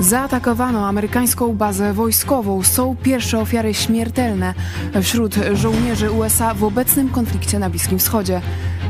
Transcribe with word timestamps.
Zaatakowano 0.00 0.88
amerykańską 0.88 1.56
bazę 1.56 1.92
wojskową. 1.92 2.62
Są 2.62 2.96
pierwsze 3.02 3.38
ofiary 3.38 3.74
śmiertelne 3.74 4.54
wśród 5.02 5.34
żołnierzy 5.52 6.10
USA 6.10 6.54
w 6.54 6.64
obecnym 6.64 7.08
konflikcie 7.08 7.58
na 7.58 7.70
Bliskim 7.70 7.98
Wschodzie. 7.98 8.40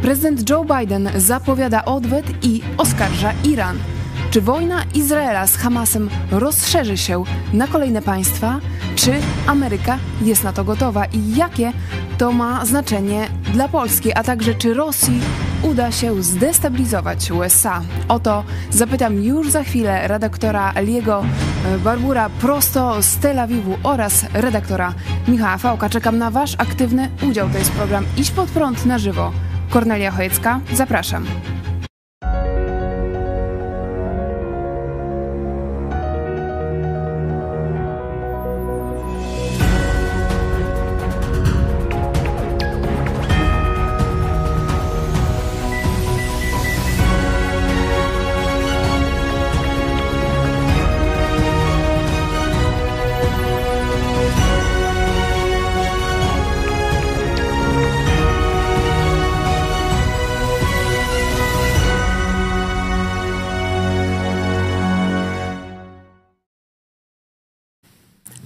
Prezydent 0.02 0.50
Joe 0.50 0.64
Biden 0.64 1.10
zapowiada 1.16 1.84
odwet 1.84 2.26
i 2.42 2.62
oskarża 2.76 3.32
Iran. 3.44 3.78
Czy 4.30 4.40
wojna 4.40 4.82
Izraela 4.94 5.46
z 5.46 5.56
Hamasem 5.56 6.10
rozszerzy 6.30 6.96
się 6.96 7.24
na 7.52 7.66
kolejne 7.66 8.02
państwa? 8.02 8.60
Czy 8.96 9.12
Ameryka 9.46 9.98
jest 10.22 10.44
na 10.44 10.52
to 10.52 10.64
gotowa? 10.64 11.04
I 11.04 11.36
jakie 11.36 11.72
to 12.18 12.32
ma 12.32 12.66
znaczenie 12.66 13.28
dla 13.52 13.68
Polski, 13.68 14.12
a 14.12 14.24
także 14.24 14.54
czy 14.54 14.74
Rosji 14.74 15.20
uda 15.62 15.92
się 15.92 16.22
zdestabilizować 16.22 17.30
USA? 17.30 17.82
O 18.08 18.18
to 18.18 18.44
zapytam 18.70 19.22
już 19.22 19.50
za 19.50 19.62
chwilę 19.64 20.08
redaktora 20.08 20.72
Liego 20.80 21.24
Barbura 21.84 22.28
prosto 22.28 23.02
z 23.02 23.16
Tel 23.16 23.38
Awiwu 23.38 23.76
oraz 23.82 24.24
redaktora 24.32 24.94
Michała 25.28 25.58
Fałka. 25.58 25.88
Czekam 25.88 26.18
na 26.18 26.30
Wasz 26.30 26.54
aktywny 26.58 27.10
udział. 27.22 27.48
To 27.48 27.58
jest 27.58 27.72
program 27.72 28.04
Idź 28.16 28.30
pod 28.30 28.50
prąd 28.50 28.86
na 28.86 28.98
żywo. 28.98 29.32
Kornelia 29.70 30.10
Chojecka, 30.10 30.60
zapraszam. 30.72 31.26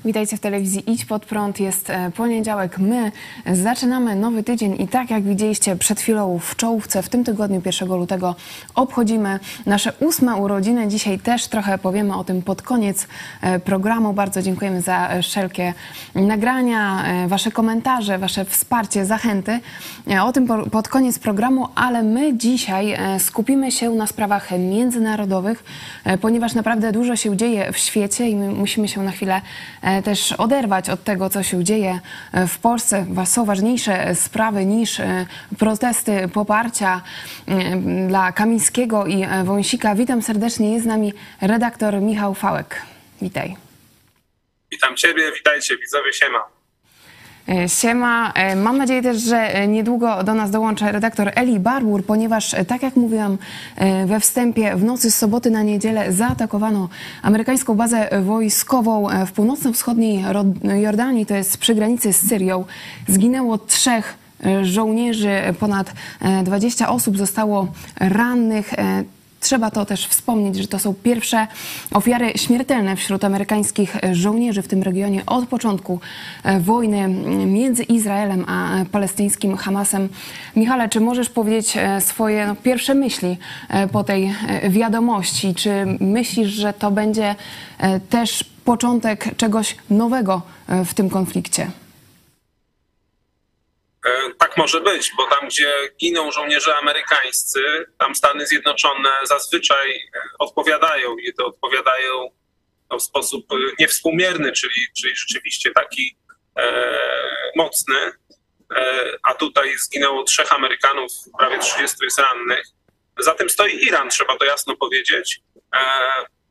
Witajcie 0.04 0.36
w 0.36 0.40
telewizji 0.40 0.92
Idź 0.92 1.04
Pod 1.04 1.26
Prąd. 1.26 1.60
Jest 1.60 1.90
e, 1.90 2.10
poniedziałek. 2.10 2.78
My 2.78 3.12
zaczynamy 3.52 4.16
nowy 4.16 4.42
tydzień 4.42 4.82
i 4.82 4.88
tak 4.88 5.10
jak 5.10 5.22
widzieliście 5.22 5.76
przed 5.76 6.00
chwilą 6.00 6.38
w 6.38 6.56
czołówce, 6.56 7.02
w 7.02 7.08
tym 7.08 7.24
tygodniu 7.24 7.62
1 7.66 7.88
lutego 7.88 8.34
obchodzimy 8.74 9.40
nasze 9.66 9.92
ósme 10.00 10.36
urodziny. 10.36 10.88
Dzisiaj 10.88 11.18
też 11.18 11.46
trochę 11.46 11.78
powiemy 11.78 12.16
o 12.16 12.24
tym 12.24 12.42
pod 12.42 12.62
koniec 12.62 13.06
e, 13.40 13.58
programu. 13.58 14.12
Bardzo 14.12 14.42
dziękujemy 14.42 14.82
za 14.82 15.08
e, 15.08 15.22
wszelkie 15.22 15.74
nagrania, 16.14 17.04
wasze 17.28 17.50
komentarze, 17.50 18.18
wasze 18.18 18.44
wsparcie, 18.44 19.06
zachęty. 19.06 19.60
O 20.22 20.32
tym 20.32 20.46
pod 20.70 20.88
koniec 20.88 21.18
programu, 21.18 21.68
ale 21.74 22.02
my 22.02 22.36
dzisiaj 22.36 22.96
skupimy 23.18 23.72
się 23.72 23.90
na 23.90 24.06
sprawach 24.06 24.50
międzynarodowych, 24.50 25.64
ponieważ 26.20 26.54
naprawdę 26.54 26.92
dużo 26.92 27.16
się 27.16 27.36
dzieje 27.36 27.72
w 27.72 27.78
świecie 27.78 28.28
i 28.28 28.36
my 28.36 28.48
musimy 28.48 28.88
się 28.88 29.02
na 29.02 29.10
chwilę 29.10 29.40
też 30.02 30.32
oderwać 30.32 30.90
od 30.90 31.04
tego, 31.04 31.30
co 31.30 31.42
się 31.42 31.64
dzieje 31.64 32.00
w 32.48 32.58
Polsce. 32.58 33.06
Są 33.24 33.44
ważniejsze 33.44 34.14
sprawy 34.14 34.64
niż 34.66 35.00
e, 35.00 35.26
protesty 35.58 36.28
poparcia 36.28 37.00
e, 37.46 37.76
dla 38.08 38.32
Kamińskiego 38.32 39.06
i 39.06 39.22
e, 39.22 39.44
Wąsika. 39.44 39.94
Witam 39.94 40.22
serdecznie. 40.22 40.72
Jest 40.72 40.84
z 40.84 40.88
nami 40.88 41.12
redaktor 41.40 42.00
Michał 42.00 42.34
Fałek. 42.34 42.82
Witaj. 43.22 43.56
Witam 44.70 44.96
Ciebie, 44.96 45.32
witajcie 45.32 45.76
widzowie, 45.78 46.12
siema. 46.12 46.53
E, 47.48 47.68
siema. 47.68 48.32
E, 48.32 48.56
mam 48.56 48.78
nadzieję 48.78 49.02
też, 49.02 49.22
że 49.22 49.54
e, 49.54 49.68
niedługo 49.68 50.24
do 50.24 50.34
nas 50.34 50.50
dołączy 50.50 50.92
redaktor 50.92 51.32
Eli 51.34 51.60
Barbur, 51.60 52.04
ponieważ, 52.04 52.54
tak 52.68 52.82
jak 52.82 52.96
mówiłam 52.96 53.38
we 54.06 54.20
wstępie, 54.20 54.76
w 54.76 54.84
nocy 54.84 55.10
z 55.10 55.18
soboty 55.18 55.50
na 55.50 55.62
niedzielę 55.62 56.12
zaatakowano 56.12 56.88
amerykańską 57.22 57.74
bazę 57.74 58.08
wojskową 58.22 59.08
w 59.26 59.32
północno-wschodniej 59.32 60.24
Jordanii, 60.82 61.26
to 61.26 61.34
jest 61.34 61.58
przy 61.58 61.74
granicy 61.74 62.12
z 62.12 62.28
Syrią. 62.28 62.64
Zginęło 63.08 63.58
trzech 63.58 64.18
żołnierzy, 64.62 65.40
ponad 65.60 65.92
20 66.44 66.88
osób 66.88 67.18
zostało 67.18 67.66
rannych. 68.00 68.74
Trzeba 69.44 69.70
to 69.70 69.84
też 69.84 70.06
wspomnieć, 70.06 70.56
że 70.56 70.68
to 70.68 70.78
są 70.78 70.94
pierwsze 70.94 71.46
ofiary 71.90 72.32
śmiertelne 72.36 72.96
wśród 72.96 73.24
amerykańskich 73.24 73.96
żołnierzy 74.12 74.62
w 74.62 74.68
tym 74.68 74.82
regionie 74.82 75.26
od 75.26 75.48
początku 75.48 76.00
e, 76.44 76.60
wojny 76.60 77.08
między 77.46 77.82
Izraelem 77.82 78.44
a 78.48 78.84
palestyńskim 78.92 79.56
Hamasem. 79.56 80.08
Michale, 80.56 80.88
czy 80.88 81.00
możesz 81.00 81.30
powiedzieć 81.30 81.76
e, 81.76 82.00
swoje 82.00 82.46
no, 82.46 82.56
pierwsze 82.56 82.94
myśli 82.94 83.36
e, 83.68 83.88
po 83.88 84.04
tej 84.04 84.34
wiadomości? 84.68 85.54
Czy 85.54 85.70
myślisz, 86.00 86.50
że 86.50 86.72
to 86.72 86.90
będzie 86.90 87.34
też 88.10 88.44
początek 88.64 89.36
czegoś 89.36 89.76
nowego 89.90 90.42
w 90.84 90.94
tym 90.94 91.10
konflikcie? 91.10 91.83
E, 94.04 94.34
tak 94.38 94.56
może 94.56 94.80
być, 94.80 95.10
bo 95.16 95.26
tam, 95.26 95.48
gdzie 95.48 95.72
giną 96.00 96.32
żołnierze 96.32 96.76
amerykańscy, 96.76 97.62
tam 97.98 98.14
Stany 98.14 98.46
Zjednoczone 98.46 99.10
zazwyczaj 99.24 99.90
e, 99.92 100.20
odpowiadają 100.38 101.16
i 101.16 101.34
to 101.34 101.46
odpowiadają 101.46 102.30
w 102.98 103.02
sposób 103.02 103.52
e, 103.52 103.56
niewspółmierny, 103.78 104.52
czyli, 104.52 104.86
czyli 104.96 105.16
rzeczywiście 105.16 105.70
taki 105.70 106.16
e, 106.58 106.98
mocny. 107.56 108.12
E, 108.76 109.16
a 109.22 109.34
tutaj 109.34 109.78
zginęło 109.78 110.24
trzech 110.24 110.52
Amerykanów, 110.52 111.12
prawie 111.38 111.58
30 111.58 111.96
jest 112.02 112.18
rannych. 112.18 112.66
Za 113.18 113.34
tym 113.34 113.50
stoi 113.50 113.84
Iran, 113.86 114.10
trzeba 114.10 114.36
to 114.36 114.44
jasno 114.44 114.76
powiedzieć. 114.76 115.40
E, 115.74 115.78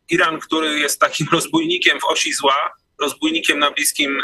Iran, 0.10 0.40
który 0.40 0.80
jest 0.80 1.00
takim 1.00 1.28
rozbójnikiem 1.34 2.00
w 2.00 2.06
osi 2.06 2.34
zła, 2.34 2.74
rozbójnikiem 3.02 3.60
na 3.60 3.72
Bliskim 3.72 4.22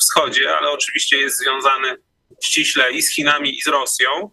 Wschodzie, 0.00 0.56
ale 0.56 0.70
oczywiście 0.70 1.16
jest 1.16 1.38
związany 1.38 1.96
ściśle 2.44 2.92
i 2.92 3.02
z 3.02 3.10
Chinami, 3.10 3.58
i 3.58 3.62
z 3.62 3.66
Rosją. 3.66 4.30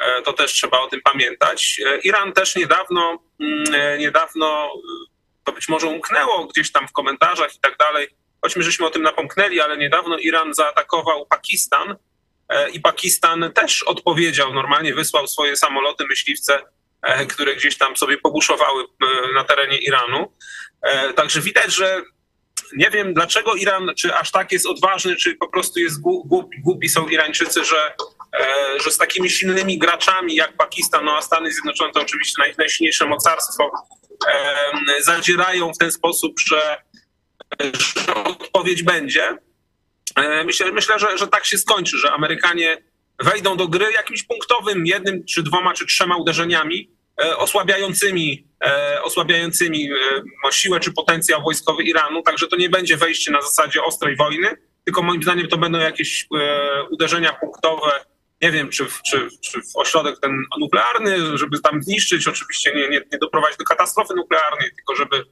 E, 0.00 0.22
to 0.22 0.32
też 0.32 0.52
trzeba 0.52 0.80
o 0.80 0.88
tym 0.88 1.00
pamiętać. 1.00 1.80
E, 1.86 1.98
Iran 1.98 2.32
też 2.32 2.56
niedawno, 2.56 3.18
mm, 3.40 3.74
e, 3.74 3.98
niedawno, 3.98 4.72
to 5.44 5.52
być 5.52 5.68
może 5.68 5.86
umknęło 5.86 6.46
gdzieś 6.46 6.72
tam 6.72 6.88
w 6.88 6.92
komentarzach 6.92 7.56
i 7.56 7.60
tak 7.60 7.76
dalej, 7.76 8.08
choćby 8.42 8.62
żeśmy 8.62 8.86
o 8.86 8.90
tym 8.90 9.02
napomknęli, 9.02 9.60
ale 9.60 9.76
niedawno 9.76 10.18
Iran 10.18 10.54
zaatakował 10.54 11.26
Pakistan 11.26 11.96
i 12.72 12.80
Pakistan 12.80 13.52
też 13.54 13.82
odpowiedział, 13.82 14.54
normalnie 14.54 14.94
wysłał 14.94 15.28
swoje 15.28 15.56
samoloty 15.56 16.06
myśliwce, 16.06 16.62
które 17.28 17.56
gdzieś 17.56 17.78
tam 17.78 17.96
sobie 17.96 18.18
pobuszowały 18.18 18.84
na 19.34 19.44
terenie 19.44 19.78
Iranu. 19.78 20.32
Także 21.16 21.40
widać, 21.40 21.74
że 21.74 22.02
nie 22.76 22.90
wiem, 22.90 23.14
dlaczego 23.14 23.54
Iran, 23.54 23.90
czy 23.96 24.14
aż 24.14 24.30
tak 24.30 24.52
jest 24.52 24.66
odważny, 24.66 25.16
czy 25.16 25.34
po 25.34 25.48
prostu 25.48 25.80
jest 25.80 26.00
głupi, 26.00 26.60
głupi 26.60 26.88
są 26.88 27.08
Irańczycy, 27.08 27.64
że, 27.64 27.94
e, 28.40 28.80
że 28.84 28.90
z 28.90 28.98
takimi 28.98 29.30
silnymi 29.30 29.78
graczami 29.78 30.34
jak 30.34 30.56
Pakistan, 30.56 31.04
no 31.04 31.16
a 31.16 31.22
Stany 31.22 31.52
Zjednoczone 31.52 31.92
to 31.92 32.00
oczywiście 32.00 32.42
naj, 32.42 32.54
najsilniejsze 32.58 33.06
mocarstwo, 33.06 33.70
e, 34.28 35.02
zadzierają 35.02 35.72
w 35.72 35.78
ten 35.78 35.92
sposób, 35.92 36.40
że, 36.40 36.82
że 37.60 38.14
odpowiedź 38.14 38.82
będzie. 38.82 39.36
E, 40.16 40.44
myślę, 40.44 40.72
myślę 40.72 40.98
że, 40.98 41.18
że 41.18 41.28
tak 41.28 41.46
się 41.46 41.58
skończy, 41.58 41.98
że 41.98 42.12
Amerykanie 42.12 42.82
wejdą 43.18 43.56
do 43.56 43.68
gry 43.68 43.92
jakimś 43.92 44.22
punktowym, 44.22 44.86
jednym, 44.86 45.24
czy 45.24 45.42
dwoma, 45.42 45.74
czy 45.74 45.86
trzema 45.86 46.16
uderzeniami, 46.16 46.90
osłabiającymi, 47.36 48.49
osłabiającymi 49.02 49.90
e, 50.46 50.52
siłę 50.52 50.80
czy 50.80 50.92
potencjał 50.92 51.42
wojskowy 51.42 51.82
Iranu, 51.82 52.22
także 52.22 52.46
to 52.46 52.56
nie 52.56 52.68
będzie 52.68 52.96
wejście 52.96 53.32
na 53.32 53.42
zasadzie 53.42 53.82
ostrej 53.82 54.16
wojny, 54.16 54.48
tylko 54.84 55.02
moim 55.02 55.22
zdaniem 55.22 55.48
to 55.48 55.58
będą 55.58 55.78
jakieś 55.78 56.26
uderzenia 56.90 57.32
punktowe, 57.32 57.90
nie 58.42 58.50
wiem, 58.50 58.68
czy 58.68 58.84
w, 58.84 59.02
czy, 59.02 59.28
czy 59.40 59.62
w 59.62 59.76
ośrodek 59.76 60.20
ten 60.20 60.44
nuklearny, 60.60 61.38
żeby 61.38 61.60
tam 61.60 61.82
zniszczyć, 61.82 62.28
oczywiście 62.28 62.74
nie, 62.74 62.88
nie, 62.88 63.02
nie 63.12 63.18
doprowadzić 63.18 63.58
do 63.58 63.64
katastrofy 63.64 64.14
nuklearnej, 64.14 64.70
tylko 64.76 64.94
żeby, 64.94 65.24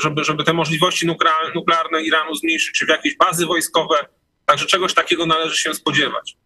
żeby, 0.00 0.24
żeby 0.24 0.44
te 0.44 0.52
możliwości 0.52 1.06
nuklearne 1.54 2.02
Iranu 2.02 2.34
zmniejszyć, 2.34 2.72
czy 2.74 2.86
w 2.86 2.88
jakieś 2.88 3.16
bazy 3.16 3.46
wojskowe. 3.46 3.96
Także 4.46 4.66
czegoś 4.66 4.94
takiego 4.94 5.26
należy 5.26 5.56
się 5.56 5.74
spodziewać. 5.74 6.36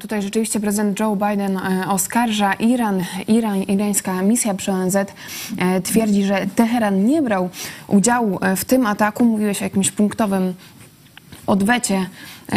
Tutaj 0.00 0.22
rzeczywiście 0.22 0.60
prezydent 0.60 1.00
Joe 1.00 1.16
Biden 1.16 1.56
e, 1.56 1.84
oskarża 1.88 2.52
Iran. 2.52 3.04
Iran, 3.28 3.62
irańska 3.62 4.22
misja 4.22 4.54
przy 4.54 4.72
ONZ 4.72 4.96
e, 4.96 5.04
twierdzi, 5.82 6.24
że 6.24 6.46
Teheran 6.54 7.06
nie 7.06 7.22
brał 7.22 7.50
udziału 7.86 8.38
e, 8.42 8.56
w 8.56 8.64
tym 8.64 8.86
ataku. 8.86 9.24
Mówiłeś 9.24 9.60
o 9.60 9.64
jakimś 9.64 9.90
punktowym 9.90 10.54
odwecie 11.46 12.06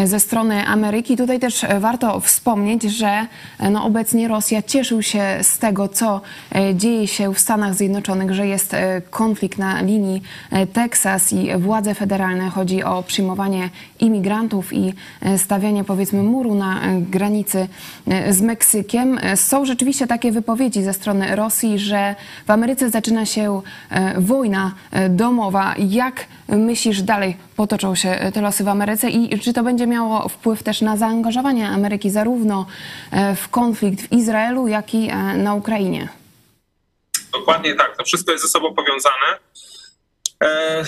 ze 0.04 0.19
strony 0.19 0.68
Ameryki. 0.68 1.18
Tutaj 1.18 1.39
też 1.39 1.63
e, 1.63 1.80
warto 1.80 2.19
wspomnieć, 2.19 2.84
że 2.84 3.28
e, 3.60 3.69
no, 3.69 3.84
obecnie 3.86 4.28
Rosja 4.28 4.62
cieszył 4.62 5.01
się 5.01 5.24
z 5.42 5.57
tego, 5.57 5.88
co 5.88 6.22
e, 6.56 6.75
dzieje 6.75 7.07
się 7.07 7.34
w 7.34 7.39
Stanach 7.39 7.75
Zjednoczonych, 7.75 8.34
że 8.34 8.48
jest 8.48 8.74
e, 8.74 9.01
konflikt 9.10 9.57
na 9.57 9.81
linii 9.81 10.22
e, 10.51 10.68
Teksas 10.68 11.34
i 11.34 11.57
władze 11.57 11.95
federalne. 11.95 12.50
Chodzi 12.50 12.84
o 12.84 13.04
przyjmowanie 13.04 13.69
imigrantów 14.00 14.74
i 14.74 14.94
e, 15.22 15.38
stawianie 15.38 15.84
powiedzmy 15.84 16.24
muru 16.24 16.56
na 16.56 16.81
e, 16.81 17.01
granicy 17.01 17.68
e, 18.07 18.34
z 18.34 18.42
Meksykiem. 18.42 19.18
E, 19.22 19.38
Są 19.38 19.66
rzeczywiście 19.66 20.07
takie 20.07 20.31
wypowiedzi 20.31 20.84
ze 20.84 20.94
strony 20.94 21.36
Rosji, 21.36 21.80
że 21.80 22.16
w 22.48 22.51
Ameryce 22.51 22.89
zaczyna 22.89 23.25
się 23.25 23.62
e, 23.89 24.22
wojna 24.22 24.72
e, 24.92 25.10
domowa. 25.10 25.75
Jak 25.78 26.25
myślisz 26.48 27.01
dalej 27.01 27.38
potoczą 27.56 27.95
się 27.95 28.10
e, 28.10 28.31
te 28.31 28.42
losy 28.42 28.63
w 28.63 28.68
Ameryce 28.68 29.10
i 29.10 29.39
czy 29.39 29.54
to 29.54 29.63
będzie 29.63 29.76
miało 29.85 30.29
wpływ 30.29 30.63
też 30.63 30.81
na 30.81 30.97
zaangażowanie 30.97 31.69
Ameryki 31.69 32.09
zarówno 32.09 32.68
e, 33.12 33.35
w 33.35 33.50
konflikt 33.50 34.01
w 34.01 34.12
Izraelu, 34.12 34.68
jak 34.68 34.94
i 34.94 35.09
e, 35.09 35.15
na 35.38 35.53
Ukrainie? 35.53 36.09
Dokładnie 37.33 37.75
tak, 37.75 37.97
to 37.97 38.03
wszystko 38.03 38.31
jest 38.31 38.44
ze 38.44 38.50
sobą 38.50 38.75
powiązane. 38.75 39.39
E, 40.44 40.83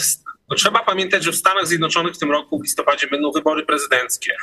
trzeba 0.58 0.80
pamiętać, 0.80 1.24
że 1.24 1.32
w 1.32 1.36
Stanach 1.36 1.68
Zjednoczonych 1.68 2.14
w 2.14 2.18
tym 2.18 2.32
roku 2.32 2.60
w 2.60 2.64
listopadzie 2.64 3.08
będą 3.08 3.32
wybory 3.32 3.66
prezydenckie. 3.66 4.36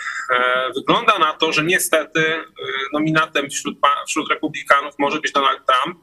Wygląda 0.74 1.18
na 1.18 1.32
to, 1.32 1.52
że 1.52 1.64
niestety 1.64 2.44
nominatem 2.92 3.50
wśród, 3.50 3.78
wśród 4.08 4.30
republikanów 4.30 4.94
może 4.98 5.20
być 5.20 5.32
Donald 5.32 5.60
Trump, 5.66 5.98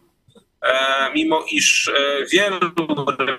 mimo 1.15 1.45
iż 1.51 1.91
wielu 2.31 2.59
republikanów, 2.59 3.35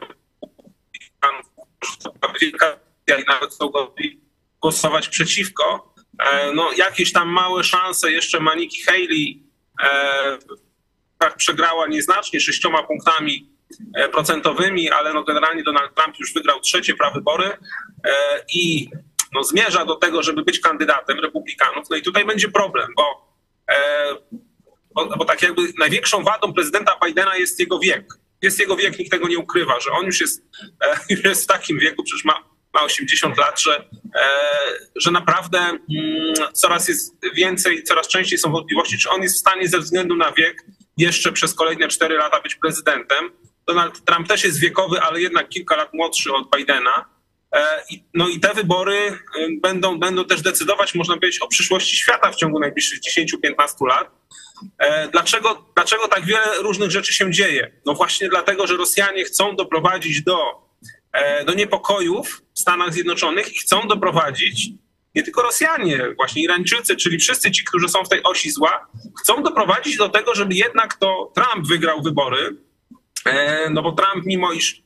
wielka 2.40 3.32
nawet 3.32 3.54
są 3.54 3.68
gotowi 3.68 4.23
głosować 4.64 5.08
przeciwko. 5.08 5.94
E, 6.18 6.52
no, 6.52 6.72
jakieś 6.76 7.12
tam 7.12 7.28
małe 7.28 7.64
szanse 7.64 8.12
jeszcze 8.12 8.40
ma 8.40 8.54
Nikki 8.54 8.82
Haley, 8.82 9.42
e, 9.82 10.38
tak 11.18 11.36
przegrała 11.36 11.86
nieznacznie, 11.86 12.40
sześcioma 12.40 12.82
punktami 12.82 13.50
e, 13.96 14.08
procentowymi, 14.08 14.90
ale 14.90 15.14
no 15.14 15.24
generalnie 15.24 15.62
Donald 15.62 15.94
Trump 15.94 16.18
już 16.18 16.34
wygrał 16.34 16.60
trzecie 16.60 16.94
prawybory 16.94 17.50
i 18.54 18.88
no 19.32 19.44
zmierza 19.44 19.84
do 19.84 19.96
tego, 19.96 20.22
żeby 20.22 20.42
być 20.42 20.60
kandydatem 20.60 21.20
republikanów. 21.20 21.90
No 21.90 21.96
i 21.96 22.02
tutaj 22.02 22.24
będzie 22.24 22.48
problem, 22.48 22.88
bo, 22.96 23.36
bo, 24.94 25.16
bo 25.16 25.24
tak 25.24 25.42
jakby 25.42 25.62
największą 25.78 26.22
wadą 26.22 26.52
prezydenta 26.52 26.98
Bidena 27.06 27.36
jest 27.36 27.60
jego 27.60 27.78
wiek. 27.78 28.14
Jest 28.42 28.60
jego 28.60 28.76
wiek, 28.76 28.98
nikt 28.98 29.10
tego 29.10 29.28
nie 29.28 29.38
ukrywa, 29.38 29.80
że 29.80 29.90
on 29.90 30.06
już 30.06 30.20
jest, 30.20 30.42
już 31.10 31.24
jest 31.24 31.44
w 31.44 31.46
takim 31.46 31.78
wieku, 31.78 32.02
przecież 32.04 32.24
ma, 32.24 32.53
ma 32.74 32.82
80 32.82 33.38
lat, 33.38 33.60
że, 33.60 33.88
e, 34.14 34.28
że 34.96 35.10
naprawdę 35.10 35.58
mm, 35.58 35.80
coraz 36.52 36.88
jest 36.88 37.14
więcej, 37.34 37.82
coraz 37.82 38.08
częściej 38.08 38.38
są 38.38 38.52
wątpliwości, 38.52 38.98
czy 38.98 39.10
on 39.10 39.22
jest 39.22 39.34
w 39.36 39.38
stanie 39.38 39.68
ze 39.68 39.78
względu 39.78 40.16
na 40.16 40.32
wiek 40.32 40.64
jeszcze 40.96 41.32
przez 41.32 41.54
kolejne 41.54 41.88
4 41.88 42.16
lata 42.16 42.40
być 42.40 42.54
prezydentem. 42.54 43.30
Donald 43.66 44.04
Trump 44.04 44.28
też 44.28 44.44
jest 44.44 44.60
wiekowy, 44.60 45.00
ale 45.00 45.20
jednak 45.20 45.48
kilka 45.48 45.76
lat 45.76 45.94
młodszy 45.94 46.32
od 46.32 46.56
Bidena. 46.56 47.14
E, 47.54 47.84
No 48.14 48.28
i 48.28 48.40
te 48.40 48.54
wybory 48.54 48.96
y, 48.96 49.48
będą, 49.62 49.98
będą 49.98 50.24
też 50.24 50.42
decydować, 50.42 50.94
można 50.94 51.14
powiedzieć, 51.14 51.42
o 51.42 51.48
przyszłości 51.48 51.96
świata 51.96 52.30
w 52.32 52.36
ciągu 52.36 52.60
najbliższych 52.60 53.00
10-15 53.00 53.86
lat. 53.88 54.10
E, 54.78 55.08
Dlaczego, 55.08 55.64
dlaczego 55.74 56.08
tak 56.08 56.24
wiele 56.24 56.62
różnych 56.62 56.90
rzeczy 56.90 57.12
się 57.12 57.30
dzieje? 57.30 57.70
No 57.86 57.94
właśnie 57.94 58.28
dlatego, 58.28 58.66
że 58.66 58.76
Rosjanie 58.76 59.24
chcą 59.24 59.56
doprowadzić 59.56 60.22
do, 60.22 60.63
do 61.46 61.54
niepokojów 61.54 62.42
w 62.54 62.60
Stanach 62.60 62.92
Zjednoczonych 62.92 63.56
i 63.56 63.58
chcą 63.58 63.88
doprowadzić 63.88 64.68
nie 65.14 65.22
tylko 65.22 65.42
Rosjanie, 65.42 66.02
właśnie 66.16 66.42
Irańczycy, 66.42 66.96
czyli 66.96 67.18
wszyscy 67.18 67.50
ci, 67.50 67.64
którzy 67.64 67.88
są 67.88 68.04
w 68.04 68.08
tej 68.08 68.22
osi 68.22 68.50
zła, 68.50 68.86
chcą 69.20 69.42
doprowadzić 69.42 69.96
do 69.96 70.08
tego, 70.08 70.34
żeby 70.34 70.54
jednak 70.54 70.94
to 70.96 71.32
Trump 71.34 71.68
wygrał 71.68 72.02
wybory. 72.02 72.56
E, 73.26 73.70
No 73.70 73.82
bo 73.82 73.92
Trump, 73.92 74.26
mimo 74.26 74.52
iż, 74.52 74.82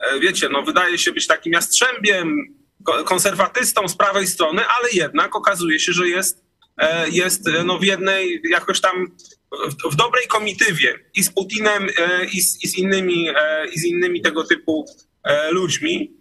e, 0.00 0.20
wiecie, 0.20 0.48
no 0.48 0.62
wydaje 0.62 0.98
się 0.98 1.12
być 1.12 1.26
takim 1.26 1.52
jastrzębiem, 1.52 2.36
ko- 2.84 3.04
konserwatystą 3.04 3.88
z 3.88 3.96
prawej 3.96 4.26
strony, 4.26 4.62
ale 4.66 4.88
jednak 4.92 5.36
okazuje 5.36 5.80
się, 5.80 5.92
że 5.92 6.08
jest, 6.08 6.44
e, 6.78 7.08
jest 7.10 7.48
e, 7.48 7.64
no 7.64 7.78
w 7.78 7.84
jednej, 7.84 8.42
jakoś 8.50 8.80
tam 8.80 9.06
w, 9.52 9.92
w 9.92 9.96
dobrej 9.96 10.26
komitywie 10.26 10.98
i 11.14 11.22
z 11.22 11.30
Putinem, 11.30 11.88
e, 11.98 12.24
i 12.24 12.40
z, 12.40 12.64
i 12.64 12.68
z, 12.68 12.78
innymi, 12.78 13.28
e, 13.28 13.66
i 13.66 13.78
z 13.78 13.84
innymi 13.84 14.22
tego 14.22 14.44
typu 14.44 14.86
e, 14.86 15.15
ludźmi. 15.50 16.16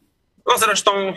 No 0.47 0.57
zresztą 0.57 0.91
e, 1.09 1.13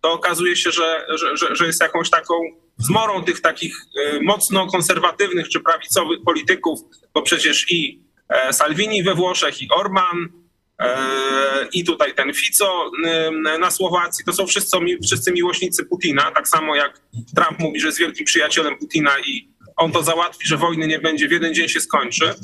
to 0.00 0.12
okazuje 0.12 0.56
się, 0.56 0.70
że, 0.70 1.06
że, 1.34 1.56
że, 1.56 1.66
jest 1.66 1.80
jakąś 1.80 2.10
taką 2.10 2.34
zmorą 2.78 3.24
tych 3.24 3.40
takich 3.40 3.76
e, 3.76 4.20
mocno 4.22 4.66
konserwatywnych 4.66 5.48
czy 5.48 5.60
prawicowych 5.60 6.18
polityków, 6.24 6.80
bo 7.14 7.22
przecież 7.22 7.70
i 7.70 8.02
e, 8.28 8.52
Salvini 8.52 9.02
we 9.02 9.14
Włoszech, 9.14 9.62
i 9.62 9.68
Orban, 9.70 10.28
e, 10.80 10.96
i 11.72 11.84
tutaj 11.84 12.14
ten 12.14 12.34
Fico 12.34 12.90
e, 13.04 13.58
na 13.58 13.70
Słowacji, 13.70 14.24
to 14.24 14.32
są 14.32 14.46
wszyscy, 14.46 14.76
wszyscy 15.06 15.32
miłośnicy 15.32 15.84
Putina, 15.84 16.30
tak 16.30 16.48
samo 16.48 16.76
jak 16.76 17.00
Trump 17.36 17.58
mówi, 17.58 17.80
że 17.80 17.86
jest 17.86 17.98
wielkim 17.98 18.26
przyjacielem 18.26 18.78
Putina 18.78 19.18
i 19.26 19.48
on 19.76 19.92
to 19.92 20.02
załatwi, 20.02 20.48
że 20.48 20.56
wojny 20.56 20.86
nie 20.86 20.98
będzie, 20.98 21.28
w 21.28 21.32
jeden 21.32 21.54
dzień 21.54 21.68
się 21.68 21.80
skończy. 21.80 22.34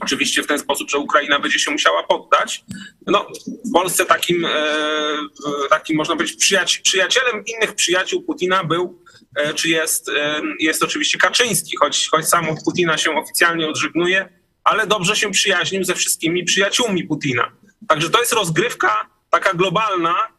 Oczywiście 0.00 0.42
w 0.42 0.46
ten 0.46 0.58
sposób, 0.58 0.90
że 0.90 0.98
Ukraina 0.98 1.38
będzie 1.38 1.58
się 1.58 1.70
musiała 1.70 2.02
poddać. 2.02 2.64
No, 3.06 3.26
w 3.68 3.72
Polsce 3.72 4.06
takim, 4.06 4.44
e, 4.44 4.50
takim 5.70 5.96
można 5.96 6.16
powiedzieć, 6.16 6.44
przyjaci- 6.44 6.82
przyjacielem 6.82 7.44
innych 7.46 7.74
przyjaciół 7.74 8.22
Putina 8.22 8.64
był, 8.64 9.02
e, 9.36 9.54
czy 9.54 9.68
jest, 9.68 10.08
e, 10.08 10.40
jest 10.60 10.82
oczywiście 10.82 11.18
Kaczyński, 11.18 11.76
choć, 11.76 12.08
choć 12.08 12.28
sam 12.28 12.46
Putina 12.64 12.98
się 12.98 13.10
oficjalnie 13.16 13.68
odżegnuje, 13.68 14.28
ale 14.64 14.86
dobrze 14.86 15.16
się 15.16 15.30
przyjaźnił 15.30 15.84
ze 15.84 15.94
wszystkimi 15.94 16.44
przyjaciółmi 16.44 17.04
Putina. 17.04 17.52
Także 17.88 18.10
to 18.10 18.20
jest 18.20 18.32
rozgrywka 18.32 19.10
taka 19.30 19.54
globalna 19.54 20.33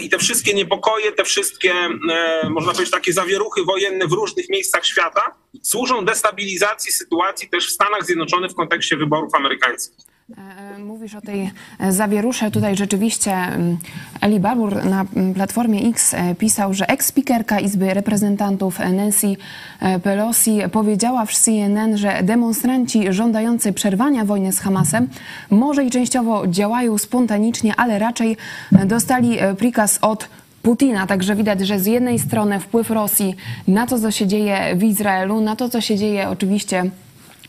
i 0.00 0.08
te 0.08 0.18
wszystkie 0.18 0.54
niepokoje, 0.54 1.12
te 1.12 1.24
wszystkie, 1.24 1.72
e, 2.10 2.48
można 2.50 2.72
powiedzieć, 2.72 2.92
takie 2.92 3.12
zawieruchy 3.12 3.64
wojenne 3.64 4.06
w 4.06 4.12
różnych 4.12 4.48
miejscach 4.48 4.86
świata 4.86 5.34
służą 5.62 6.04
destabilizacji 6.04 6.92
sytuacji 6.92 7.48
też 7.48 7.68
w 7.68 7.72
Stanach 7.72 8.04
Zjednoczonych 8.04 8.50
w 8.50 8.54
kontekście 8.54 8.96
wyborów 8.96 9.34
amerykańskich. 9.34 10.13
E, 10.30 10.78
Mówisz 10.78 11.14
o 11.14 11.20
tej 11.20 11.50
e, 11.78 11.92
zawierusze. 11.92 12.50
Tutaj 12.50 12.76
rzeczywiście 12.76 13.32
mm, 13.32 13.78
Eli 14.20 14.40
Barbour 14.40 14.84
na 14.84 15.04
mm, 15.16 15.34
Platformie 15.34 15.88
X 15.88 16.14
e, 16.14 16.34
pisał, 16.34 16.74
że 16.74 16.86
eks-spikerka 16.88 17.60
Izby 17.60 17.94
Reprezentantów 17.94 18.80
e, 18.80 18.92
Nancy 18.92 19.36
e, 19.80 19.98
Pelosi 19.98 20.58
powiedziała 20.72 21.26
w 21.26 21.32
CNN, 21.32 21.96
że 21.96 22.22
demonstranci 22.22 23.12
żądający 23.12 23.72
przerwania 23.72 24.24
wojny 24.24 24.52
z 24.52 24.60
Hamasem 24.60 25.08
może 25.50 25.84
i 25.84 25.90
częściowo 25.90 26.46
działają 26.46 26.98
spontanicznie, 26.98 27.76
ale 27.76 27.98
raczej 27.98 28.36
e, 28.72 28.86
dostali 28.86 29.38
e, 29.38 29.54
prikaz 29.54 29.98
od 30.02 30.28
Putina. 30.62 31.06
Także 31.06 31.36
widać, 31.36 31.60
że 31.60 31.80
z 31.80 31.86
jednej 31.86 32.18
strony 32.18 32.60
wpływ 32.60 32.90
Rosji 32.90 33.34
na 33.68 33.86
to, 33.86 33.98
co 33.98 34.10
się 34.10 34.26
dzieje 34.26 34.76
w 34.76 34.82
Izraelu, 34.82 35.40
na 35.40 35.56
to, 35.56 35.68
co 35.68 35.80
się 35.80 35.96
dzieje 35.96 36.28
oczywiście 36.28 36.90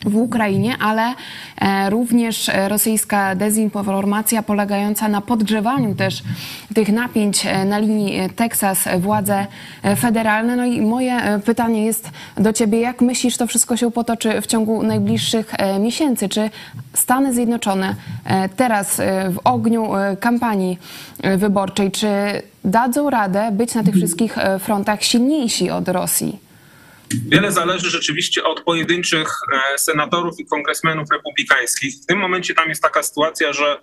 w 0.05 0.15
Ukrainie, 0.15 0.75
ale 0.79 1.13
e, 1.61 1.89
również 1.89 2.51
rosyjska 2.67 3.35
dezinformacja 3.35 4.43
polegająca 4.43 5.07
na 5.07 5.21
podgrzewaniu 5.21 5.95
też 5.95 6.23
tych 6.75 6.89
napięć 6.89 7.45
e, 7.45 7.65
na 7.65 7.77
linii 7.77 8.29
Teksas, 8.35 8.87
władze 8.99 9.47
e, 9.83 9.95
federalne. 9.95 10.55
No 10.55 10.65
i 10.65 10.81
moje 10.81 11.39
pytanie 11.45 11.85
jest 11.85 12.09
do 12.37 12.53
ciebie, 12.53 12.79
jak 12.79 13.01
myślisz, 13.01 13.37
to 13.37 13.47
wszystko 13.47 13.77
się 13.77 13.91
potoczy 13.91 14.41
w 14.41 14.47
ciągu 14.47 14.83
najbliższych 14.83 15.51
miesięcy? 15.79 16.29
Czy 16.29 16.49
Stany 16.93 17.33
Zjednoczone 17.33 17.95
teraz 18.55 19.01
w 19.29 19.37
ogniu 19.43 19.89
kampanii 20.19 20.79
wyborczej, 21.37 21.91
czy 21.91 22.07
dadzą 22.63 23.09
radę 23.09 23.51
być 23.51 23.75
na 23.75 23.83
tych 23.83 23.95
wszystkich 23.95 24.35
frontach 24.59 25.03
silniejsi 25.03 25.69
od 25.69 25.89
Rosji? 25.89 26.44
Wiele 27.13 27.51
zależy 27.51 27.89
rzeczywiście 27.89 28.43
od 28.43 28.61
pojedynczych 28.61 29.27
e, 29.53 29.77
senatorów 29.77 30.39
i 30.39 30.45
kongresmenów 30.45 31.11
republikańskich. 31.11 31.93
W 32.03 32.05
tym 32.05 32.19
momencie 32.19 32.53
tam 32.53 32.69
jest 32.69 32.81
taka 32.81 33.03
sytuacja, 33.03 33.53
że 33.53 33.79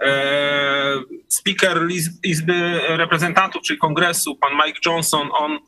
e, 0.00 1.02
speaker 1.28 1.88
Izby 2.24 2.80
Reprezentantów, 2.88 3.62
czyli 3.62 3.78
Kongresu, 3.78 4.36
pan 4.36 4.52
Mike 4.52 4.80
Johnson, 4.86 5.28
on 5.32 5.58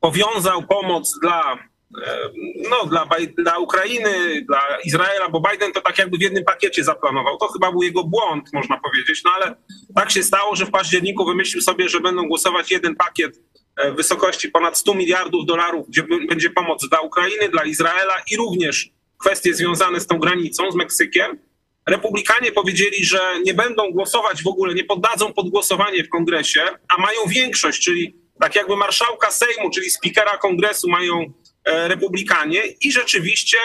powiązał 0.00 0.62
pomoc 0.62 1.18
dla, 1.22 1.58
e, 2.06 2.30
no, 2.70 2.86
dla, 2.86 3.06
dla 3.38 3.58
Ukrainy, 3.58 4.42
dla 4.46 4.60
Izraela, 4.84 5.28
bo 5.28 5.42
Biden 5.50 5.72
to 5.72 5.80
tak 5.80 5.98
jakby 5.98 6.18
w 6.18 6.20
jednym 6.20 6.44
pakiecie 6.44 6.84
zaplanował. 6.84 7.38
To 7.38 7.48
chyba 7.48 7.72
był 7.72 7.82
jego 7.82 8.04
błąd, 8.04 8.52
można 8.52 8.80
powiedzieć, 8.80 9.22
no 9.24 9.30
ale 9.36 9.56
tak 9.94 10.10
się 10.10 10.22
stało, 10.22 10.56
że 10.56 10.66
w 10.66 10.70
październiku 10.70 11.24
wymyślił 11.24 11.62
sobie, 11.62 11.88
że 11.88 12.00
będą 12.00 12.28
głosować 12.28 12.70
jeden 12.70 12.96
pakiet 12.96 13.40
w 13.84 13.96
wysokości 13.96 14.48
ponad 14.48 14.78
100 14.78 14.94
miliardów 14.94 15.46
dolarów, 15.46 15.88
gdzie 15.88 16.02
będzie 16.28 16.50
pomoc 16.50 16.88
dla 16.88 17.00
Ukrainy, 17.00 17.48
dla 17.48 17.64
Izraela 17.64 18.14
i 18.32 18.36
również 18.36 18.90
kwestie 19.18 19.54
związane 19.54 20.00
z 20.00 20.06
tą 20.06 20.18
granicą, 20.18 20.70
z 20.70 20.74
Meksykiem. 20.74 21.38
Republikanie 21.86 22.52
powiedzieli, 22.52 23.04
że 23.04 23.20
nie 23.44 23.54
będą 23.54 23.90
głosować 23.90 24.42
w 24.42 24.46
ogóle, 24.46 24.74
nie 24.74 24.84
poddadzą 24.84 25.32
pod 25.32 25.48
głosowanie 25.48 26.04
w 26.04 26.08
kongresie, 26.08 26.60
a 26.88 27.02
mają 27.02 27.18
większość, 27.28 27.84
czyli 27.84 28.16
tak 28.40 28.56
jakby 28.56 28.76
marszałka 28.76 29.30
Sejmu, 29.30 29.70
czyli 29.70 29.90
spikera 29.90 30.38
kongresu 30.38 30.88
mają 30.88 31.32
e, 31.64 31.88
republikanie 31.88 32.62
i 32.80 32.92
rzeczywiście 32.92 33.58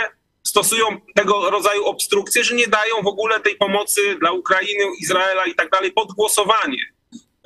stosują 0.43 0.85
tego 1.15 1.49
rodzaju 1.49 1.85
obstrukcje, 1.85 2.43
że 2.43 2.55
nie 2.55 2.67
dają 2.67 3.01
w 3.03 3.07
ogóle 3.07 3.39
tej 3.39 3.55
pomocy 3.55 4.15
dla 4.19 4.31
Ukrainy, 4.31 4.83
Izraela 5.01 5.45
i 5.45 5.55
tak 5.55 5.69
dalej 5.69 5.91
pod 5.91 6.13
głosowanie. 6.13 6.77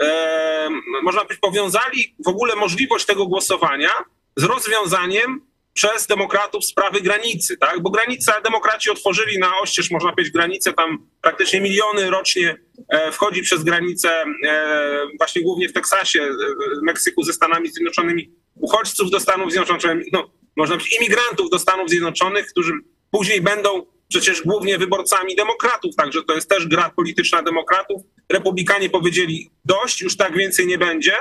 E, 0.02 0.70
można 1.04 1.26
być 1.26 1.38
powiązali 1.38 2.16
w 2.26 2.28
ogóle 2.28 2.56
możliwość 2.56 3.06
tego 3.06 3.28
głosowania 3.28 3.90
z 4.36 4.44
rozwiązaniem 4.44 5.42
przez 5.74 6.08
demokratów 6.08 6.66
sprawy 6.66 7.02
granicy, 7.02 7.58
tak? 7.58 7.82
Bo 7.82 7.90
granica 7.90 8.42
demokraci 8.42 8.90
otworzyli 8.90 9.40
na 9.40 9.60
oścież, 9.60 9.92
można 9.92 10.12
powiedzieć, 10.12 10.34
granicę, 10.34 10.74
tam 10.74 11.08
praktycznie 11.22 11.62
miliony 11.62 12.10
rocznie 12.10 12.58
e, 12.90 13.12
wchodzi 13.12 13.42
przez 13.42 13.64
granicę, 13.64 14.24
e, 14.46 15.06
właśnie 15.18 15.42
głównie 15.42 15.70
w 15.70 15.74
Teksasie, 15.74 16.22
e, 16.22 16.36
Meksyku 16.84 17.24
ze 17.24 17.34
Stanami 17.34 17.70
Zjednoczonymi, 17.70 18.32
uchodźców 18.56 19.10
do 19.10 19.20
Stanów 19.20 19.52
Zjednoczonych, 19.52 20.08
no, 20.14 20.30
można 20.56 20.76
powiedzieć, 20.76 21.00
imigrantów 21.00 21.50
do 21.50 21.60
Stanów 21.60 21.90
Zjednoczonych, 21.90 22.48
którzy 22.48 22.74
później 23.12 23.42
będą 23.42 23.86
przecież 24.14 24.42
głównie 24.42 24.78
wyborcami 24.78 25.36
demokratów, 25.36 25.96
także 25.96 26.24
to 26.24 26.36
jest 26.36 26.50
też 26.50 26.68
gra 26.68 26.90
polityczna 26.90 27.42
demokratów. 27.42 28.02
Republikanie 28.30 28.90
powiedzieli 28.90 29.52
dość, 29.66 30.02
już 30.02 30.18
tak 30.18 30.38
więcej 30.38 30.68
nie 30.68 30.78
będzie. 30.78 31.14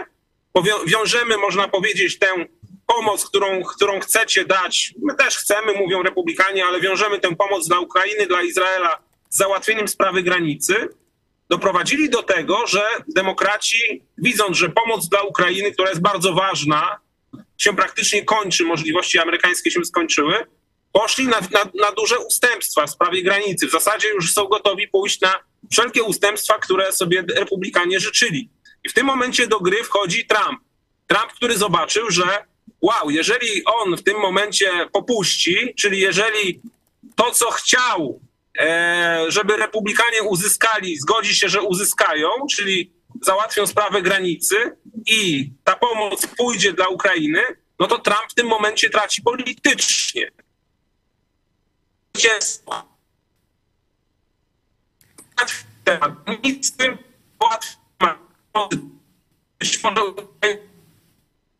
Wiążemy, 0.86 1.38
można 1.38 1.68
powiedzieć, 1.68 2.18
tę 2.18 2.26
pomoc, 2.86 3.24
którą, 3.24 3.62
którą 3.62 4.00
chcecie 4.00 4.44
dać, 4.44 4.94
my 5.02 5.14
też 5.14 5.36
chcemy, 5.36 5.72
mówią 5.72 6.02
republikanie, 6.02 6.64
ale 6.64 6.80
wiążemy 6.80 7.20
tę 7.20 7.36
pomoc 7.36 7.68
dla 7.68 7.78
Ukrainy, 7.78 8.26
dla 8.26 8.42
Izraela 8.42 8.98
z 9.30 9.38
załatwieniem 9.38 9.88
sprawy 9.88 10.22
granicy, 10.22 10.88
doprowadzili 11.50 12.10
do 12.10 12.22
tego, 12.22 12.66
że 12.66 12.82
demokraci, 13.14 14.02
widząc, 14.18 14.56
że 14.56 14.68
pomoc 14.68 15.08
dla 15.08 15.22
Ukrainy, 15.22 15.72
która 15.72 15.88
jest 15.88 16.02
bardzo 16.02 16.32
ważna, 16.32 17.00
się 17.58 17.76
praktycznie 17.76 18.24
kończy, 18.24 18.64
możliwości 18.64 19.18
amerykańskie 19.18 19.70
się 19.70 19.84
skończyły, 19.84 20.34
poszli 20.92 21.26
na, 21.26 21.40
na, 21.40 21.70
na 21.80 21.92
duże 21.92 22.18
ustępstwa 22.18 22.86
w 22.86 22.90
sprawie 22.90 23.22
granicy. 23.22 23.68
W 23.68 23.70
zasadzie 23.70 24.08
już 24.08 24.32
są 24.32 24.44
gotowi 24.44 24.88
pójść 24.88 25.20
na 25.20 25.38
wszelkie 25.72 26.02
ustępstwa, 26.02 26.58
które 26.58 26.92
sobie 26.92 27.24
republikanie 27.36 28.00
życzyli. 28.00 28.50
I 28.84 28.88
w 28.88 28.94
tym 28.94 29.06
momencie 29.06 29.46
do 29.46 29.60
gry 29.60 29.84
wchodzi 29.84 30.26
Trump. 30.26 30.60
Trump, 31.06 31.32
który 31.32 31.58
zobaczył, 31.58 32.10
że 32.10 32.44
wow, 32.80 33.10
jeżeli 33.10 33.64
on 33.64 33.96
w 33.96 34.02
tym 34.02 34.16
momencie 34.18 34.70
popuści, 34.92 35.74
czyli 35.78 36.00
jeżeli 36.00 36.60
to, 37.16 37.30
co 37.30 37.50
chciał, 37.50 38.20
e, 38.58 39.24
żeby 39.28 39.56
republikanie 39.56 40.22
uzyskali, 40.22 40.96
zgodzi 40.96 41.34
się, 41.34 41.48
że 41.48 41.62
uzyskają, 41.62 42.28
czyli 42.56 42.92
załatwią 43.22 43.66
sprawę 43.66 44.02
granicy 44.02 44.56
i 45.06 45.50
ta 45.64 45.76
pomoc 45.76 46.26
pójdzie 46.26 46.72
dla 46.72 46.88
Ukrainy, 46.88 47.42
no 47.78 47.86
to 47.86 47.98
Trump 47.98 48.30
w 48.30 48.34
tym 48.34 48.46
momencie 48.46 48.90
traci 48.90 49.22
politycznie. 49.22 50.30
Temat. 55.84 56.12
Nic 56.44 56.76
tym 56.76 56.98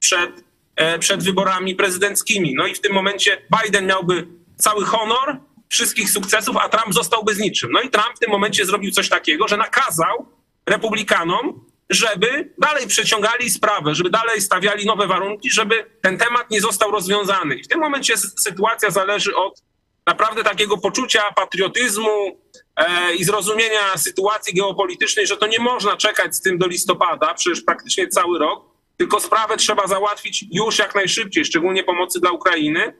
przed 0.01 0.43
E, 0.77 0.99
przed 0.99 1.23
wyborami 1.25 1.75
prezydenckimi. 1.75 2.55
No 2.55 2.67
i 2.67 2.75
w 2.75 2.81
tym 2.81 2.93
momencie 2.93 3.43
Biden 3.63 3.87
miałby 3.87 4.27
cały 4.57 4.85
honor 4.85 5.37
wszystkich 5.69 6.11
sukcesów, 6.11 6.57
a 6.57 6.69
Trump 6.69 6.95
zostałby 6.95 7.35
z 7.35 7.39
niczym. 7.39 7.73
No 7.73 7.81
i 7.81 7.91
Trump 7.91 8.17
w 8.17 8.19
tym 8.19 8.31
momencie 8.31 8.67
zrobił 8.67 8.91
coś 8.91 9.09
takiego, 9.09 9.49
że 9.49 9.57
nakazał 9.57 10.27
republikanom, 10.67 11.65
żeby 11.91 12.53
dalej 12.59 12.87
przeciągali 12.87 13.51
sprawę, 13.51 13.95
żeby 13.95 14.11
dalej 14.11 14.41
stawiali 14.41 14.87
nowe 14.87 15.07
warunki, 15.07 15.51
żeby 15.51 15.87
ten 16.03 16.19
temat 16.19 16.51
nie 16.51 16.61
został 16.61 16.91
rozwiązany. 16.91 17.55
I 17.55 17.63
w 17.63 17.69
tym 17.69 17.81
momencie 17.81 18.15
sytuacja 18.17 18.91
zależy 18.91 19.37
od 19.37 19.63
naprawdę 20.07 20.45
takiego 20.45 20.79
poczucia 20.79 21.23
patriotyzmu 21.37 22.41
e, 22.77 23.15
i 23.15 23.25
zrozumienia 23.25 23.97
sytuacji 23.97 24.55
geopolitycznej, 24.55 25.27
że 25.27 25.37
to 25.37 25.47
nie 25.47 25.59
można 25.59 25.97
czekać 25.97 26.37
z 26.37 26.41
tym 26.41 26.59
do 26.59 26.67
listopada, 26.67 27.35
przecież 27.35 27.61
praktycznie 27.63 28.09
cały 28.09 28.39
rok, 28.39 28.65
tylko 28.97 29.21
sprawę 29.21 29.57
trzeba 29.57 29.87
załatwić 29.87 30.45
już 30.53 30.79
jak 30.79 30.95
najszybciej, 30.95 31.45
szczególnie 31.45 31.85
pomocy 31.85 32.21
dla 32.21 32.31
Ukrainy. 32.31 32.95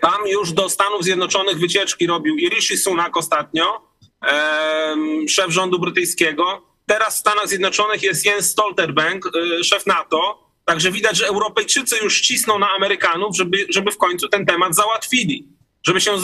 Tam 0.00 0.26
już 0.26 0.52
do 0.52 0.68
Stanów 0.68 1.04
Zjednoczonych 1.04 1.58
wycieczki 1.58 2.06
robił 2.06 2.36
i 2.36 2.48
Rishi 2.48 2.76
Sunak 2.76 3.16
ostatnio, 3.16 3.80
szef 5.28 5.50
rządu 5.50 5.78
brytyjskiego. 5.78 6.62
Teraz 6.86 7.16
w 7.16 7.18
Stanach 7.18 7.48
Zjednoczonych 7.48 8.02
jest 8.02 8.26
Jens 8.26 8.50
Stoltenberg, 8.50 9.26
e, 9.26 9.64
szef 9.64 9.86
NATO. 9.86 10.50
Także 10.64 10.90
widać, 10.90 11.16
że 11.16 11.26
Europejczycy 11.26 11.96
już 12.02 12.20
cisną 12.20 12.58
na 12.58 12.70
Amerykanów, 12.70 13.36
żeby, 13.36 13.66
żeby 13.68 13.90
w 13.90 13.98
końcu 13.98 14.28
ten 14.28 14.46
temat 14.46 14.74
załatwili. 14.74 15.48
Żeby 15.86 16.00
się 16.00 16.16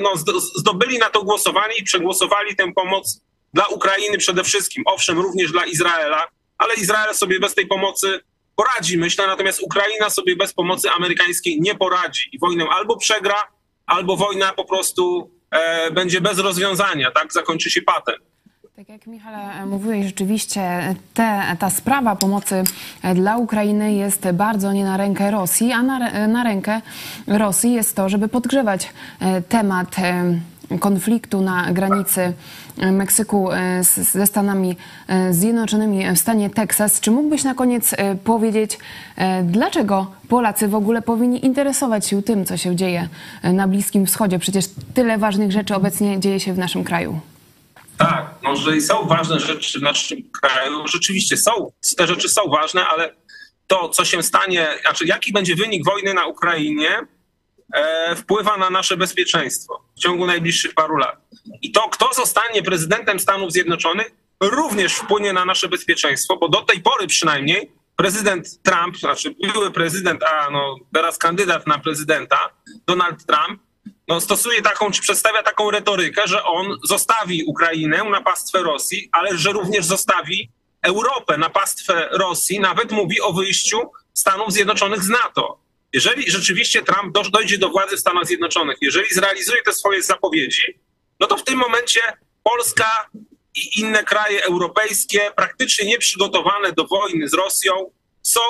no, 0.00 0.12
zdobyli 0.56 0.98
na 0.98 1.10
to 1.10 1.22
głosowanie 1.22 1.74
i 1.78 1.84
przegłosowali 1.84 2.56
tę 2.56 2.72
pomoc 2.72 3.20
dla 3.54 3.66
Ukrainy 3.66 4.18
przede 4.18 4.44
wszystkim. 4.44 4.82
Owszem, 4.86 5.18
również 5.18 5.52
dla 5.52 5.64
Izraela, 5.64 6.28
ale 6.58 6.74
Izrael 6.74 7.14
sobie 7.14 7.40
bez 7.40 7.54
tej 7.54 7.66
pomocy 7.66 8.20
poradzi, 8.56 8.98
myślę, 8.98 9.26
natomiast 9.26 9.62
Ukraina 9.62 10.10
sobie 10.10 10.36
bez 10.36 10.52
pomocy 10.52 10.90
amerykańskiej 10.90 11.60
nie 11.60 11.74
poradzi 11.74 12.28
i 12.32 12.38
wojnę 12.38 12.66
albo 12.70 12.96
przegra, 12.96 13.48
albo 13.86 14.16
wojna 14.16 14.52
po 14.52 14.64
prostu 14.64 15.30
e, 15.50 15.90
będzie 15.90 16.20
bez 16.20 16.38
rozwiązania, 16.38 17.10
tak? 17.10 17.32
Zakończy 17.32 17.70
się 17.70 17.82
patent. 17.82 18.25
Tak 18.76 18.88
jak 18.88 19.06
Michale 19.06 19.66
mówiłeś, 19.66 20.06
rzeczywiście 20.06 20.94
te, 21.14 21.42
ta 21.58 21.70
sprawa 21.70 22.16
pomocy 22.16 22.64
dla 23.14 23.36
Ukrainy 23.36 23.92
jest 23.92 24.30
bardzo 24.30 24.72
nie 24.72 24.84
na 24.84 24.96
rękę 24.96 25.30
Rosji, 25.30 25.72
a 25.72 25.82
na, 25.82 26.28
na 26.28 26.44
rękę 26.44 26.80
Rosji 27.26 27.72
jest 27.72 27.96
to, 27.96 28.08
żeby 28.08 28.28
podgrzewać 28.28 28.92
e, 29.20 29.42
temat 29.42 29.98
e, 29.98 30.24
konfliktu 30.80 31.40
na 31.40 31.72
granicy 31.72 32.32
Meksyku 32.92 33.52
e, 33.52 33.84
ze 33.84 34.26
Stanami 34.26 34.76
e, 35.08 35.32
Zjednoczonymi 35.32 36.10
w 36.14 36.18
stanie 36.18 36.50
Teksas. 36.50 37.00
Czy 37.00 37.10
mógłbyś 37.10 37.44
na 37.44 37.54
koniec 37.54 37.92
e, 37.92 38.14
powiedzieć, 38.14 38.78
dlaczego 39.44 40.06
Polacy 40.28 40.68
w 40.68 40.74
ogóle 40.74 41.02
powinni 41.02 41.46
interesować 41.46 42.06
się 42.06 42.22
tym, 42.22 42.44
co 42.44 42.56
się 42.56 42.76
dzieje 42.76 43.08
na 43.42 43.68
Bliskim 43.68 44.06
Wschodzie? 44.06 44.38
Przecież 44.38 44.64
tyle 44.94 45.18
ważnych 45.18 45.52
rzeczy 45.52 45.74
obecnie 45.74 46.20
dzieje 46.20 46.40
się 46.40 46.52
w 46.52 46.58
naszym 46.58 46.84
kraju. 46.84 47.20
Tak, 47.98 48.26
może 48.42 48.76
i 48.76 48.80
są 48.80 49.06
ważne 49.06 49.40
rzeczy 49.40 49.78
w 49.78 49.82
naszym 49.82 50.30
kraju. 50.40 50.88
Rzeczywiście 50.88 51.36
są, 51.36 51.72
te 51.96 52.06
rzeczy 52.06 52.28
są 52.28 52.42
ważne, 52.48 52.86
ale 52.86 53.14
to, 53.66 53.88
co 53.88 54.04
się 54.04 54.22
stanie, 54.22 54.68
znaczy 54.80 55.06
jaki 55.06 55.32
będzie 55.32 55.56
wynik 55.56 55.84
wojny 55.84 56.14
na 56.14 56.26
Ukrainie, 56.26 57.06
E, 57.74 58.16
wpływa 58.16 58.56
na 58.56 58.70
nasze 58.70 58.96
bezpieczeństwo 58.96 59.84
w 59.96 60.00
ciągu 60.00 60.26
najbliższych 60.26 60.74
paru 60.74 60.96
lat. 60.96 61.16
I 61.62 61.72
to, 61.72 61.88
kto 61.88 62.10
zostanie 62.14 62.62
prezydentem 62.62 63.20
Stanów 63.20 63.52
Zjednoczonych, 63.52 64.10
również 64.40 64.94
wpłynie 64.94 65.32
na 65.32 65.44
nasze 65.44 65.68
bezpieczeństwo, 65.68 66.36
bo 66.36 66.48
do 66.48 66.62
tej 66.62 66.80
pory 66.80 67.06
przynajmniej 67.06 67.72
prezydent 67.96 68.62
Trump, 68.62 68.96
znaczy 68.96 69.34
były 69.52 69.70
prezydent, 69.70 70.22
a 70.22 70.50
no 70.50 70.76
teraz 70.94 71.18
kandydat 71.18 71.66
na 71.66 71.78
prezydenta, 71.78 72.50
Donald 72.86 73.26
Trump, 73.26 73.60
no 74.08 74.20
stosuje 74.20 74.62
taką, 74.62 74.90
czy 74.90 75.02
przedstawia 75.02 75.42
taką 75.42 75.70
retorykę, 75.70 76.22
że 76.24 76.44
on 76.44 76.78
zostawi 76.84 77.44
Ukrainę 77.44 78.04
na 78.04 78.20
pastwę 78.20 78.62
Rosji, 78.62 79.08
ale 79.12 79.38
że 79.38 79.52
również 79.52 79.84
zostawi 79.84 80.50
Europę 80.82 81.38
na 81.38 81.50
pastwę 81.50 82.08
Rosji, 82.12 82.60
nawet 82.60 82.92
mówi 82.92 83.20
o 83.20 83.32
wyjściu 83.32 83.90
Stanów 84.14 84.52
Zjednoczonych 84.52 85.02
z 85.02 85.08
NATO. 85.08 85.58
Jeżeli 85.92 86.30
rzeczywiście 86.30 86.82
Trump 86.82 87.18
dojdzie 87.30 87.58
do 87.58 87.68
władzy 87.68 87.96
w 87.96 88.00
Stanach 88.00 88.26
Zjednoczonych, 88.26 88.78
jeżeli 88.80 89.14
zrealizuje 89.14 89.62
te 89.62 89.72
swoje 89.72 90.02
zapowiedzi, 90.02 90.78
no 91.20 91.26
to 91.26 91.36
w 91.36 91.44
tym 91.44 91.58
momencie 91.58 92.00
Polska 92.42 93.08
i 93.54 93.80
inne 93.80 94.04
kraje 94.04 94.44
europejskie, 94.44 95.30
praktycznie 95.36 95.84
nieprzygotowane 95.86 96.72
do 96.72 96.84
wojny 96.84 97.28
z 97.28 97.34
Rosją, 97.34 97.90
są 98.22 98.40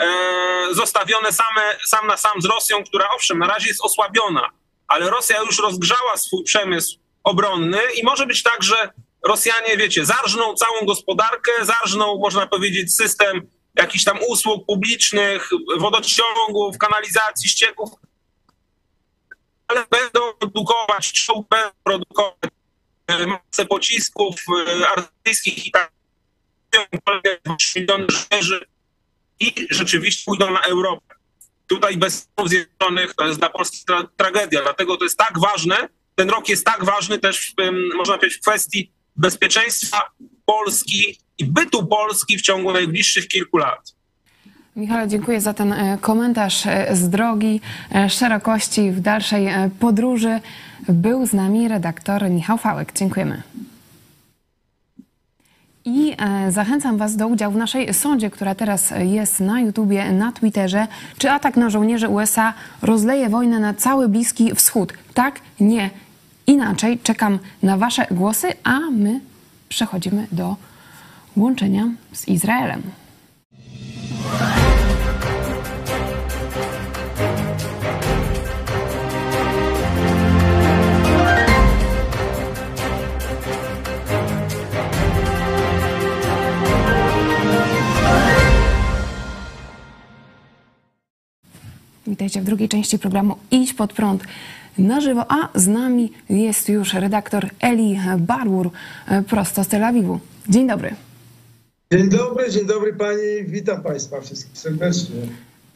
e, 0.00 0.74
zostawione 0.74 1.32
same, 1.32 1.78
sam 1.86 2.06
na 2.06 2.16
sam 2.16 2.42
z 2.42 2.44
Rosją, 2.44 2.84
która 2.84 3.08
owszem, 3.10 3.38
na 3.38 3.46
razie 3.46 3.68
jest 3.68 3.84
osłabiona, 3.84 4.50
ale 4.88 5.10
Rosja 5.10 5.40
już 5.40 5.58
rozgrzała 5.58 6.16
swój 6.16 6.44
przemysł 6.44 6.98
obronny 7.24 7.78
i 7.96 8.04
może 8.04 8.26
być 8.26 8.42
tak, 8.42 8.62
że 8.62 8.92
Rosjanie, 9.22 9.76
wiecie, 9.76 10.06
zarżną 10.06 10.54
całą 10.54 10.86
gospodarkę, 10.86 11.52
zarżną, 11.62 12.18
można 12.18 12.46
powiedzieć, 12.46 12.94
system 12.94 13.50
jakichś 13.74 14.04
tam 14.04 14.18
usług 14.28 14.66
publicznych, 14.66 15.50
wodociągów, 15.78 16.78
kanalizacji, 16.78 17.48
ścieków, 17.48 17.90
ale 19.68 19.86
będą 19.90 20.32
produkować, 20.38 21.26
będą 21.50 21.70
produkować 21.84 22.50
e, 23.06 23.26
masę 23.26 23.66
pocisków 23.68 24.34
e, 24.80 24.88
artystyckich 24.88 25.66
i 25.66 25.70
tak 25.70 25.92
miliony 27.76 28.06
żołnierzy 28.08 28.66
i 29.40 29.66
rzeczywiście 29.70 30.22
pójdą 30.24 30.50
na 30.50 30.60
Europę. 30.60 31.14
Tutaj 31.68 31.96
bez 31.96 32.14
Stanów 32.14 32.50
Zjednoczonych 32.50 33.14
to 33.14 33.26
jest 33.26 33.38
dla 33.38 33.50
Polski 33.50 33.84
tra 33.86 34.08
tragedia, 34.16 34.62
dlatego 34.62 34.96
to 34.96 35.04
jest 35.04 35.18
tak 35.18 35.38
ważne, 35.38 35.88
ten 36.14 36.30
rok 36.30 36.48
jest 36.48 36.66
tak 36.66 36.84
ważny 36.84 37.18
też, 37.18 37.54
można 37.96 38.18
powiedzieć, 38.18 38.38
w 38.38 38.40
kwestii 38.40 38.92
bezpieczeństwa 39.16 40.00
Polski 40.44 41.18
i 41.38 41.44
bytu 41.44 41.86
Polski 41.86 42.38
w 42.38 42.42
ciągu 42.42 42.72
najbliższych 42.72 43.28
kilku 43.28 43.56
lat. 43.56 43.94
Michale, 44.76 45.08
dziękuję 45.08 45.40
za 45.40 45.54
ten 45.54 45.72
e, 45.72 45.98
komentarz 46.00 46.66
e, 46.66 46.96
z 46.96 47.08
drogi, 47.08 47.60
e, 47.94 48.10
szerokości 48.10 48.90
w 48.90 49.00
dalszej 49.00 49.48
podróży. 49.80 50.40
Był 50.88 51.26
z 51.26 51.32
nami 51.32 51.68
redaktor 51.68 52.30
Michał 52.30 52.58
Fałek. 52.58 52.92
Dziękujemy. 52.92 53.42
I 55.88 56.14
e, 56.18 56.52
zachęcam 56.52 56.96
Was 56.96 57.16
do 57.16 57.28
udziału 57.28 57.54
w 57.54 57.56
naszej 57.56 57.94
sądzie, 57.94 58.30
która 58.30 58.54
teraz 58.54 58.92
jest 59.00 59.40
na 59.40 59.60
YouTubie, 59.60 60.12
na 60.12 60.32
Twitterze. 60.32 60.86
Czy 61.18 61.30
atak 61.30 61.56
na 61.56 61.70
żołnierzy 61.70 62.08
USA 62.08 62.54
rozleje 62.82 63.28
wojnę 63.28 63.60
na 63.60 63.74
cały 63.74 64.08
Bliski 64.08 64.54
Wschód? 64.54 64.92
Tak, 65.14 65.40
nie, 65.60 65.90
inaczej. 66.46 66.98
Czekam 66.98 67.38
na 67.62 67.76
Wasze 67.76 68.06
głosy, 68.10 68.48
a 68.64 68.78
my 68.90 69.20
przechodzimy 69.68 70.26
do 70.32 70.56
łączenia 71.36 71.88
z 72.12 72.28
Izraelem. 72.28 72.82
Witajcie 92.08 92.40
w 92.40 92.44
drugiej 92.44 92.68
części 92.68 92.98
programu 92.98 93.36
Idź 93.50 93.74
pod 93.74 93.92
prąd 93.92 94.24
na 94.78 95.00
żywo, 95.00 95.24
a 95.28 95.58
z 95.58 95.66
nami 95.66 96.12
jest 96.30 96.68
już 96.68 96.94
redaktor 96.94 97.50
Eli 97.60 97.98
Barwur 98.18 98.70
e, 99.08 99.22
prosto 99.22 99.64
z 99.64 99.68
Tel 99.68 99.84
Awiwu. 99.84 100.20
Dzień 100.48 100.68
dobry. 100.68 100.94
Dzień 101.92 102.08
dobry, 102.08 102.50
dzień 102.50 102.66
dobry 102.66 102.92
pani. 102.92 103.44
Witam 103.46 103.82
państwa 103.82 104.20
wszystkich 104.20 104.58
serdecznie. 104.58 105.14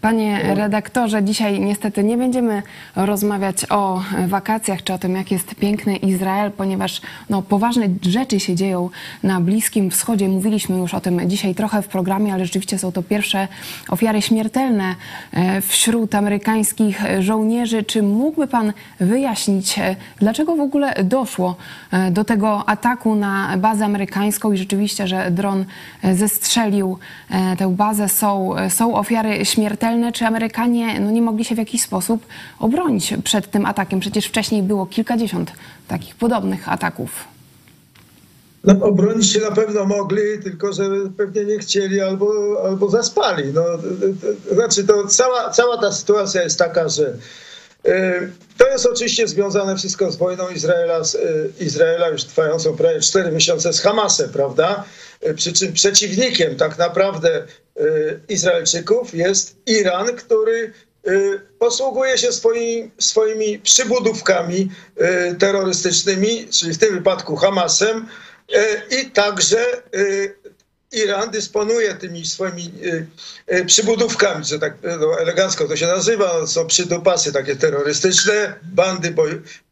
Panie 0.02 0.54
redaktorze, 0.54 1.22
dzisiaj 1.22 1.60
niestety 1.60 2.04
nie 2.04 2.16
będziemy 2.16 2.62
rozmawiać 2.96 3.56
o 3.70 4.02
wakacjach 4.26 4.82
czy 4.82 4.92
o 4.92 4.98
tym, 4.98 5.16
jak 5.16 5.30
jest 5.30 5.54
piękny 5.54 5.96
Izrael, 5.96 6.50
ponieważ 6.50 7.00
no, 7.30 7.42
poważne 7.42 7.88
rzeczy 8.02 8.40
się 8.40 8.54
dzieją 8.54 8.90
na 9.22 9.40
Bliskim 9.40 9.90
Wschodzie. 9.90 10.28
Mówiliśmy 10.28 10.78
już 10.78 10.94
o 10.94 11.00
tym 11.00 11.30
dzisiaj 11.30 11.54
trochę 11.54 11.82
w 11.82 11.88
programie, 11.88 12.34
ale 12.34 12.44
rzeczywiście 12.44 12.78
są 12.78 12.92
to 12.92 13.02
pierwsze 13.02 13.48
ofiary 13.88 14.22
śmiertelne 14.22 14.94
e, 15.32 15.60
wśród 15.60 16.14
amerykańskich 16.14 17.02
żołnierzy. 17.20 17.82
Czy 17.82 18.02
mógłby 18.02 18.46
pan 18.46 18.72
wyjaśnić, 19.00 19.78
e, 19.78 19.96
dlaczego 20.18 20.56
w 20.56 20.60
ogóle 20.60 20.94
doszło 21.04 21.56
e, 21.92 22.10
do 22.10 22.24
tego 22.24 22.68
ataku 22.68 23.14
na 23.14 23.58
bazę 23.58 23.84
amerykańską 23.84 24.52
i 24.52 24.56
rzeczywiście, 24.56 25.06
że 25.06 25.30
dron 25.30 25.64
zestrzelił 26.12 26.98
tę 27.58 27.74
bazę? 27.76 28.08
Są, 28.08 28.54
są 28.68 28.94
ofiary 28.94 29.44
śmiertelne. 29.44 29.91
Czy 30.14 30.26
Amerykanie 30.26 31.00
no, 31.00 31.10
nie 31.10 31.22
mogli 31.22 31.44
się 31.44 31.54
w 31.54 31.58
jakiś 31.58 31.82
sposób 31.82 32.26
obronić 32.58 33.14
przed 33.24 33.50
tym 33.50 33.66
atakiem? 33.66 34.00
Przecież 34.00 34.26
wcześniej 34.26 34.62
było 34.62 34.86
kilkadziesiąt 34.86 35.52
takich 35.88 36.14
podobnych 36.14 36.68
ataków. 36.68 37.32
No, 38.64 38.86
obronić 38.86 39.32
się 39.32 39.40
na 39.40 39.50
pewno 39.50 39.84
mogli, 39.84 40.22
tylko 40.42 40.72
że 40.72 40.82
pewnie 41.16 41.44
nie 41.44 41.58
chcieli 41.58 42.00
albo, 42.00 42.32
albo 42.64 42.88
zaspali. 42.88 43.52
No, 43.52 43.64
znaczy, 44.52 44.84
to 44.84 45.06
cała, 45.06 45.50
cała 45.50 45.78
ta 45.78 45.92
sytuacja 45.92 46.42
jest 46.42 46.58
taka, 46.58 46.88
że 46.88 47.16
y, 47.86 48.32
to 48.58 48.68
jest 48.68 48.86
oczywiście 48.86 49.28
związane 49.28 49.76
wszystko 49.76 50.12
z 50.12 50.16
wojną 50.16 50.48
Izraela, 50.48 51.04
z, 51.04 51.14
y, 51.14 51.52
Izraela 51.60 52.08
już 52.08 52.24
trwającą 52.24 52.76
prawie 52.76 53.00
4 53.00 53.32
miesiące 53.32 53.72
z 53.72 53.80
Hamasem, 53.80 54.30
prawda? 54.30 54.84
Y, 55.26 55.34
Przy 55.34 55.52
czym 55.52 55.72
przeciwnikiem 55.72 56.56
tak 56.56 56.78
naprawdę 56.78 57.46
Izraelczyków 58.28 59.14
jest 59.14 59.56
Iran, 59.66 60.06
który 60.16 60.72
y, 61.08 61.40
posługuje 61.58 62.18
się 62.18 62.32
swoimi, 62.32 62.90
swoimi 62.98 63.58
przybudówkami 63.58 64.70
y, 65.30 65.34
terrorystycznymi, 65.34 66.48
czyli 66.48 66.74
w 66.74 66.78
tym 66.78 66.94
wypadku 66.94 67.36
Hamasem, 67.36 68.08
y, 68.54 68.96
i 69.00 69.10
także 69.10 69.82
y, 69.94 70.34
Iran 70.92 71.30
dysponuje 71.30 71.94
tymi 71.94 72.26
swoimi 72.26 72.72
y, 72.84 73.06
y, 73.54 73.64
przybudówkami, 73.64 74.44
że 74.44 74.58
tak 74.58 74.72
y, 74.74 74.96
no, 75.00 75.20
elegancko 75.20 75.68
to 75.68 75.76
się 75.76 75.86
nazywa, 75.86 76.46
są 76.46 76.66
przydupasy 76.66 77.32
takie 77.32 77.56
terrorystyczne, 77.56 78.54
bandy 78.62 79.10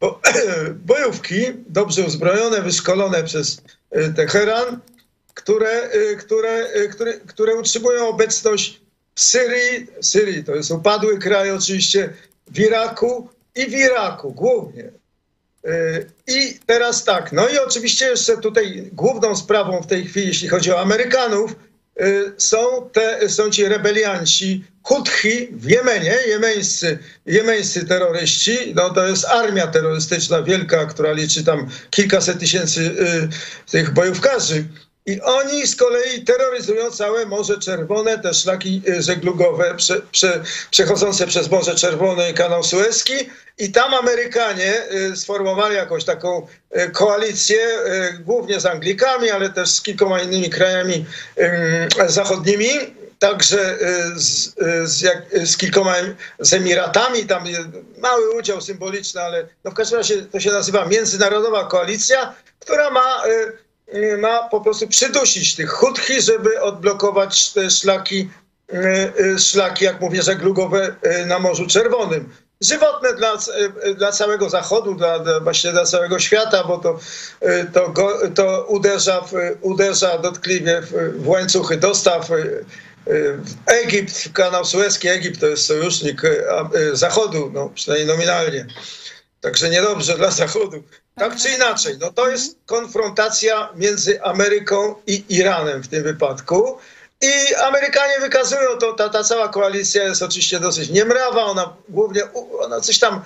bo, 0.01 0.21
bojówki, 0.87 1.45
dobrze 1.67 2.03
uzbrojone, 2.03 2.63
wyszkolone 2.63 3.25
przez 3.25 3.63
y, 3.97 4.13
Teheran, 4.17 4.81
które, 5.43 5.95
y, 5.95 6.17
które, 6.17 6.67
y, 6.77 6.89
które, 6.89 7.13
które 7.13 7.55
utrzymują 7.55 8.09
obecność 8.09 8.81
w 9.15 9.21
Syrii, 9.21 9.87
Syrii 10.01 10.45
to 10.45 10.55
jest 10.55 10.71
upadły 10.71 11.19
kraj 11.19 11.51
oczywiście, 11.51 12.13
w 12.47 12.59
Iraku 12.59 13.29
i 13.57 13.67
w 13.67 13.73
Iraku 13.73 14.33
głównie. 14.33 14.91
Y, 15.65 16.11
I 16.27 16.59
teraz 16.67 17.05
tak, 17.05 17.33
no 17.33 17.49
i 17.49 17.59
oczywiście 17.59 18.07
jeszcze 18.07 18.37
tutaj 18.37 18.91
główną 18.93 19.37
sprawą 19.37 19.83
w 19.83 19.87
tej 19.87 20.05
chwili, 20.05 20.27
jeśli 20.27 20.49
chodzi 20.49 20.73
o 20.73 20.81
Amerykanów, 20.81 21.55
są, 22.39 22.91
te, 22.93 23.29
są 23.29 23.51
ci 23.51 23.65
rebelianci 23.65 24.65
Huthi 24.83 25.49
w 25.53 25.71
Jemenie, 25.71 26.15
jemeńscy, 26.27 26.99
jemeńscy 27.27 27.87
terroryści. 27.87 28.75
No 28.75 28.91
to 28.91 29.07
jest 29.07 29.25
armia 29.25 29.67
terrorystyczna 29.67 30.43
wielka, 30.43 30.87
która 30.87 31.13
liczy 31.13 31.45
tam 31.45 31.69
kilkaset 31.91 32.39
tysięcy 32.39 32.81
y, 32.81 33.71
tych 33.71 33.95
bojówkarzy. 33.95 34.65
I 35.11 35.21
oni 35.21 35.67
z 35.67 35.77
kolei 35.77 36.25
terroryzują 36.25 36.91
całe 36.91 37.27
Morze 37.27 37.59
Czerwone, 37.59 38.19
te 38.19 38.35
szlaki 38.35 38.83
y, 38.89 39.03
żeglugowe 39.03 39.75
prze, 39.77 40.01
prze, 40.13 40.43
przechodzące 40.71 41.27
przez 41.27 41.51
Morze 41.51 41.75
Czerwone 41.75 42.31
i 42.31 42.35
kanał 42.35 42.63
Suezki. 42.63 43.15
I 43.59 43.73
tam 43.73 43.95
Amerykanie 43.95 44.93
y, 44.93 45.17
sformowali 45.17 45.77
jakąś 45.77 46.05
taką 46.05 46.47
y, 46.77 46.91
koalicję, 46.91 47.59
głównie 48.21 48.61
z 48.61 48.67
Anglikami, 48.67 49.31
ale 49.31 49.51
też 49.51 49.71
z 49.71 49.83
kilkoma 49.83 50.21
innymi 50.21 50.51
krajami 50.51 51.07
zachodnimi. 52.07 52.69
Także 53.19 53.79
z, 54.15 54.55
z, 54.85 55.03
z 55.51 55.57
kilkoma 55.57 55.95
z 56.39 56.53
Emiratami, 56.53 57.27
tam 57.27 57.45
mały 57.99 58.31
udział 58.31 58.61
symboliczny, 58.61 59.21
ale 59.23 59.47
no 59.65 59.71
w 59.71 59.75
każdym 59.75 59.99
razie 59.99 60.23
to 60.23 60.41
się 60.41 60.51
nazywa 60.51 60.87
Międzynarodowa 60.87 61.65
Koalicja, 61.65 62.35
która 62.61 62.91
ma 62.91 63.23
ma 64.19 64.49
po 64.49 64.61
prostu 64.61 64.89
przydusić 64.89 65.57
tych 65.57 65.71
Huthi, 65.71 66.23
żeby 66.23 66.61
odblokować 66.61 67.53
te 67.53 67.71
szlaki, 67.71 68.31
y, 68.73 69.13
y, 69.21 69.39
szlaki 69.39 69.85
jak 69.85 70.01
mówię, 70.01 70.23
żeglugowe 70.23 70.97
y, 71.23 71.27
na 71.27 71.39
Morzu 71.39 71.67
Czerwonym. 71.67 72.35
Żywotne 72.61 73.15
dla, 73.15 73.35
y, 73.87 73.95
dla 73.95 74.13
całego 74.13 74.51
Zachodu, 74.51 74.95
dla, 74.95 75.19
dla, 75.19 75.41
dla 75.73 75.85
całego 75.85 76.19
świata, 76.19 76.65
bo 76.65 76.79
to, 76.79 76.99
y, 77.43 77.67
to, 77.73 77.95
to 78.35 78.65
uderza, 78.69 79.21
w, 79.21 79.33
uderza 79.61 80.19
dotkliwie 80.19 80.83
w, 80.83 81.23
w 81.23 81.29
łańcuchy 81.29 81.77
dostaw. 81.77 82.31
y, 82.31 82.65
y, 83.09 83.39
Egipt, 83.67 84.33
kanał 84.33 84.65
Suezki, 84.65 85.09
Egipt 85.09 85.41
to 85.41 85.47
jest 85.47 85.67
sojusznik 85.67 86.25
y, 86.25 86.45
y, 86.77 86.97
Zachodu, 86.97 87.51
no, 87.55 87.71
przynajmniej 87.75 88.09
nominalnie. 88.09 88.67
Także 89.41 89.71
niedobrze 89.71 90.17
dla 90.17 90.31
Zachodu. 90.31 90.83
Tak 91.21 91.37
czy 91.37 91.51
inaczej, 91.51 91.99
no 92.01 92.13
to 92.13 92.29
jest 92.31 92.57
konfrontacja 92.67 93.69
między 93.75 94.23
Ameryką 94.23 94.95
i 95.07 95.25
Iranem 95.29 95.83
w 95.83 95.89
tym 95.89 96.03
wypadku. 96.03 96.79
I 97.21 97.55
Amerykanie 97.55 98.21
wykazują 98.21 98.79
to, 98.79 98.93
ta, 98.93 99.09
ta 99.09 99.25
cała 99.25 99.49
koalicja 99.49 100.05
jest 100.05 100.23
oczywiście 100.23 100.61
dosyć 100.61 100.91
niemrawa, 100.91 101.45
ona 101.45 101.77
głównie, 101.89 102.23
ona 102.61 102.81
coś 102.81 102.99
tam 102.99 103.23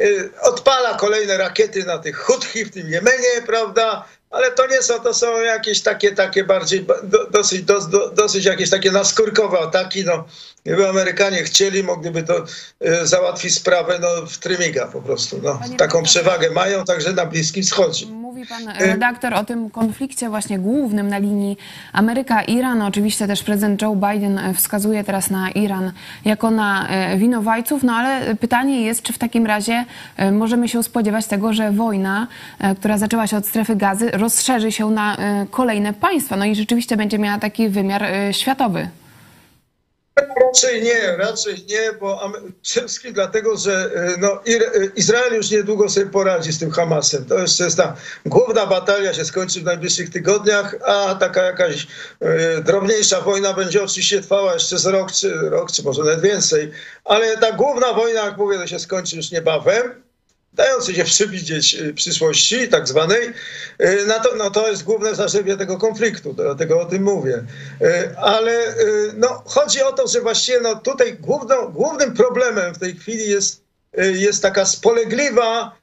y, 0.00 0.30
odpala 0.42 0.94
kolejne 0.94 1.36
rakiety 1.36 1.84
na 1.84 1.98
tych 1.98 2.18
Huthi 2.18 2.64
w 2.64 2.72
tym 2.72 2.90
Jemenie, 2.90 3.42
prawda? 3.46 4.04
Ale 4.30 4.50
to 4.50 4.66
nie 4.66 4.82
są, 4.82 5.00
to 5.00 5.14
są 5.14 5.40
jakieś 5.40 5.82
takie, 5.82 6.12
takie 6.12 6.44
bardziej, 6.44 6.80
ba- 6.80 7.02
do, 7.02 7.26
dosyć, 7.26 7.62
do, 7.62 7.80
do, 7.80 8.10
dosyć 8.10 8.44
jakieś 8.44 8.70
takie 8.70 8.92
naskórkowe 8.92 9.58
ataki, 9.58 10.04
no. 10.04 10.24
Gdyby 10.66 10.88
Amerykanie 10.88 11.42
chcieli, 11.42 11.82
mogliby 11.82 12.22
to 12.22 12.44
y, 12.86 13.06
załatwić 13.06 13.54
sprawę 13.54 13.98
no, 14.00 14.26
w 14.26 14.38
trymiga 14.38 14.86
po 14.86 15.02
prostu. 15.02 15.40
No. 15.42 15.58
Panie 15.62 15.76
Taką 15.76 16.02
przewagę 16.02 16.50
mają 16.50 16.84
także 16.84 17.12
na 17.12 17.26
Bliskim 17.26 17.62
Wschodzie. 17.62 18.06
Mówi 18.06 18.46
pan 18.46 18.68
redaktor 18.78 19.34
o 19.34 19.44
tym 19.44 19.70
konflikcie 19.70 20.28
właśnie 20.28 20.58
głównym 20.58 21.08
na 21.08 21.18
linii 21.18 21.56
Ameryka-Iran. 21.92 22.82
Oczywiście 22.82 23.26
też 23.26 23.42
prezydent 23.42 23.82
Joe 23.82 23.96
Biden 23.96 24.38
e, 24.38 24.54
wskazuje 24.54 25.04
teraz 25.04 25.30
na 25.30 25.50
Iran 25.50 25.92
jako 26.24 26.50
na 26.50 26.88
e, 26.88 27.16
winowajców, 27.18 27.82
no 27.82 27.92
ale 27.92 28.36
pytanie 28.36 28.82
jest, 28.82 29.02
czy 29.02 29.12
w 29.12 29.18
takim 29.18 29.46
razie 29.46 29.84
e, 30.16 30.32
możemy 30.32 30.68
się 30.68 30.82
spodziewać 30.82 31.26
tego, 31.26 31.52
że 31.52 31.72
wojna, 31.72 32.26
e, 32.58 32.74
która 32.74 32.98
zaczęła 32.98 33.26
się 33.26 33.36
od 33.36 33.46
strefy 33.46 33.76
gazy, 33.76 34.10
rozszerzy 34.10 34.72
się 34.72 34.90
na 34.90 35.16
e, 35.16 35.46
kolejne 35.50 35.92
państwa, 35.92 36.36
no 36.36 36.44
i 36.44 36.54
rzeczywiście 36.54 36.96
będzie 36.96 37.18
miała 37.18 37.38
taki 37.38 37.68
wymiar 37.68 38.02
e, 38.02 38.34
światowy. 38.34 38.88
Raczej 40.20 40.82
nie, 40.82 41.16
raczej 41.16 41.64
nie, 41.68 41.92
bo 42.00 42.22
Ame- 42.22 42.38
przede 42.62 42.86
wszystkim 42.88 43.12
dlatego, 43.12 43.56
że 43.56 43.90
e, 43.94 44.14
no, 44.20 44.32
e, 44.46 44.86
Izrael 44.96 45.34
już 45.34 45.50
niedługo 45.50 45.88
sobie 45.88 46.06
poradzi 46.06 46.52
z 46.52 46.58
tym 46.58 46.70
Hamasem. 46.70 47.24
To 47.24 47.38
jeszcze 47.38 47.64
jest 47.64 47.76
ta 47.76 47.96
główna 48.26 48.66
batalia 48.66 49.14
się 49.14 49.24
skończy 49.24 49.60
w 49.60 49.64
najbliższych 49.64 50.10
tygodniach, 50.10 50.74
a 50.84 51.14
taka 51.14 51.42
jakaś 51.42 51.86
e, 52.20 52.60
drobniejsza 52.62 53.20
wojna 53.20 53.52
będzie 53.54 53.82
oczywiście 53.82 54.20
trwała 54.20 54.54
jeszcze 54.54 54.78
z 54.78 54.86
rok, 54.86 55.12
czy 55.12 55.34
rok, 55.34 55.72
czy 55.72 55.82
może 55.82 56.02
nawet 56.02 56.20
więcej. 56.20 56.72
Ale 57.04 57.36
ta 57.36 57.52
główna 57.52 57.92
wojna, 57.92 58.24
jak 58.24 58.36
mówię, 58.36 58.58
to 58.58 58.66
się 58.66 58.78
skończy 58.78 59.16
już 59.16 59.30
niebawem 59.30 60.05
dający 60.56 60.94
się 60.94 61.04
przewidzieć 61.04 61.74
y, 61.74 61.94
przyszłości 61.94 62.68
tak 62.68 62.88
zwanej, 62.88 63.32
no 64.06 64.14
to, 64.14 64.36
no 64.36 64.50
to 64.50 64.68
jest 64.68 64.84
główne 64.84 65.14
zarzewie 65.14 65.56
tego 65.56 65.78
konfliktu, 65.78 66.34
dlatego 66.34 66.80
o 66.80 66.84
tym 66.84 67.02
mówię. 67.02 67.44
Y, 67.82 68.18
Ale 68.18 68.74
no, 69.16 69.42
chodzi 69.46 69.82
o 69.82 69.92
to, 69.92 70.08
że 70.08 70.20
właściwie 70.20 70.60
no, 70.60 70.74
tutaj 70.74 71.18
głównym 71.72 72.14
problemem 72.14 72.74
w 72.74 72.78
tej 72.78 72.96
chwili 72.96 73.30
jest, 73.30 73.62
jest 73.96 74.42
taka 74.42 74.66
spolegliwa, 74.66 75.76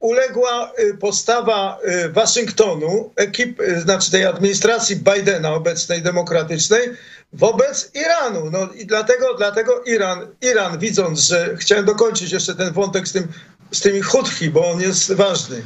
uległa 0.00 0.72
postawa 1.00 1.78
Waszyngtonu, 2.10 3.12
ekip, 3.16 3.62
znaczy 3.76 4.10
tej 4.10 4.24
administracji 4.24 4.96
Bidena 4.96 5.52
obecnej 5.52 6.02
demokratycznej 6.02 6.88
wobec 7.32 7.90
Iranu. 7.94 8.50
No 8.50 8.68
i 8.74 8.86
dlatego, 8.86 9.34
dlatego 9.34 9.82
Iran, 9.86 10.26
Iran 10.40 10.78
widząc, 10.78 11.20
że 11.20 11.56
chciałem 11.56 11.84
dokończyć 11.84 12.32
jeszcze 12.32 12.54
ten 12.54 12.72
wątek 12.72 13.08
z, 13.08 13.12
tym, 13.12 13.28
z 13.70 13.80
tymi 13.80 14.00
Houthi, 14.00 14.50
bo 14.50 14.70
on 14.70 14.80
jest 14.80 15.12
ważny. 15.12 15.62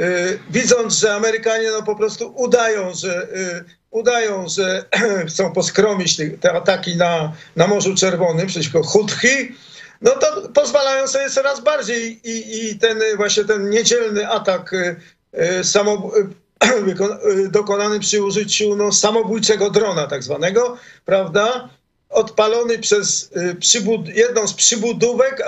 Y, 0.00 0.38
widząc, 0.50 0.98
że 0.98 1.14
Amerykanie 1.14 1.70
no 1.70 1.82
po 1.82 1.96
prostu 1.96 2.34
udają, 2.36 2.94
że 2.94 3.28
y, 3.36 3.64
udają, 3.90 4.48
że 4.48 4.84
chcą 5.28 5.52
poskromić 5.52 6.16
te, 6.40 6.52
ataki 6.52 6.96
na, 6.96 7.32
na 7.56 7.66
Morzu 7.66 7.94
Czerwonym 7.94 8.46
przeciwko 8.46 8.82
Houthi, 8.82 9.56
no 10.00 10.10
to 10.10 10.48
pozwalają 10.48 11.08
sobie 11.08 11.30
coraz 11.30 11.60
bardziej 11.60 12.20
i, 12.30 12.66
i 12.66 12.78
ten 12.78 13.02
y, 13.02 13.16
właśnie 13.16 13.44
ten 13.44 13.70
niedzielny 13.70 14.28
atak 14.28 14.74
samo, 15.62 16.12
dokonany 17.50 18.00
przy 18.00 18.22
użyciu 18.22 18.76
no, 18.76 18.92
samobójczego 18.92 19.70
drona 19.70 20.06
tak 20.06 20.22
zwanego, 20.22 20.76
prawda? 21.04 21.68
Odpalony 22.08 22.78
przez 22.78 23.30
jedną 24.14 24.48
z 24.48 24.54
przybudówek 24.54 25.42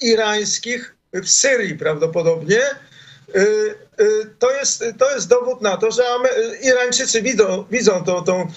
irańskich 0.00 0.94
w 1.12 1.30
Syrii 1.30 1.74
prawdopodobnie. 1.74 2.60
Y, 3.36 3.74
y, 4.00 4.26
To 4.38 4.50
jest, 4.50 4.84
to 4.98 5.14
jest 5.14 5.28
dowód 5.28 5.62
na 5.62 5.76
to, 5.76 5.90
że 5.90 6.02
Irańczycy 6.62 7.22
widzą, 7.22 7.64
widzą 7.70 8.04
tą, 8.04 8.24
tą, 8.24 8.52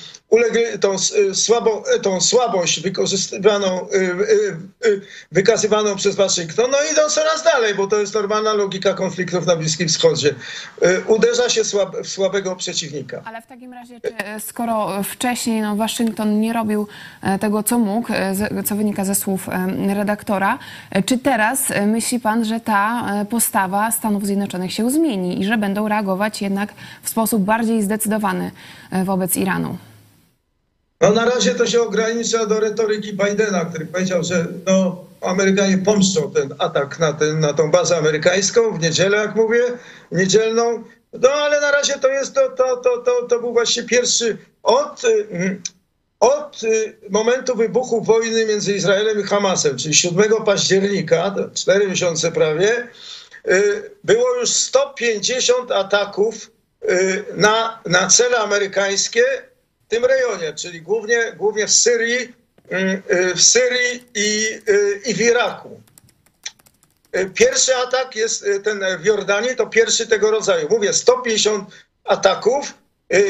tą, 0.82 0.96
y, 1.30 1.36
słabo, 1.36 1.84
tą 2.02 2.22
słabość 2.22 2.80
wykorzystywaną, 2.80 3.88
y, 3.94 3.98
y, 3.98 4.90
y, 4.90 5.02
wykazywaną 5.32 5.96
przez 5.96 6.16
Waszyngton, 6.16 6.72
no 6.72 6.78
idą 6.92 7.10
coraz 7.10 7.44
dalej, 7.44 7.76
bo 7.76 7.88
to 7.88 8.00
jest 8.00 8.14
normalna 8.14 8.54
logika 8.54 8.94
konfliktów 8.94 9.46
na 9.46 9.56
Bliskim 9.56 9.88
Wschodzie. 9.88 10.36
Y, 10.84 11.04
Uderza 11.08 11.50
się 11.50 11.64
słab, 11.64 11.98
w 12.04 12.08
słabego 12.08 12.56
przeciwnika. 12.56 13.22
Ale 13.26 13.42
w 13.42 13.48
takim 13.48 13.74
razie, 13.74 14.02
czy 14.02 14.14
skoro 14.40 15.04
wcześniej 15.04 15.62
no, 15.62 15.76
Waszyngton 15.76 16.40
nie 16.40 16.54
robił 16.54 16.88
tego, 17.40 17.64
co 17.64 17.80
mógł, 17.80 18.14
co 18.66 18.76
wynika 18.76 19.06
ze 19.06 19.16
słów 19.16 19.48
redaktora, 19.88 20.60
czy 21.06 21.18
teraz 21.18 21.74
myśli 21.88 22.20
pan, 22.20 22.46
że 22.46 22.60
ta 22.60 23.06
postawa 23.30 23.92
Stanów 23.92 24.26
Zjednoczonych 24.26 24.74
się 24.74 24.92
zmieni 24.92 25.42
i 25.42 25.46
że 25.46 25.58
będą 25.58 25.88
reagować 25.88 26.42
jednak 26.42 26.74
w 27.04 27.10
sposób 27.10 27.44
bardziej 27.44 27.82
zdecydowany 27.82 28.52
wobec 29.06 29.38
Iranu? 29.38 29.78
No 31.02 31.12
na 31.12 31.26
razie 31.26 31.56
to 31.56 31.68
się 31.68 31.82
ogranicza 31.82 32.46
do 32.46 32.60
retoryki 32.60 33.14
Bidena, 33.14 33.66
który 33.66 33.86
powiedział, 33.86 34.24
że 34.24 34.48
no, 34.66 35.06
Amerykanie 35.26 35.78
pomszczą 35.78 36.32
ten 36.32 36.56
atak 36.60 37.00
na, 37.00 37.14
ten, 37.14 37.40
na 37.40 37.54
tą 37.54 37.72
bazę 37.72 37.98
amerykańską 37.98 38.78
w 38.78 38.80
niedzielę, 38.82 39.18
jak 39.18 39.36
mówię, 39.36 39.64
niedzielną. 40.12 40.84
No 41.14 41.30
ale 41.30 41.62
na 41.62 41.72
razie 41.72 41.94
to 41.94 42.08
jest, 42.08 42.34
to, 42.34 42.50
to, 42.50 42.78
to, 42.78 42.98
to, 42.98 43.28
to 43.30 43.40
był 43.40 43.54
właśnie 43.54 43.84
pierwszy 43.84 44.38
od, 44.64 45.04
y, 45.04 45.62
od 46.20 46.64
y, 46.64 46.98
momentu 47.10 47.56
wybuchu 47.56 48.02
wojny 48.02 48.46
między 48.46 48.74
Izraelem 48.74 49.20
i 49.20 49.24
Hamasem, 49.24 49.78
czyli 49.78 49.94
7 49.94 50.44
października, 50.46 51.32
to 51.32 51.50
cztery 51.50 51.88
miesiące 51.88 52.32
prawie, 52.32 52.88
y, 53.48 53.92
było 54.04 54.36
już 54.40 54.50
150 54.50 55.72
ataków 55.72 56.52
na, 57.36 57.80
na 57.86 58.08
cele 58.08 58.38
amerykańskie 58.38 59.24
tym 59.88 60.06
rejonie, 60.06 60.54
czyli 60.54 60.82
głównie, 60.82 61.34
głównie 61.38 61.68
w 61.68 61.72
Syrii, 61.72 62.34
mm, 62.70 63.02
y, 63.12 63.36
w 63.36 63.42
Syrii 63.42 64.04
i, 64.16 64.60
y, 64.70 65.02
i 65.06 65.14
w 65.14 65.22
Iraku. 65.22 65.82
Y, 67.18 67.30
Pierwszy 67.34 67.76
atak 67.76 68.16
jest 68.16 68.46
ten 68.64 68.84
w 69.00 69.06
Jordanii, 69.06 69.56
to 69.56 69.68
pierwszy 69.68 70.08
tego 70.08 70.32
rodzaju. 70.32 70.68
Mówię, 70.70 70.94
150 70.94 71.70
ataków. 72.04 72.74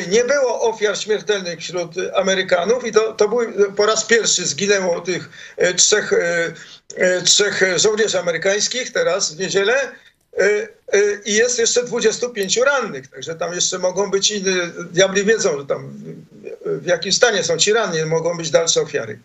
Nie 0.10 0.24
było 0.24 0.62
ofiar 0.62 0.98
śmiertelnych 0.98 1.60
wśród 1.60 1.92
Amerykanów 2.16 2.88
i 2.88 2.92
to, 2.92 3.14
to 3.14 3.28
był 3.28 3.40
po 3.76 3.86
raz 3.86 4.06
pierwszy 4.06 4.46
zginęło 4.46 5.02
tych 5.02 5.30
trzech, 5.76 6.14
trzech 7.26 7.64
żołnierzy 7.76 8.20
amerykańskich 8.20 8.92
teraz 8.92 9.36
w 9.36 9.40
niedzielę. 9.40 9.92
Y, 10.42 10.68
y, 10.96 11.22
I 11.26 11.34
jest 11.34 11.60
jeszcze 11.60 11.84
25 11.84 12.58
rannych, 12.58 13.08
także 13.08 13.36
tam 13.36 13.54
jeszcze 13.54 13.80
mogą 13.80 14.12
być 14.12 14.32
inne, 14.32 14.52
diabli 14.92 15.24
wiedzą, 15.26 15.60
że 15.60 15.66
tam 15.66 15.94
w- 16.66 16.86
jakim 16.86 17.12
stanie 17.12 17.44
są 17.44 17.58
ci 17.58 17.74
ranni, 17.74 18.06
mogą 18.06 18.38
być 18.38 18.52
dalsze 18.52 18.82
ofiary. 18.82 19.20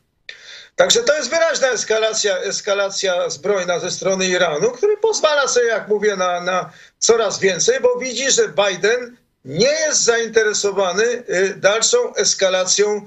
Także 0.77 1.03
to 1.03 1.17
jest 1.17 1.31
wyraźna 1.31 1.69
eskalacja, 1.69 2.39
eskalacja 2.39 3.31
zbrojna 3.31 3.79
ze 3.79 3.91
strony 3.91 4.27
Iranu, 4.27 4.71
który 4.71 4.97
pozwala 4.97 5.49
sobie, 5.49 5.67
jak 5.67 5.89
mówię, 5.89 6.17
na, 6.17 6.41
na 6.41 6.73
coraz 6.99 7.39
więcej, 7.41 7.81
bo 7.81 7.99
widzi, 7.99 8.31
że 8.31 8.43
Biden 8.49 9.17
nie 9.45 9.71
jest 9.71 10.03
zainteresowany 10.03 11.05
y, 11.05 11.55
dalszą 11.57 12.15
eskalacją 12.15 13.07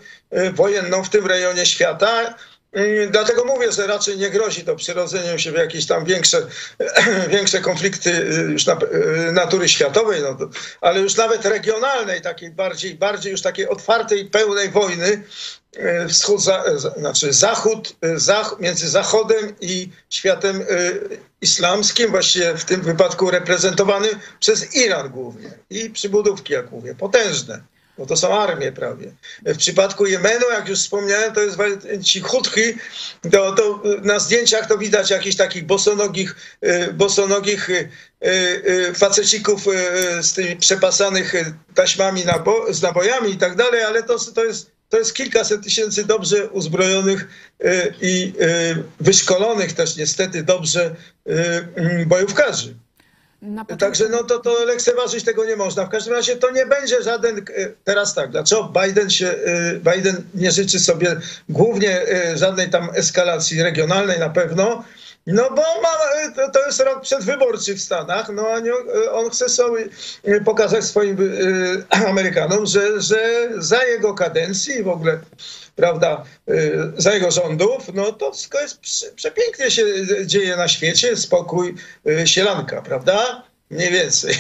wojenną 0.54 1.04
w 1.04 1.10
tym 1.10 1.28
rejonie 1.28 1.66
świata. 1.66 2.36
Y, 2.78 3.10
Dlatego 3.12 3.46
mówię, 3.46 3.72
że 3.72 3.88
raczej 3.88 4.18
nie 4.18 4.30
grozi 4.30 4.64
to 4.64 4.76
przyrodzeniem 4.76 5.40
się 5.40 5.52
w 5.52 5.56
jakieś 5.56 5.86
tam 5.86 6.06
większe, 6.06 6.48
większe 7.30 7.62
konflikty 7.62 8.10
y, 8.10 8.52
już 8.52 8.68
y, 8.68 9.32
natury 9.32 9.70
światowej, 9.70 10.22
no 10.22 10.36
to, 10.36 10.50
ale 10.82 11.00
już 11.00 11.16
nawet 11.16 11.46
regionalnej, 11.46 12.22
takiej 12.22 12.52
bardziej, 12.52 12.96
bardziej 12.96 13.32
już 13.32 13.42
takiej 13.42 13.68
otwartej, 13.68 14.26
pełnej 14.26 14.70
wojny, 14.70 15.24
e, 15.76 16.08
wschód, 16.08 16.42
za, 16.42 16.64
znaczy 16.98 17.34
zachód, 17.34 17.96
zach, 18.16 18.56
między 18.60 18.90
Zachodem 18.90 19.56
i 19.62 19.90
światem 20.10 20.66
islamskim, 21.42 22.12
właściwie 22.12 22.58
w 22.58 22.66
tym 22.66 22.82
wypadku 22.82 23.32
reprezentowany 23.32 24.08
przez 24.40 24.76
Iran 24.76 25.10
głównie. 25.10 25.52
I 25.70 25.90
przybudówki, 25.90 26.54
jak 26.54 26.72
mówię, 26.72 26.96
potężne, 26.96 27.64
bo 27.98 28.06
to 28.06 28.18
są 28.18 28.40
armie 28.40 28.72
prawie. 28.72 29.12
W 29.46 29.58
przypadku 29.58 30.06
Jemenu, 30.06 30.46
jak 30.52 30.70
już 30.70 30.80
wspomniałem, 30.80 31.34
to 31.34 31.42
jest 31.42 31.58
ci 32.02 32.22
Huthi, 32.22 32.78
to, 33.32 33.52
to 33.52 33.82
na 34.02 34.20
zdjęciach 34.20 34.68
to 34.68 34.78
widać 34.78 35.10
jakichś 35.10 35.36
takich 35.36 35.66
bosonogich, 35.66 36.36
e, 36.62 36.94
bosonogich 36.94 37.70
e, 37.70 37.90
e, 38.22 38.94
facecików 38.94 39.66
z 40.22 40.34
tymi 40.34 40.56
przepasanych 40.56 41.34
taśmami 41.76 42.26
nabo, 42.26 42.74
z 42.74 42.82
nabojami 42.82 43.32
i 43.32 43.38
tak 43.38 43.56
dalej, 43.56 43.84
ale 43.84 44.04
to, 44.04 44.20
to 44.36 44.44
jest 44.46 44.74
to 44.94 44.98
jest 44.98 45.14
kilkaset 45.14 45.64
tysięcy 45.64 46.06
dobrze 46.06 46.50
uzbrojonych 46.50 47.28
y, 47.66 47.94
i 48.02 48.34
y, 48.42 48.84
wyszkolonych 49.00 49.74
też 49.74 49.98
niestety 49.98 50.44
dobrze 50.44 50.96
y, 51.30 52.06
bojówkarzy. 52.06 52.76
Także 53.80 54.10
no 54.10 54.24
to, 54.24 54.40
to 54.40 54.66
lekceważyć 54.66 55.24
tego 55.24 55.46
nie 55.46 55.56
można. 55.56 55.86
W 55.86 55.90
każdym 55.90 56.14
razie 56.14 56.36
to 56.36 56.52
nie 56.52 56.66
będzie 56.66 57.04
żaden, 57.04 57.38
y, 57.38 57.76
teraz 57.84 58.14
tak, 58.14 58.32
dlaczego 58.32 58.74
Biden 58.84 59.10
się, 59.10 59.28
y, 59.28 59.82
Biden 59.94 60.24
nie 60.34 60.52
życzy 60.52 60.80
sobie 60.80 61.16
głównie 61.50 62.02
y, 62.32 62.38
żadnej 62.38 62.70
tam 62.70 62.90
eskalacji 62.94 63.64
regionalnej 63.64 64.20
na 64.20 64.30
pewno, 64.30 64.84
no 65.28 65.50
bo 65.50 65.62
ma, 65.82 65.90
y, 66.28 66.32
to, 66.36 66.52
to 66.52 66.66
jest 66.66 66.80
rok 66.80 67.02
przedwyborczy 67.02 67.76
w 67.76 67.82
Stanach, 67.82 68.30
no 68.30 68.48
a 68.48 68.60
nie, 68.60 68.72
y, 68.72 69.12
on 69.12 69.30
chce 69.30 69.50
sobie 69.50 69.86
y, 70.28 70.42
pokazać 70.46 70.84
swoim 70.84 71.22
y, 71.22 71.86
Amerykanom, 72.10 72.66
że, 72.66 73.02
że 73.02 73.50
za 73.58 73.84
jego 73.84 74.14
kadencji 74.14 74.84
w 74.84 74.88
ogóle 74.88 75.20
prawda, 75.76 76.24
y, 76.50 76.74
za 76.98 77.14
jego 77.14 77.32
rządów, 77.32 77.94
no 77.94 78.12
to 78.12 78.32
wszystko 78.32 78.60
jest 78.62 78.82
prze- 78.82 79.12
przepięknie 79.16 79.72
się 79.72 79.86
dzieje 80.26 80.56
na 80.58 80.68
świecie, 80.68 81.18
spokój, 81.18 81.76
y, 82.08 82.28
sielanka, 82.28 82.82
prawda? 82.82 83.44
Mniej 83.74 83.92
więcej. 83.92 84.36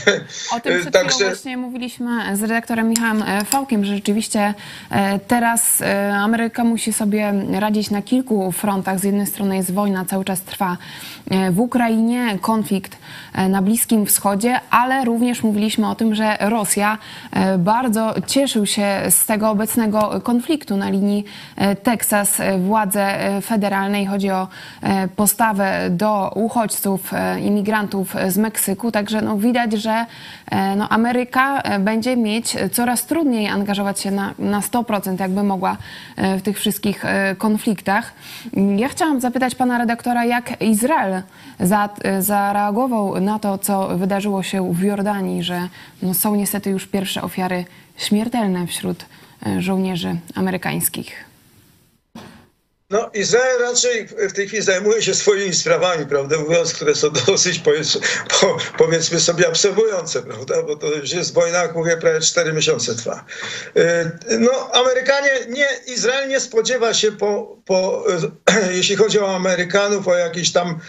O 0.51 0.59
tym 0.59 0.81
przed 0.81 0.97
chwilą 0.97 1.29
właśnie 1.29 1.57
mówiliśmy 1.57 2.37
z 2.37 2.41
redaktorem 2.41 2.89
Michałem 2.89 3.23
e, 3.23 3.45
Fałkiem, 3.45 3.85
że 3.85 3.95
rzeczywiście 3.95 4.53
e, 4.91 5.19
teraz 5.19 5.81
e, 5.81 6.13
Ameryka 6.15 6.63
musi 6.63 6.93
sobie 6.93 7.33
radzić 7.51 7.89
na 7.89 8.01
kilku 8.01 8.51
frontach. 8.51 8.99
Z 8.99 9.03
jednej 9.03 9.27
strony 9.27 9.55
jest 9.55 9.71
wojna, 9.71 10.05
cały 10.05 10.25
czas 10.25 10.41
trwa 10.41 10.77
w 11.51 11.59
Ukrainie, 11.59 12.37
konflikt 12.41 12.97
na 13.49 13.61
Bliskim 13.61 14.05
Wschodzie, 14.05 14.59
ale 14.69 15.05
również 15.05 15.43
mówiliśmy 15.43 15.89
o 15.89 15.95
tym, 15.95 16.15
że 16.15 16.37
Rosja 16.39 16.97
bardzo 17.57 18.13
cieszył 18.27 18.65
się 18.65 19.01
z 19.09 19.25
tego 19.25 19.49
obecnego 19.49 20.21
konfliktu 20.23 20.77
na 20.77 20.89
linii 20.89 21.23
Teksas. 21.83 22.41
Władze 22.59 23.17
federalnej 23.41 24.05
chodzi 24.05 24.29
o 24.29 24.47
postawę 25.15 25.89
do 25.89 26.31
uchodźców, 26.35 27.11
imigrantów 27.41 28.15
z 28.27 28.37
Meksyku, 28.37 28.91
także 28.91 29.21
no, 29.21 29.37
widać, 29.37 29.73
że 29.73 30.05
e, 30.51 30.75
no, 30.75 30.89
Ameryka 30.89 31.61
e, 31.61 31.79
będzie 31.79 32.17
mieć 32.17 32.55
coraz 32.71 33.05
trudniej 33.05 33.47
angażować 33.47 33.99
się 33.99 34.11
na, 34.11 34.33
na 34.39 34.59
100%, 34.59 35.19
jakby 35.19 35.43
mogła 35.43 35.77
e, 36.15 36.37
w 36.37 36.41
tych 36.41 36.59
wszystkich 36.59 37.03
konfliktach. 37.37 38.13
Ja 38.77 38.89
chciałam 38.89 39.21
zapytać 39.21 39.55
pana 39.55 39.77
redaktora, 39.77 40.25
jak 40.25 40.61
Izrael 40.61 41.12
za, 41.59 41.89
zareagował 42.19 43.21
na 43.21 43.39
to, 43.39 43.57
co 43.57 43.97
wydarzyło 43.97 44.43
się 44.43 44.73
w 44.73 44.81
Jordanii, 44.81 45.43
że 45.43 45.67
no, 46.01 46.13
są 46.13 46.35
niestety 46.35 46.69
już 46.69 46.87
pierwsze 46.87 47.21
ofiary 47.21 47.65
śmiertelne 47.97 48.67
wśród 48.67 49.05
żołnierzy 49.59 50.15
amerykańskich. 50.35 51.32
No, 52.93 53.09
Izrael 53.13 53.59
raczej 53.59 54.07
w 54.07 54.33
tej 54.33 54.47
chwili 54.47 54.63
zajmuje 54.63 55.01
się 55.01 55.13
swoimi 55.13 55.53
sprawami, 55.53 56.05
prawda, 56.05 56.37
mówiąc, 56.39 56.73
które 56.73 56.95
są 56.95 57.09
dosyć, 57.27 57.61
powiedzmy 58.77 59.19
sobie, 59.19 59.47
absorbujące, 59.47 60.21
prawda, 60.21 60.63
bo 60.63 60.75
to 60.75 60.87
już 60.87 61.11
jest 61.11 61.33
wojna, 61.33 61.57
jak 61.57 61.75
mówię, 61.75 61.97
prawie 61.97 62.19
4 62.19 62.53
miesiące 62.53 62.95
trwa. 62.95 63.25
Y, 63.77 64.39
no, 64.39 64.71
Amerykanie, 64.73 65.31
nie, 65.49 65.67
Izrael 65.87 66.29
nie 66.29 66.39
spodziewa 66.39 66.93
się, 66.93 67.11
po, 67.11 67.57
po, 67.65 68.05
jeśli 68.77 68.95
chodzi 68.95 69.19
o 69.19 69.35
Amerykanów, 69.35 70.07
o 70.07 70.15
jakieś 70.15 70.51
tam 70.51 70.79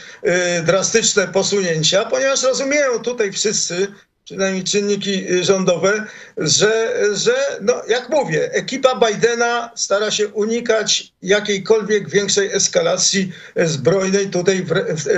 y, 0.58 0.62
drastyczne 0.62 1.28
posunięcia, 1.28 2.04
ponieważ 2.04 2.42
rozumieją 2.42 2.98
tutaj 2.98 3.32
wszyscy, 3.32 3.86
przynajmniej 4.24 4.64
czynniki 4.64 5.32
y, 5.32 5.44
rządowe, 5.44 6.06
że, 6.37 6.94
że 7.14 7.34
no, 7.60 7.82
jak 7.88 8.08
mówię, 8.08 8.52
ekipa 8.52 9.00
Bidena 9.00 9.70
stara 9.76 10.10
się 10.10 10.28
unikać 10.28 11.12
jakiejkolwiek 11.22 12.08
większej 12.08 12.52
eskalacji 12.52 13.32
zbrojnej 13.56 14.30
tutaj 14.30 14.62
w, 14.62 14.72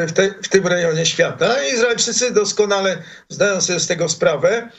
w, 0.09 0.13
te, 0.13 0.35
w 0.43 0.49
tym 0.49 0.67
rejonie 0.67 1.07
świata. 1.07 1.65
Izraelczycy 1.65 2.31
doskonale 2.31 3.03
zdają 3.29 3.61
sobie 3.61 3.81
z 3.81 3.87
tego 3.87 4.09
sprawę. 4.09 4.71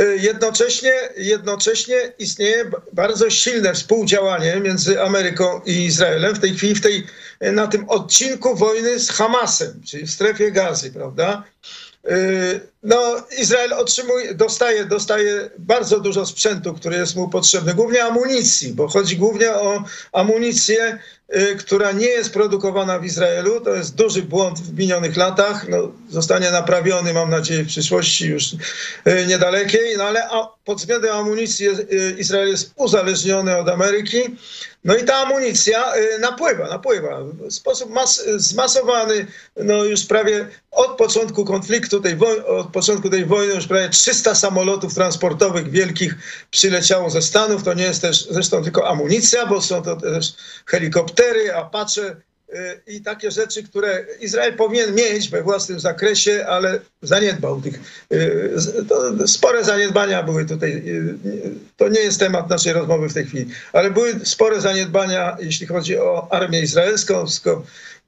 Y, 0.00 0.18
jednocześnie, 0.20 0.92
jednocześnie 1.16 2.12
istnieje 2.18 2.70
bardzo 2.92 3.30
silne 3.30 3.74
współdziałanie 3.74 4.60
między 4.60 5.02
Ameryką 5.02 5.60
i 5.66 5.84
Izraelem 5.84 6.34
w 6.34 6.40
tej 6.40 6.54
chwili 6.54 6.74
w 6.74 6.80
tej, 6.80 7.06
na 7.40 7.66
tym 7.66 7.88
odcinku 7.88 8.56
wojny 8.56 8.98
z 8.98 9.10
Hamasem, 9.10 9.80
czyli 9.86 10.06
w 10.06 10.10
strefie 10.10 10.50
gazy, 10.50 10.90
prawda? 10.90 11.44
Y, 12.82 12.88
no, 12.88 13.16
Izrael 13.38 13.72
otrzymuje, 13.72 14.34
dostaje, 14.34 14.84
dostaje 14.84 15.50
bardzo 15.58 16.00
dużo 16.00 16.26
sprzętu, 16.26 16.74
który 16.74 16.96
jest 16.96 17.16
mu 17.16 17.28
potrzebny, 17.28 17.74
głównie 17.74 18.04
amunicji, 18.04 18.72
bo 18.72 18.88
chodzi 18.88 19.16
głównie 19.16 19.52
o 19.52 19.84
amunicję, 20.12 20.98
y, 21.36 21.56
która 21.56 21.92
nie 21.92 22.06
jest 22.06 22.32
produkowana 22.32 22.98
w 22.98 23.04
Izraelu. 23.04 23.60
To 23.60 23.74
jest 23.74 23.94
duży 23.94 24.22
błąd 24.22 24.58
w 24.58 24.78
minionych 24.78 25.16
latach. 25.16 25.68
No, 25.68 25.92
zostanie 26.10 26.50
naprawiony, 26.50 27.12
mam 27.12 27.30
nadzieję, 27.30 27.62
w 27.62 27.68
przyszłości 27.68 28.26
już 28.26 28.52
y, 28.52 29.26
niedalekiej, 29.26 29.96
no 29.96 30.04
ale 30.04 30.28
pod 30.64 30.78
względem 30.78 31.16
amunicji 31.16 31.66
Izrael 32.18 32.48
jest 32.48 32.72
uzależniony 32.76 33.56
od 33.56 33.68
Ameryki. 33.68 34.36
No 34.84 34.96
i 34.96 35.04
ta 35.04 35.16
amunicja 35.16 35.96
y, 35.96 36.18
napływa, 36.18 36.68
napływa 36.68 37.20
w 37.22 37.52
sposób 37.52 37.90
mas 37.90 38.24
zmasowany, 38.36 39.26
no 39.56 39.84
już 39.84 40.06
prawie 40.06 40.48
od 40.70 40.96
początku 40.96 41.44
konfliktu, 41.44 42.00
tej 42.00 42.16
od 42.46 42.71
początku 42.72 43.10
tej 43.10 43.24
wojny 43.24 43.54
już 43.54 43.66
prawie 43.66 43.88
300 43.88 44.34
samolotów 44.34 44.94
transportowych 44.94 45.70
wielkich 45.70 46.14
przyleciało 46.50 47.10
ze 47.10 47.22
Stanów. 47.22 47.62
To 47.62 47.74
nie 47.74 47.84
jest 47.84 48.02
też 48.02 48.28
zresztą 48.30 48.62
tylko 48.64 48.88
amunicja, 48.88 49.46
bo 49.46 49.62
są 49.62 49.82
to 49.82 49.96
też 49.96 50.34
helikoptery, 50.66 51.54
Apache, 51.54 52.16
i 52.86 53.00
takie 53.00 53.30
rzeczy, 53.30 53.62
które 53.62 54.06
Izrael 54.20 54.56
powinien 54.56 54.94
mieć 54.94 55.28
we 55.28 55.42
własnym 55.42 55.80
zakresie, 55.80 56.46
ale 56.48 56.80
zaniedbał 57.02 57.60
tych. 57.60 57.80
Y, 58.12 58.52
spore 59.26 59.64
zaniedbania 59.64 60.22
były 60.22 60.44
tutaj. 60.44 60.70
Y, 60.70 61.14
to 61.76 61.88
nie 61.88 62.00
jest 62.00 62.20
temat 62.20 62.50
naszej 62.50 62.72
rozmowy 62.72 63.08
w 63.08 63.14
tej 63.14 63.26
chwili, 63.26 63.46
ale 63.72 63.90
były 63.90 64.14
spore 64.24 64.60
zaniedbania, 64.60 65.36
jeśli 65.40 65.66
chodzi 65.66 65.98
o 65.98 66.28
armię 66.30 66.60
izraelską. 66.60 67.24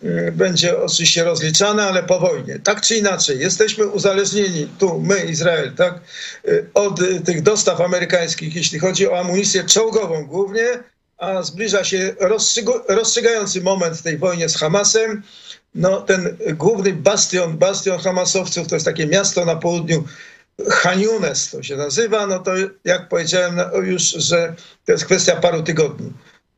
Y, 0.02 0.32
będzie 0.32 0.82
oczywiście 0.82 1.24
rozliczane, 1.24 1.82
ale 1.82 2.02
po 2.02 2.20
wojnie. 2.20 2.58
Tak 2.58 2.80
czy 2.80 2.96
inaczej, 2.96 3.38
jesteśmy 3.38 3.86
uzależnieni 3.86 4.68
tu, 4.78 5.00
my, 5.00 5.24
Izrael, 5.24 5.72
tak, 5.74 6.00
od 6.74 7.00
tych 7.24 7.42
dostaw 7.42 7.80
amerykańskich, 7.80 8.56
jeśli 8.56 8.78
chodzi 8.78 9.08
o 9.08 9.20
amunicję 9.20 9.64
czołgową 9.64 10.26
głównie 10.26 10.64
a 11.18 11.42
zbliża 11.42 11.84
się 11.84 12.14
rozstrzygający 12.88 13.60
moment 13.60 13.96
w 13.96 14.02
tej 14.02 14.18
wojnie 14.18 14.48
z 14.48 14.56
Hamasem. 14.56 15.22
No, 15.74 16.00
ten 16.00 16.36
główny 16.54 16.92
bastion, 16.92 17.58
bastion 17.58 17.98
Hamasowców 17.98 18.68
to 18.68 18.76
jest 18.76 18.86
takie 18.86 19.06
miasto 19.06 19.44
na 19.44 19.56
południu 19.56 20.04
Haniunes 20.70 21.50
to 21.50 21.62
się 21.62 21.76
nazywa, 21.76 22.26
no 22.26 22.38
to 22.38 22.52
jak 22.84 23.08
powiedziałem 23.08 23.56
no, 23.56 23.78
już, 23.78 24.02
że 24.02 24.54
to 24.86 24.92
jest 24.92 25.04
kwestia 25.04 25.36
paru 25.36 25.62
tygodni. 25.62 26.12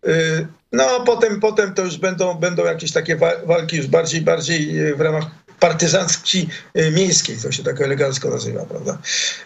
Y, 0.07 0.47
no 0.73 0.85
a 0.85 1.01
potem, 1.01 1.40
potem 1.40 1.75
to 1.75 1.85
już 1.85 1.97
będą, 1.97 2.35
będą 2.35 2.64
jakieś 2.64 2.92
takie 2.92 3.16
walki 3.45 3.77
już 3.77 3.87
bardziej, 3.87 4.21
bardziej 4.21 4.95
w 4.95 5.01
ramach 5.01 5.25
partyzantki 5.61 6.49
y, 6.79 6.90
miejskiej, 6.90 7.37
to 7.42 7.53
się 7.53 7.62
tak 7.62 7.81
elegancko 7.81 8.31
nazywa, 8.31 8.64
prawda? 8.64 8.99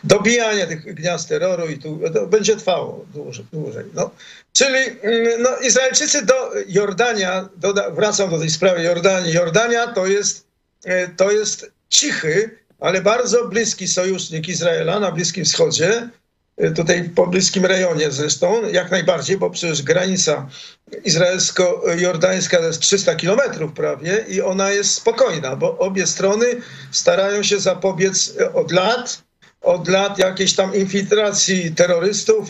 Dobijanie 0.04 0.66
tych 0.66 0.94
gniazd 0.94 1.28
terroru 1.28 1.66
i 1.66 1.78
tu 1.78 2.00
będzie 2.28 2.56
trwało 2.56 3.04
dłużej. 3.14 3.44
dłużej 3.52 3.84
no. 3.94 4.10
Czyli 4.52 4.78
mm, 5.02 5.42
no, 5.42 5.56
Izraelczycy 5.56 6.26
do 6.26 6.34
Jordania, 6.68 7.48
doda, 7.56 7.90
wracam 7.90 8.30
do 8.30 8.38
tej 8.38 8.50
sprawy 8.50 8.82
Jordanii, 8.82 9.32
Jordania 9.32 9.86
to 9.86 10.06
jest, 10.06 10.46
y, 10.86 11.10
to 11.16 11.30
jest 11.30 11.70
cichy, 11.88 12.58
ale 12.80 13.02
bardzo 13.02 13.48
bliski 13.48 13.88
sojusznik 13.88 14.48
Izraela 14.48 15.00
na 15.00 15.12
Bliskim 15.12 15.44
Wschodzie, 15.44 15.90
Y, 16.00 16.10
tutaj 16.76 17.02
w 17.02 17.14
pobliskim 17.14 17.66
rejonie 17.66 18.10
zresztą, 18.10 18.68
jak 18.72 18.90
najbardziej, 18.90 19.36
bo 19.36 19.50
przecież 19.50 19.82
granica 19.82 20.48
izraelsko-jordańska 21.04 22.58
to 22.58 22.66
jest 22.66 22.80
300 22.80 23.14
kilometrów 23.14 23.72
prawie 23.72 24.24
i 24.28 24.42
ona 24.42 24.70
jest 24.70 24.94
spokojna, 24.94 25.56
bo 25.56 25.78
obie 25.78 26.06
strony 26.06 26.46
starają 26.90 27.42
się 27.42 27.60
zapobiec 27.60 28.28
y, 28.40 28.52
od 28.52 28.72
lat, 28.72 29.22
od 29.60 29.88
lat 29.88 30.18
jakiejś 30.18 30.54
tam 30.54 30.74
infiltracji 30.74 31.74
terrorystów, 31.74 32.48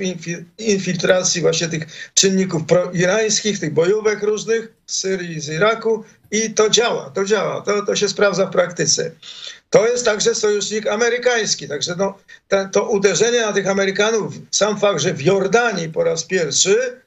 infiltracji 0.58 1.40
właśnie 1.40 1.68
tych 1.68 2.10
czynników 2.14 2.64
proirańskich, 2.64 3.60
tych 3.60 3.72
bojówek 3.72 4.22
różnych 4.22 4.72
z 4.86 4.98
Syrii, 4.98 5.40
z 5.40 5.48
Iraku 5.48 6.04
i 6.30 6.54
to 6.54 6.70
działa, 6.70 7.10
to 7.10 7.24
działa, 7.24 7.60
to, 7.60 7.86
to 7.86 7.96
się 7.96 8.08
sprawdza 8.08 8.46
w 8.46 8.50
praktyce. 8.50 9.10
To 9.70 9.86
jest 9.86 10.04
także 10.04 10.34
sojusznik 10.34 10.86
amerykański. 10.86 11.68
Także 11.68 11.94
no, 11.98 12.18
to 12.72 12.88
uderzenie 12.88 13.40
na 13.40 13.52
tych 13.52 13.68
Amerykanów, 13.68 14.34
sam 14.50 14.80
fakt, 14.80 15.00
że 15.00 15.14
w 15.14 15.22
Jordanii 15.22 15.88
po 15.88 16.04
raz 16.04 16.24
pierwszy, 16.24 17.00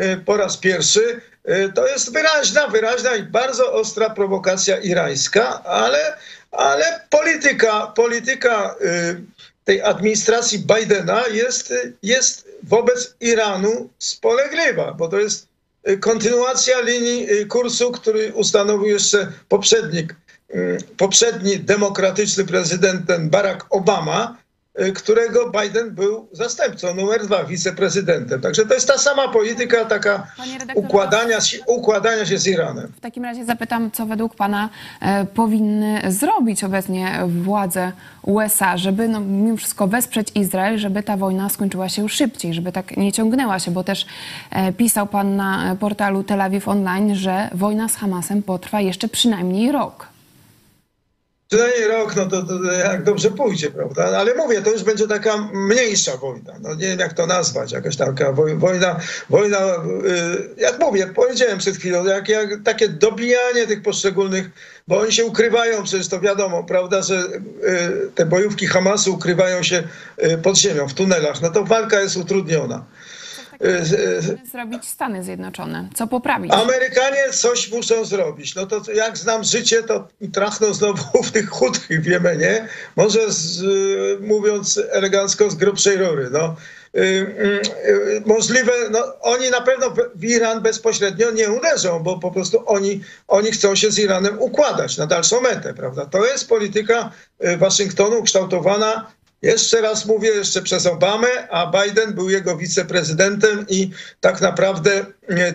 y, 0.00 0.16
po 0.26 0.36
raz 0.36 0.56
pierwszy, 0.56 1.20
y, 1.48 1.72
to 1.74 1.86
jest 1.86 2.12
wyraźna, 2.12 2.68
wyraźna 2.68 3.16
i 3.16 3.22
bardzo 3.22 3.72
ostra 3.72 4.10
prowokacja 4.10 4.78
irańska, 4.78 5.64
ale, 5.64 6.16
ale 6.50 7.00
polityka, 7.10 7.86
polityka 7.86 8.74
y, 8.82 9.20
tej 9.64 9.82
administracji 9.82 10.58
Bidena 10.58 11.26
jest, 11.26 11.74
jest 12.02 12.48
wobec 12.62 13.14
Iranu 13.20 13.90
spolegliwa, 13.98 14.94
bo 14.94 15.08
to 15.08 15.18
jest 15.18 15.46
kontynuacja 16.00 16.80
linii 16.80 17.26
kursu, 17.48 17.92
który 17.92 18.32
ustanowił 18.32 18.86
jeszcze 18.86 19.32
poprzednik 19.48 20.14
Y, 20.54 20.78
poprzedni 20.96 21.58
demokratyczny 21.58 22.44
prezydent, 22.44 23.06
Barack 23.20 23.66
Obama, 23.70 24.36
y, 24.36 24.49
którego 24.94 25.50
Biden 25.50 25.90
był 25.90 26.28
zastępcą, 26.32 26.94
numer 26.94 27.26
dwa, 27.26 27.44
wiceprezydentem. 27.44 28.40
Także 28.40 28.66
to 28.66 28.74
jest 28.74 28.88
ta 28.88 28.98
sama 28.98 29.28
polityka 29.28 29.84
taka 29.84 30.26
układania 30.74 31.40
się, 31.40 31.58
układania 31.66 32.26
się 32.26 32.38
z 32.38 32.46
Iranem. 32.46 32.92
W 32.96 33.00
takim 33.00 33.24
razie 33.24 33.44
zapytam, 33.44 33.90
co 33.90 34.06
według 34.06 34.34
pana 34.34 34.68
e, 35.00 35.24
powinny 35.24 36.02
zrobić 36.08 36.64
obecnie 36.64 37.22
władze 37.28 37.92
USA, 38.22 38.76
żeby 38.76 39.08
no, 39.08 39.20
mimo 39.20 39.56
wszystko 39.56 39.86
wesprzeć 39.86 40.28
Izrael, 40.34 40.78
żeby 40.78 41.02
ta 41.02 41.16
wojna 41.16 41.48
skończyła 41.48 41.88
się 41.88 42.08
szybciej, 42.08 42.54
żeby 42.54 42.72
tak 42.72 42.96
nie 42.96 43.12
ciągnęła 43.12 43.58
się, 43.58 43.70
bo 43.70 43.84
też 43.84 44.06
e, 44.50 44.72
pisał 44.72 45.06
pan 45.06 45.36
na 45.36 45.76
portalu 45.80 46.24
Tel 46.24 46.40
Aviv 46.40 46.70
Online, 46.70 47.14
że 47.14 47.50
wojna 47.54 47.88
z 47.88 47.96
Hamasem 47.96 48.42
potrwa 48.42 48.80
jeszcze 48.80 49.08
przynajmniej 49.08 49.72
rok. 49.72 50.10
Przynajmniej 51.50 51.88
rok, 51.88 52.16
no 52.16 52.26
to, 52.26 52.42
to 52.42 52.72
jak 52.72 53.02
dobrze 53.02 53.30
pójdzie, 53.30 53.70
prawda? 53.70 54.18
Ale 54.18 54.34
mówię, 54.34 54.62
to 54.62 54.70
już 54.70 54.82
będzie 54.82 55.08
taka 55.08 55.36
mniejsza 55.52 56.16
wojna. 56.16 56.52
No 56.60 56.74
nie 56.74 56.86
wiem, 56.86 56.98
jak 56.98 57.12
to 57.12 57.26
nazwać, 57.26 57.72
jakaś 57.72 57.96
taka 57.96 58.32
wojna, 58.32 59.00
wojna, 59.30 59.66
jak 60.56 60.80
mówię, 60.80 61.06
powiedziałem 61.06 61.58
przed 61.58 61.76
chwilą, 61.76 62.04
jak, 62.04 62.28
jak 62.28 62.48
takie 62.64 62.88
dobijanie 62.88 63.66
tych 63.66 63.82
poszczególnych, 63.82 64.50
bo 64.88 65.00
oni 65.00 65.12
się 65.12 65.24
ukrywają, 65.24 65.82
przecież 65.82 66.08
to 66.08 66.20
wiadomo, 66.20 66.64
prawda, 66.64 67.02
że 67.02 67.24
te 68.14 68.26
bojówki 68.26 68.66
Hamasu 68.66 69.14
ukrywają 69.14 69.62
się 69.62 69.82
pod 70.42 70.58
ziemią, 70.58 70.88
w 70.88 70.94
tunelach. 70.94 71.42
No 71.42 71.50
to 71.50 71.64
walka 71.64 72.00
jest 72.00 72.16
utrudniona 72.16 72.84
zrobić 74.52 74.84
Stany 74.88 75.24
Zjednoczone? 75.24 75.88
Co 75.94 76.06
poprawić? 76.06 76.52
Amerykanie 76.52 77.30
coś 77.32 77.72
muszą 77.72 78.04
zrobić. 78.04 78.54
No 78.54 78.66
to 78.66 78.92
jak 78.92 79.18
znam 79.18 79.44
życie, 79.44 79.82
to 79.82 80.08
trachną 80.32 80.74
znowu 80.74 81.22
w 81.22 81.30
tych 81.30 81.48
chudkich 81.48 82.00
w 82.00 82.06
Jemenie. 82.06 82.68
Może 82.96 83.20
z, 83.32 83.62
mówiąc 84.20 84.80
elegancko 84.90 85.50
z 85.50 85.54
grubszej 85.54 85.96
rury. 85.96 86.28
No. 86.32 86.56
Y, 86.96 87.00
y, 87.00 87.60
y, 87.90 88.22
możliwe, 88.26 88.72
no, 88.90 89.20
oni 89.20 89.50
na 89.50 89.60
pewno 89.60 89.94
w 90.14 90.24
Iran 90.24 90.62
bezpośrednio 90.62 91.30
nie 91.30 91.50
uderzą, 91.50 92.00
bo 92.00 92.18
po 92.18 92.30
prostu 92.30 92.62
oni, 92.66 93.00
oni 93.28 93.52
chcą 93.52 93.74
się 93.74 93.90
z 93.90 93.98
Iranem 93.98 94.38
układać 94.38 94.96
na 94.96 95.06
dalszą 95.06 95.40
metę, 95.40 95.74
prawda? 95.74 96.06
To 96.06 96.26
jest 96.26 96.48
polityka 96.48 97.10
Waszyngtonu 97.58 98.22
kształtowana 98.22 99.12
jeszcze 99.42 99.80
raz 99.80 100.06
mówię, 100.06 100.28
jeszcze 100.28 100.62
przez 100.62 100.86
Obamę, 100.86 101.28
a 101.50 101.72
Biden 101.72 102.12
był 102.12 102.30
jego 102.30 102.56
wiceprezydentem 102.56 103.66
i 103.68 103.90
tak 104.20 104.40
naprawdę 104.40 105.06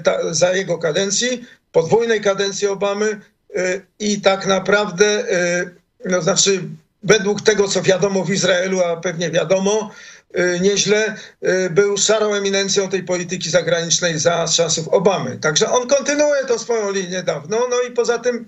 ta, 0.04 0.34
za 0.34 0.54
jego 0.54 0.78
kadencji, 0.78 1.46
podwójnej 1.72 2.22
kadencji 2.22 2.68
Obamy 2.68 3.06
y, 3.06 3.86
i 4.00 4.22
tak 4.22 4.46
naprawdę, 4.46 5.34
y, 5.62 5.76
no 6.06 6.22
znaczy 6.22 6.62
według 7.04 7.42
tego, 7.42 7.68
co 7.68 7.82
wiadomo 7.82 8.24
w 8.24 8.30
Izraelu, 8.30 8.84
a 8.84 8.98
pewnie 8.98 9.32
wiadomo, 9.32 9.92
nieźle 10.62 11.16
był 11.70 11.98
szarą 11.98 12.34
eminencją 12.34 12.90
tej 12.90 13.04
polityki 13.04 13.50
zagranicznej 13.50 14.20
za 14.20 14.48
czasów 14.48 14.88
Obamy. 14.88 15.38
Także 15.38 15.72
on 15.72 15.88
kontynuuje 15.88 16.46
tą 16.46 16.60
swoją 16.60 16.92
linię 16.92 17.24
dawno. 17.24 17.68
No 17.70 17.82
i 17.90 17.92
poza 17.92 18.20
tym 18.20 18.48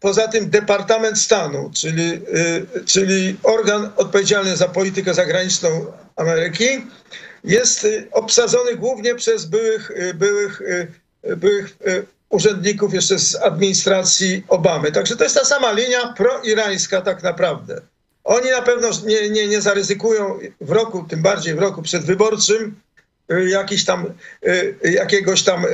poza 0.00 0.28
tym 0.28 0.50
Departament 0.50 1.18
Stanu, 1.18 1.70
czyli, 1.74 2.12
y, 2.12 2.84
czyli 2.86 3.36
organ 3.42 3.90
odpowiedzialny 3.96 4.56
za 4.56 4.68
politykę 4.68 5.14
zagraniczną 5.14 5.86
Ameryki, 6.16 6.86
jest 7.44 7.84
y, 7.84 8.08
obsadzony 8.12 8.76
głównie 8.76 9.14
przez 9.14 9.44
byłych, 9.46 9.90
byłych, 10.14 10.62
byłych 11.36 11.76
urzędników 12.28 12.94
jeszcze 12.94 13.18
z 13.18 13.36
administracji 13.36 14.44
Obamy. 14.48 14.92
Także 14.92 15.16
to 15.16 15.24
jest 15.24 15.36
ta 15.36 15.44
sama 15.44 15.72
linia 15.72 16.14
proirańska 16.16 17.00
tak 17.00 17.22
naprawdę. 17.22 17.80
Oni 18.24 18.50
na 18.50 18.62
pewno 18.62 18.88
nie, 19.06 19.30
nie, 19.30 19.46
nie 19.46 19.60
zaryzykują 19.60 20.38
w 20.60 20.70
roku, 20.70 21.04
tym 21.08 21.22
bardziej 21.22 21.54
w 21.54 21.58
roku 21.58 21.82
przedwyborczym, 21.82 22.74
jakiś 23.48 23.84
tam, 23.84 24.06
jakiegoś 24.84 25.42
tam 25.42 25.66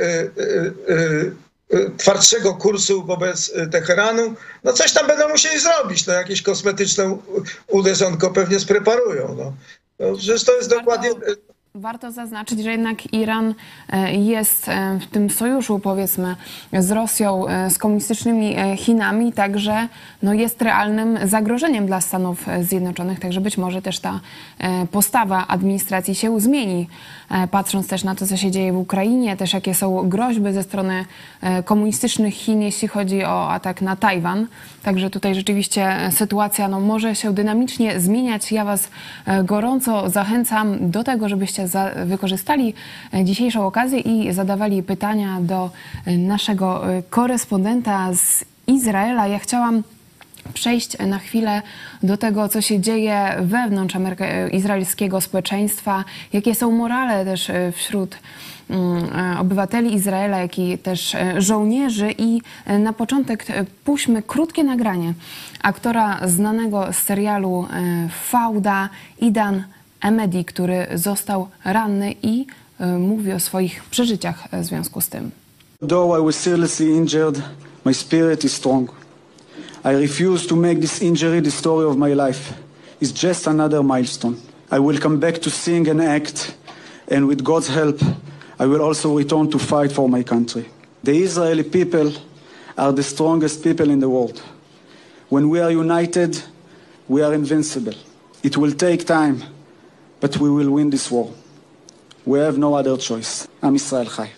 twardszego 1.97 2.53
kursu 2.53 3.05
wobec 3.05 3.49
y, 3.49 3.67
Teheranu, 3.67 4.33
no 4.63 4.73
coś 4.73 4.93
tam 4.93 5.07
będą 5.07 5.29
musieli 5.29 5.59
zrobić, 5.59 6.07
no 6.07 6.13
jakieś 6.13 6.41
kosmetyczne 6.41 7.17
uderzonko 7.67 8.31
pewnie 8.31 8.59
spreparują. 8.59 9.35
No. 9.37 9.53
No, 9.99 10.17
to 10.45 10.55
jest 10.55 10.69
dokładnie 10.69 11.09
Warto 11.75 12.11
zaznaczyć, 12.11 12.59
że 12.59 12.71
jednak 12.71 13.13
Iran 13.13 13.53
e, 13.89 14.15
jest 14.15 14.69
e, 14.69 14.99
w 14.99 15.07
tym 15.07 15.29
sojuszu, 15.29 15.79
powiedzmy, 15.79 16.35
z 16.73 16.91
Rosją, 16.91 17.47
e, 17.47 17.69
z 17.69 17.77
komunistycznymi 17.77 18.55
Chinami, 18.77 19.33
także 19.33 19.87
no, 20.23 20.33
jest 20.33 20.61
realnym 20.61 21.17
zagrożeniem 21.23 21.85
dla 21.85 22.01
Stanów 22.01 22.45
Zjednoczonych, 22.61 23.19
także 23.19 23.41
być 23.41 23.57
może 23.57 23.81
też 23.81 23.99
ta 23.99 24.19
postawa 24.91 25.47
administracji 25.47 26.15
się 26.15 26.39
zmieni, 26.39 26.87
patrząc 27.51 27.87
też 27.87 28.03
na 28.03 28.15
to, 28.15 28.27
co 28.27 28.37
się 28.37 28.51
dzieje 28.51 28.73
w 28.73 28.77
Ukrainie, 28.77 29.37
też 29.37 29.53
jakie 29.53 29.73
są 29.73 30.09
groźby 30.09 30.53
ze 30.53 30.63
strony 30.63 31.05
komunistycznych 31.65 32.33
Chin, 32.33 32.61
jeśli 32.61 32.87
chodzi 32.87 33.23
o 33.23 33.51
atak 33.51 33.81
na 33.81 33.95
Tajwan. 33.95 34.47
Także 34.83 35.09
tutaj 35.09 35.35
rzeczywiście 35.35 35.97
sytuacja 36.11 36.67
no, 36.67 36.79
może 36.79 37.15
się 37.15 37.33
dynamicznie 37.33 37.99
zmieniać. 37.99 38.51
Ja 38.51 38.65
Was 38.65 38.89
gorąco 39.43 40.09
zachęcam 40.09 40.91
do 40.91 41.03
tego, 41.03 41.29
żebyście 41.29 41.58
za, 41.67 41.91
wykorzystali 42.05 42.73
e, 43.13 43.25
dzisiejszą 43.25 43.65
okazję 43.65 43.99
i 43.99 44.33
zadawali 44.33 44.83
pytania 44.83 45.37
do 45.41 45.69
e, 46.05 46.17
naszego 46.17 46.93
e, 46.93 47.03
korespondenta 47.09 48.13
z 48.13 48.45
Izraela. 48.67 49.27
Ja 49.27 49.39
chciałam 49.39 49.83
przejść 50.53 50.97
na 51.07 51.19
chwilę 51.19 51.61
do 52.03 52.17
tego, 52.17 52.49
co 52.49 52.61
się 52.61 52.79
dzieje 52.79 53.35
wewnątrz 53.41 53.95
Ameryka, 53.95 54.47
izraelskiego 54.47 55.21
społeczeństwa, 55.21 56.03
jakie 56.33 56.55
są 56.55 56.71
morale 56.71 57.25
też 57.25 57.51
wśród 57.73 58.17
mm, 58.69 59.37
obywateli 59.37 59.95
Izraela, 59.95 60.37
jak 60.37 60.59
i 60.59 60.77
też 60.77 61.15
żołnierzy. 61.37 62.13
I 62.17 62.41
na 62.79 62.93
początek 62.93 63.45
puśćmy 63.83 64.23
krótkie 64.23 64.63
nagranie 64.63 65.13
aktora 65.63 66.19
znanego 66.27 66.93
z 66.93 66.97
serialu 66.97 67.67
Fauda, 68.09 68.89
Idan 69.21 69.63
Emedi, 70.01 70.45
który 70.45 70.87
został 70.95 71.47
ranny 71.65 72.15
i 72.23 72.45
y, 72.81 72.85
mówi 72.85 73.33
o 73.33 73.39
swoich 73.39 73.83
przeżyciach 73.83 74.47
w 74.61 74.65
związku 74.65 75.01
z 75.01 75.09
tym. 75.09 75.31
Though 75.87 76.19
I 76.19 76.25
was 76.25 76.35
seriously 76.35 76.87
injured, 76.87 77.41
my 77.85 77.93
spirit 77.93 78.43
is 78.43 78.53
strong. 78.53 78.91
I 79.85 79.95
refuse 79.95 80.47
to 80.47 80.55
make 80.55 80.81
this 80.81 81.01
injury 81.01 81.41
the 81.41 81.51
story 81.51 81.85
of 81.85 81.97
my 81.97 82.13
life. 82.13 82.53
It's 83.01 83.13
just 83.23 83.47
another 83.47 83.83
milestone. 83.83 84.35
I 84.71 84.79
will 84.79 84.99
come 84.99 85.17
back 85.17 85.39
to 85.39 85.49
sing 85.49 85.89
and 85.89 86.01
act, 86.01 86.55
and 87.11 87.27
with 87.27 87.43
God's 87.43 87.69
help, 87.69 88.01
I 88.59 88.65
will 88.65 88.81
also 88.81 89.17
return 89.17 89.49
to 89.49 89.59
fight 89.59 89.91
for 89.91 90.09
my 90.09 90.23
country. 90.23 90.65
The 91.03 91.11
Israeli 91.11 91.63
people 91.63 92.11
are 92.77 92.93
the 92.93 93.03
strongest 93.03 93.63
people 93.63 93.89
in 93.89 93.99
the 93.99 94.09
world. 94.09 94.41
When 95.29 95.49
we 95.49 95.61
are 95.61 95.71
united, 95.71 96.43
we 97.07 97.23
are 97.23 97.33
invincible. 97.33 97.93
It 98.43 98.57
will 98.57 98.73
take 98.73 99.05
time. 99.05 99.41
But 100.21 100.37
we 100.37 100.49
will 100.49 100.75
win 100.75 100.91
this 100.91 101.11
war. 101.11 101.27
We 102.25 102.39
have 102.39 102.57
no 102.57 102.75
other 102.75 102.97
choice. 102.97 103.47
Israel 103.73 104.07
Chai. 104.07 104.29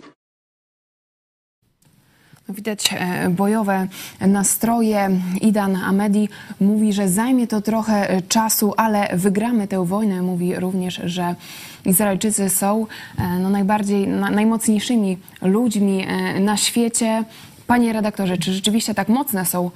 Widać 2.50 2.94
e, 2.94 3.30
bojowe 3.30 3.88
nastroje. 4.22 5.10
Idan 5.42 5.76
Amedi 5.76 6.30
mówi, 6.62 6.94
że 6.94 7.10
zajmie 7.10 7.48
to 7.48 7.62
trochę 7.62 8.22
czasu, 8.28 8.74
ale 8.78 9.18
wygramy 9.18 9.68
tę 9.68 9.86
wojnę. 9.86 10.22
Mówi 10.22 10.56
również, 10.56 11.02
że 11.06 11.36
Izraelczycy 11.86 12.50
są 12.50 12.88
e, 13.18 13.40
no, 13.40 13.50
najbardziej, 13.50 14.08
najmocniejszymi 14.08 15.18
ludźmi 15.42 16.06
e, 16.08 16.40
na 16.40 16.58
świecie. 16.58 17.24
Panie 17.68 17.94
redaktorze, 17.94 18.38
czy 18.38 18.54
rzeczywiście 18.54 18.94
tak 18.94 19.10
mocne 19.10 19.46
są 19.46 19.72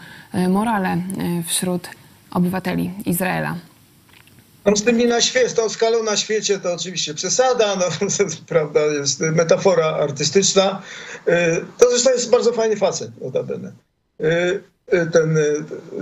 morale 0.50 0.98
wśród 1.46 1.90
obywateli 2.32 2.92
Izraela? 3.06 3.56
No 4.66 4.76
z 4.76 4.84
tymi 4.84 5.06
na 5.06 5.22
świecie, 5.22 5.50
z 5.50 5.54
tą 5.54 5.70
skalą 5.70 6.04
na 6.04 6.18
świecie 6.18 6.60
to 6.60 6.74
oczywiście 6.74 7.14
przesada, 7.14 7.76
no, 7.76 7.86
prawda, 8.48 8.80
jest 8.80 9.20
metafora 9.20 9.86
artystyczna. 9.86 10.82
Y, 11.28 11.66
to 11.78 11.90
zresztą 11.90 12.12
jest 12.12 12.30
bardzo 12.30 12.54
fajny 12.54 12.78
facet, 12.78 13.22
notabene. 13.22 13.72
Y, 14.22 14.26
y, 14.94 15.10
ten, 15.12 15.38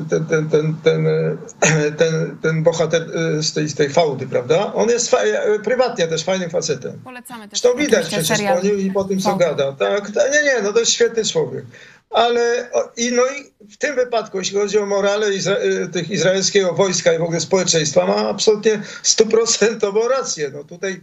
ten, 0.10 0.26
ten, 0.26 0.50
ten, 0.50 0.76
ten, 0.84 1.08
ten, 2.00 2.38
ten 2.42 2.64
bohater 2.64 3.08
z 3.44 3.54
tej, 3.54 3.70
z 3.70 3.76
tej 3.76 3.90
fałdy, 3.90 4.28
prawda? 4.28 4.74
On 4.74 4.90
jest 4.90 5.16
prywatnie 5.64 6.08
też 6.08 6.24
fajnym 6.24 6.50
facetem. 6.50 7.00
Polecamy 7.04 7.50
też. 7.50 7.62
To 7.62 7.76
widać 7.76 8.08
przecież 8.08 8.40
po 8.42 8.68
nim 8.68 8.80
i 8.80 8.92
po 8.92 9.04
tym, 9.04 9.20
co 9.20 9.36
gada. 9.36 9.74
Tak, 9.74 10.10
nie, 10.16 10.44
nie, 10.44 10.62
no 10.64 10.74
to 10.74 10.80
jest 10.80 10.92
świetny 10.92 11.26
człowiek 11.26 11.66
ale 12.14 12.70
i, 12.98 13.12
no 13.12 13.24
i 13.26 13.68
w 13.74 13.78
tym 13.78 13.96
wypadku, 13.96 14.38
jeśli 14.40 14.58
chodzi 14.58 14.78
o 14.78 14.86
morale 14.86 15.34
izra 15.34 15.56
y, 15.56 15.88
tych 15.88 16.10
izraelskiego 16.10 16.74
wojska 16.74 17.14
i 17.14 17.18
w 17.18 17.22
ogóle 17.22 17.40
społeczeństwa, 17.40 18.08
ma 18.08 18.30
absolutnie 18.30 18.82
stuprocentową 19.04 20.08
rację. 20.08 20.52
No 20.54 20.64
tutaj 20.64 21.02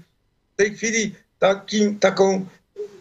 w 0.54 0.56
tej 0.56 0.76
chwili 0.76 1.14
takim, 1.38 1.98
taką 1.98 2.46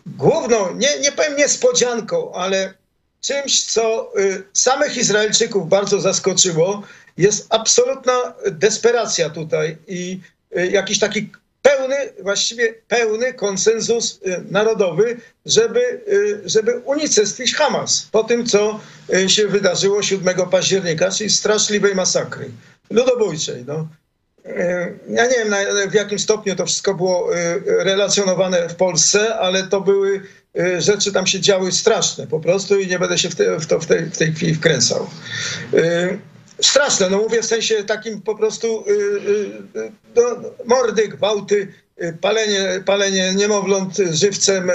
główną, 0.06 0.76
nie, 0.76 1.00
nie 1.00 1.12
powiem 1.12 1.38
niespodzianką, 1.38 2.34
ale 2.34 2.74
czymś, 3.22 3.65
co 3.65 4.12
y, 4.19 4.43
samych 4.54 4.98
Izraelczyków 4.98 5.69
bardzo 5.69 6.02
zaskoczyło, 6.02 6.84
jest 7.17 7.48
absolutna 7.50 8.34
desperacja 8.52 9.30
tutaj 9.30 9.78
i 9.88 10.19
y, 10.58 10.67
jakiś 10.67 11.00
taki 11.00 11.30
pełny, 11.62 11.95
właściwie 12.24 12.74
pełny 12.88 13.34
konsensus 13.34 14.19
y, 14.28 14.43
narodowy, 14.52 15.17
żeby, 15.45 15.80
y, 16.08 16.41
żeby 16.45 16.78
unicestwić 16.80 17.56
Hamas 17.56 18.08
po 18.12 18.24
tym, 18.24 18.45
co 18.45 18.80
y, 19.13 19.30
się 19.30 19.48
wydarzyło 19.48 20.04
7 20.04 20.50
października, 20.50 21.12
czyli 21.12 21.30
straszliwej 21.30 21.95
masakry 21.95 22.49
ludobójczej. 22.89 23.64
No. 23.68 23.88
Ja 25.10 25.26
nie 25.26 25.36
wiem, 25.36 25.53
w 25.91 25.93
jakim 25.93 26.20
stopniu 26.20 26.55
to 26.55 26.66
wszystko 26.66 26.93
było 26.93 27.30
relacjonowane 27.66 28.70
w 28.70 28.76
Polsce, 28.76 29.36
ale 29.36 29.64
to 29.64 29.82
były 29.82 30.22
rzeczy 30.78 31.12
tam 31.12 31.28
się 31.28 31.39
działy 31.39 31.72
straszne 31.72 32.28
po 32.28 32.39
prostu 32.39 32.80
i 32.80 32.88
nie 32.88 32.99
będę 32.99 33.18
się 33.18 33.30
w, 33.30 33.36
te, 33.36 33.60
w 33.60 33.66
to 33.66 33.80
w 33.80 33.86
tej, 33.86 34.05
w 34.05 34.18
tej 34.18 34.34
chwili 34.34 34.55
wkręcał. 34.55 35.07
Straszne, 36.62 37.10
no 37.10 37.18
mówię 37.18 37.41
w 37.41 37.45
sensie 37.45 37.84
takim 37.84 38.22
po 38.22 38.36
prostu 38.36 38.84
y, 38.88 38.91
y, 38.91 39.80
y, 39.80 39.91
no, 40.16 40.22
mordy, 40.66 41.07
gwałty, 41.07 41.74
palenie, 42.22 42.84
palenie 42.86 43.34
niemowląt 43.36 43.97
żywcem, 44.12 44.72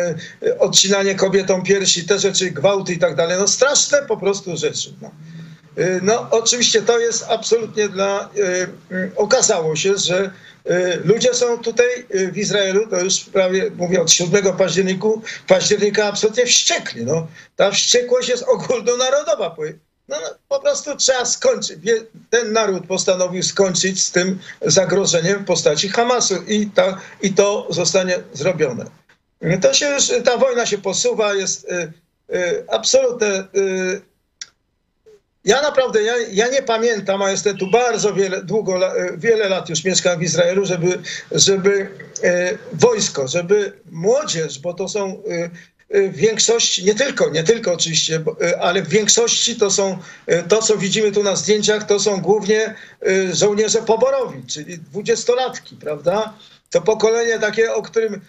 odcinanie 0.59 1.15
kobietom 1.15 1.63
piersi, 1.63 2.07
te 2.07 2.19
rzeczy, 2.19 2.51
gwałty 2.51 2.93
i 2.93 2.99
tak 2.99 3.15
dalej. 3.15 3.39
No 3.39 3.49
straszne 3.49 4.03
po 4.03 4.17
prostu 4.17 4.57
rzeczy. 4.57 4.95
No. 5.03 5.11
No, 6.03 6.29
oczywiście 6.31 6.83
to 6.83 6.99
jest 6.99 7.25
absolutnie 7.29 7.89
dla. 7.89 8.31
Okazało 9.17 9.77
się, 9.77 9.99
że 9.99 10.31
ludzie 11.05 11.35
są 11.35 11.59
tutaj 11.59 11.87
w 12.33 12.39
Izraelu, 12.39 12.87
to 12.87 13.01
już 13.01 13.21
prawie 13.21 13.71
mówię 13.77 14.03
od 14.03 14.11
7 14.11 14.57
październiku, 14.57 15.23
października 15.49 16.05
absolutnie 16.05 16.47
wściekli. 16.47 17.05
No. 17.05 17.27
Ta 17.57 17.71
wściekłość 17.71 18.29
jest 18.29 18.43
ogólnonarodowa. 18.43 19.57
No, 20.09 20.17
no, 20.21 20.29
po 20.49 20.61
prostu 20.61 20.97
trzeba 20.97 21.25
skończyć. 21.25 21.79
Ten 22.31 22.53
naród 22.53 22.87
postanowił 22.87 23.43
skończyć 23.43 24.05
z 24.05 24.13
tym 24.13 24.39
zagrożeniem 24.63 25.39
w 25.39 25.47
postaci 25.47 25.89
Hamasu 25.89 26.35
i, 26.43 26.67
ta, 26.67 27.01
i 27.23 27.35
to 27.35 27.67
zostanie 27.71 28.19
zrobione. 28.33 28.85
To 29.63 29.75
się 29.75 29.87
już, 29.89 30.13
ta 30.25 30.37
wojna 30.37 30.67
się 30.67 30.79
posuwa, 30.79 31.35
jest 31.35 31.65
y, 31.65 31.93
y, 32.35 32.65
absolutne. 32.69 33.49
Y, 33.57 34.03
ja 35.45 35.63
naprawdę, 35.63 36.03
ja, 36.03 36.15
ja 36.33 36.49
nie 36.49 36.63
pamiętam, 36.63 37.23
a 37.23 37.31
jestem 37.31 37.57
tu 37.57 37.71
bardzo 37.71 38.15
wiele, 38.15 38.43
długo, 38.43 38.99
e, 38.99 39.17
wiele 39.17 39.49
lat 39.49 39.69
już 39.69 39.85
mieszkam 39.85 40.19
w 40.19 40.23
Izraelu, 40.23 40.65
żeby, 40.65 40.99
żeby 41.33 41.91
e, 42.23 42.59
wojsko, 42.73 43.29
żeby 43.29 43.73
młodzież, 43.91 44.59
bo 44.59 44.75
to 44.75 44.89
są 44.89 45.23
e, 45.31 45.51
w 45.91 46.17
większości, 46.17 46.85
nie 46.85 46.95
tylko, 46.95 47.31
nie 47.31 47.45
tylko 47.45 47.73
oczywiście, 47.73 48.25
e, 48.43 48.61
ale 48.61 48.83
w 48.83 48.89
większości 48.89 49.57
to 49.57 49.71
są, 49.71 49.99
e, 50.27 50.43
to 50.43 50.63
co 50.63 50.77
widzimy 50.77 51.13
tu 51.13 51.23
na 51.23 51.37
zdjęciach, 51.37 51.87
to 51.87 52.01
są 52.01 52.21
głównie 52.21 52.75
żołnierze 53.33 53.83
poborowi, 53.83 54.43
czyli 54.47 54.79
dwudziestolatki, 54.79 55.77
prawda? 55.77 56.35
To 56.71 56.81
pokolenie 56.81 57.39
takie, 57.39 57.75
o 57.75 57.83
którym 57.83 58.21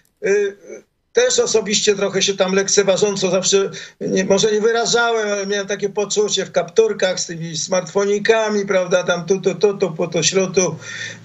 też 1.15 1.39
osobiście 1.39 1.95
trochę 1.95 2.21
się 2.21 2.37
tam 2.37 2.53
lekceważąco 2.53 3.29
zawsze, 3.31 3.69
nie, 4.01 4.25
może 4.25 4.51
nie 4.51 4.61
wyrażałem, 4.61 5.27
ale 5.31 5.47
miałem 5.47 5.67
takie 5.67 5.89
poczucie 5.89 6.45
w 6.45 6.51
kapturkach 6.51 7.19
z 7.19 7.25
tymi 7.25 7.57
smartfonikami, 7.57 8.65
prawda, 8.65 9.03
tam 9.03 9.25
tu, 9.25 9.41
tu, 9.41 9.55
tu, 9.55 9.77
tu, 9.77 9.91
po 9.91 10.07
to 10.07 10.23
środku, 10.23 10.75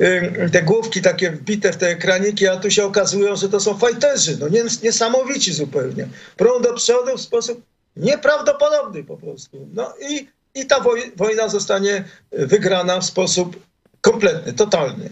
ym, 0.01 0.51
te 0.51 0.63
główki 0.63 1.03
takie 1.03 1.31
wbite 1.31 1.73
w 1.73 1.77
te 1.77 1.89
ekraniki, 1.89 2.49
a 2.49 2.57
tu 2.57 2.71
się 2.71 2.85
okazują, 2.85 3.37
że 3.37 3.49
to 3.49 3.61
są 3.61 3.79
fajterzy, 3.79 4.37
no 4.41 4.49
nies- 4.49 4.83
niesamowici 4.83 5.53
zupełnie. 5.53 6.09
Prą 6.37 6.61
do 6.63 6.75
przodu 6.75 7.17
w 7.17 7.21
sposób 7.21 7.63
nieprawdopodobny 7.97 9.05
po 9.05 9.17
prostu. 9.17 9.69
No 9.75 9.95
i, 10.11 10.29
i 10.55 10.67
ta 10.67 10.81
woj- 10.81 11.11
wojna 11.17 11.49
zostanie 11.49 12.05
wygrana 12.33 13.01
w 13.01 13.05
sposób 13.05 13.57
kompletny, 14.01 14.53
totalny. 14.53 15.11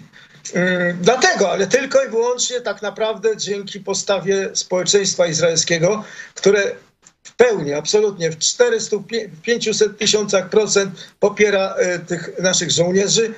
Mm, 0.55 0.99
Dlatego, 1.01 1.51
ale 1.51 1.67
tylko 1.67 2.05
i 2.05 2.09
wyłącznie 2.09 2.61
tak 2.61 2.83
naprawdę 2.83 3.37
dzięki 3.37 3.81
postawie 3.81 4.51
społeczeństwa 4.55 5.27
izraelskiego, 5.27 6.05
które 6.35 6.75
w 7.23 7.33
pełni, 7.33 7.73
absolutnie 7.73 8.31
w 8.31 8.39
400, 8.39 8.97
w 8.97 9.41
500 9.43 9.99
tysiącach 9.99 10.49
procent 10.49 10.95
popiera 11.21 11.75
e, 11.75 11.99
tych 11.99 12.31
naszych 12.39 12.71
żołnierzy, 12.71 13.35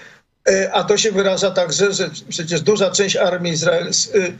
E, 0.48 0.72
a 0.72 0.84
to 0.84 0.96
się 0.96 1.12
wyraża 1.12 1.50
także, 1.50 1.92
że 1.92 2.10
przecież 2.28 2.60
duża 2.60 2.90
część 2.90 3.16
armii 3.16 3.52
Izrael, 3.52 3.86
e, 3.88 3.90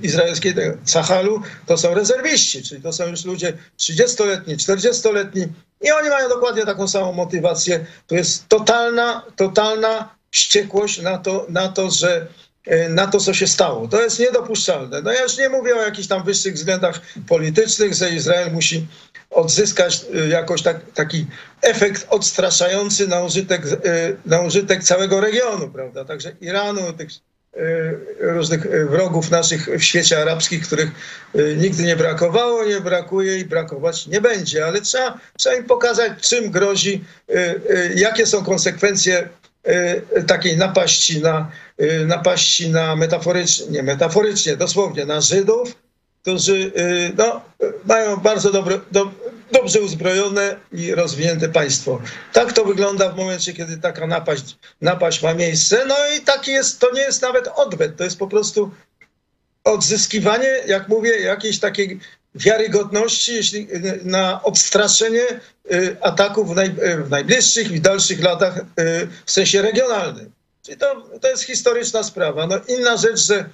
izraelskiej, 0.03 0.55
Sahalu, 0.85 1.43
to 1.67 1.77
są 1.77 1.95
rezerwiści, 1.95 2.63
czyli 2.63 2.83
to 2.83 2.93
są 2.93 3.07
już 3.07 3.25
ludzie 3.25 3.53
30-letni, 3.79 4.57
40-letni 4.57 5.47
i 5.81 5.91
oni 5.91 6.09
mają 6.09 6.29
dokładnie 6.29 6.67
taką 6.67 6.89
samą 6.89 7.13
motywację. 7.13 7.87
To 8.07 8.15
jest 8.15 8.49
totalna, 8.49 9.23
totalna 9.37 10.15
wściekłość 10.31 11.03
na 11.03 11.19
to, 11.19 11.47
na 11.49 11.69
to 11.69 11.91
że 11.91 12.27
na 12.89 13.07
to, 13.07 13.21
co 13.21 13.35
się 13.35 13.47
stało. 13.47 13.89
To 13.89 14.03
jest 14.03 14.19
niedopuszczalne. 14.19 15.03
No 15.03 15.13
ja 15.13 15.23
już 15.23 15.39
nie 15.39 15.49
mówię 15.49 15.77
o 15.77 15.83
jakichś 15.83 16.09
tam 16.09 16.25
wyższych 16.25 16.55
względach 16.55 17.01
politycznych, 17.29 17.95
że 17.95 18.11
Izrael 18.11 18.53
musi 18.53 18.87
odzyskać 19.31 20.05
y, 20.15 20.29
jakoś 20.29 20.63
tak, 20.63 20.77
taki 20.95 21.27
efekt 21.63 22.07
odstraszający 22.09 23.09
na 23.09 23.25
użytek, 23.25 23.67
y, 23.67 24.17
na 24.27 24.41
użytek 24.41 24.85
całego 24.85 25.21
regionu, 25.21 25.69
prawda? 25.69 26.05
Także 26.05 26.33
Iranu, 26.41 26.93
tych 26.93 27.09
y, 27.57 27.99
różnych 28.21 28.67
y, 28.67 28.87
wrogów 28.87 29.31
naszych 29.31 29.69
w 29.69 29.83
świecie 29.83 30.23
arabskim, 30.23 30.61
których 30.61 30.91
y, 31.35 31.57
nigdy 31.59 31.83
nie 31.83 31.97
brakowało, 31.97 32.65
nie 32.65 32.81
brakuje 32.81 33.39
i 33.39 33.45
brakować 33.45 34.07
nie 34.07 34.21
będzie. 34.21 34.67
Ale 34.67 34.81
trzeba, 34.81 35.19
trzeba 35.39 35.57
im 35.57 35.65
pokazać, 35.65 36.13
czym 36.21 36.51
grozi, 36.51 37.05
y, 37.31 37.35
y, 37.35 37.93
jakie 37.97 38.27
są 38.27 38.45
konsekwencje 38.45 39.29
y, 40.17 40.23
takiej 40.23 40.57
napaści 40.57 41.21
na, 41.23 41.41
y, 41.41 41.70
napaści 42.07 42.71
na 42.71 42.97
metaforycznie, 42.97 43.67
nie 43.71 43.83
metaforycznie, 43.83 44.57
dosłownie 44.57 45.07
na 45.07 45.21
Żydów, 45.21 45.77
którzy 46.23 46.73
y, 46.79 47.13
no, 47.17 47.41
y, 47.63 47.73
mają 47.85 48.17
bardzo 48.17 48.53
dobre, 48.53 48.81
do, 48.93 49.11
dobrze 49.53 49.81
uzbrojone 49.81 50.57
i 50.73 50.95
rozwinięte 50.95 51.49
państwo. 51.49 52.01
Tak 52.33 52.53
to 52.53 52.65
wygląda 52.65 53.09
w 53.09 53.17
momencie, 53.17 53.53
kiedy 53.53 53.79
taka 53.79 54.07
napaść, 54.07 54.57
napaść 54.81 55.23
ma 55.23 55.35
miejsce. 55.35 55.85
No 55.87 55.95
i 56.17 56.21
taki 56.21 56.51
jest, 56.51 56.81
to 56.81 56.93
nie 56.93 57.01
jest 57.01 57.23
nawet 57.23 57.49
odwet, 57.49 57.97
to 57.97 58.05
jest 58.05 58.19
po 58.19 58.27
prostu 58.27 58.71
odzyskiwanie, 59.65 60.49
jak 60.67 60.89
mówię, 60.89 61.21
jakiejś 61.21 61.59
takiej 61.59 62.01
wiarygodności 62.35 63.35
jeśli, 63.35 63.69
y, 63.75 64.01
na 64.05 64.43
odstraszenie 64.43 65.27
y, 65.73 65.97
ataków 66.01 66.53
w, 66.53 66.57
naj, 66.57 66.67
y, 66.67 67.05
w 67.05 67.11
najbliższych 67.11 67.71
i 67.71 67.81
dalszych 67.81 68.23
latach 68.23 68.59
y, 68.59 68.63
w 69.27 69.31
sensie 69.31 69.63
regionalnym. 69.63 70.33
Czyli 70.63 70.79
to, 70.79 71.03
to 71.21 71.29
jest 71.29 71.43
historyczna 71.43 72.03
sprawa. 72.03 72.47
No 72.47 72.57
inna 72.69 72.97
rzecz, 72.97 73.27
że 73.27 73.49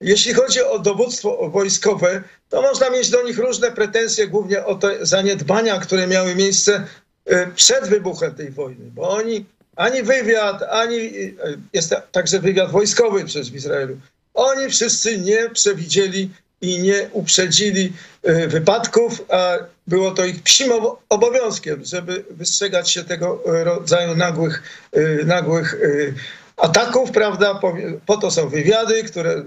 jeśli 0.00 0.34
chodzi 0.34 0.62
o 0.62 0.78
dowództwo 0.78 1.50
wojskowe, 1.50 2.22
to 2.48 2.62
można 2.62 2.90
mieć 2.90 3.10
do 3.10 3.22
nich 3.22 3.38
różne 3.38 3.72
pretensje, 3.72 4.28
głównie 4.28 4.64
o 4.64 4.74
te 4.74 5.06
zaniedbania, 5.06 5.78
które 5.80 6.06
miały 6.06 6.34
miejsce 6.34 6.86
y, 7.32 7.48
przed 7.56 7.88
wybuchem 7.88 8.34
tej 8.34 8.50
wojny, 8.50 8.90
bo 8.90 9.08
oni 9.08 9.44
ani 9.76 10.02
wywiad, 10.02 10.62
ani 10.62 10.96
y, 10.96 11.34
jest 11.72 11.94
także 12.12 12.40
wywiad 12.40 12.70
wojskowy 12.70 13.24
w 13.24 13.54
Izraelu, 13.54 13.98
oni 14.34 14.70
wszyscy 14.70 15.18
nie 15.18 15.50
przewidzieli 15.50 16.30
i 16.60 16.78
nie 16.78 17.08
uprzedzili 17.12 17.92
y, 18.28 18.48
wypadków, 18.48 19.22
a 19.28 19.58
było 19.86 20.10
to 20.10 20.24
ich 20.24 20.42
psim 20.42 20.72
obo- 20.72 20.98
obowiązkiem, 21.08 21.84
żeby 21.84 22.24
wystrzegać 22.30 22.90
się 22.90 23.04
tego 23.04 23.42
y, 23.60 23.64
rodzaju 23.64 24.16
nagłych, 24.16 24.62
y, 24.96 25.22
nagłych 25.26 25.74
y, 25.74 26.14
ataków, 26.62 27.10
prawda? 27.10 27.54
Po, 27.54 27.74
po 28.06 28.16
to 28.16 28.30
są 28.30 28.48
wywiady, 28.48 29.04
które 29.04 29.32
y, 29.32 29.44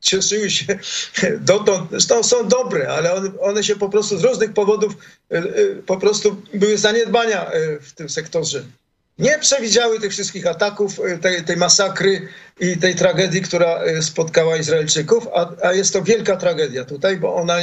cieszyły 0.00 0.50
się 0.50 0.78
dotąd, 1.52 1.90
zresztą 1.90 2.22
są 2.22 2.48
dobre, 2.48 2.88
ale 2.88 3.14
one, 3.14 3.30
one 3.40 3.64
się 3.64 3.76
po 3.76 3.88
prostu 3.88 4.18
z 4.18 4.24
różnych 4.24 4.52
powodów 4.52 4.92
y, 5.32 5.36
y, 5.36 5.82
po 5.86 5.96
prostu 5.96 6.42
były 6.54 6.78
zaniedbania 6.78 7.50
w 7.80 7.92
tym 7.92 8.08
sektorze. 8.08 8.62
Nie 9.18 9.38
przewidziały 9.38 10.00
tych 10.00 10.12
wszystkich 10.12 10.46
ataków, 10.46 11.00
tej, 11.20 11.44
tej 11.44 11.56
masakry 11.56 12.28
i 12.60 12.76
tej 12.76 12.94
tragedii, 12.94 13.42
która 13.42 13.80
spotkała 14.00 14.56
Izraelczyków, 14.56 15.28
a, 15.34 15.50
a 15.62 15.72
jest 15.72 15.92
to 15.92 16.02
wielka 16.02 16.36
tragedia 16.36 16.84
tutaj, 16.84 17.16
bo 17.16 17.34
ona, 17.34 17.56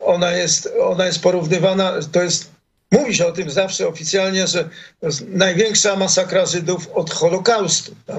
ona, 0.00 0.32
jest, 0.32 0.68
ona 0.80 1.06
jest 1.06 1.22
porównywana, 1.22 1.92
to 2.12 2.22
jest 2.22 2.55
Mówi 2.92 3.14
się 3.14 3.26
o 3.26 3.32
tym 3.32 3.50
zawsze 3.50 3.88
oficjalnie, 3.88 4.46
że 4.46 4.64
to 5.00 5.06
jest 5.06 5.28
największa 5.28 5.96
masakra 5.96 6.46
Żydów 6.46 6.88
od 6.94 7.10
Holokaustu. 7.10 7.94
Tak? 8.06 8.18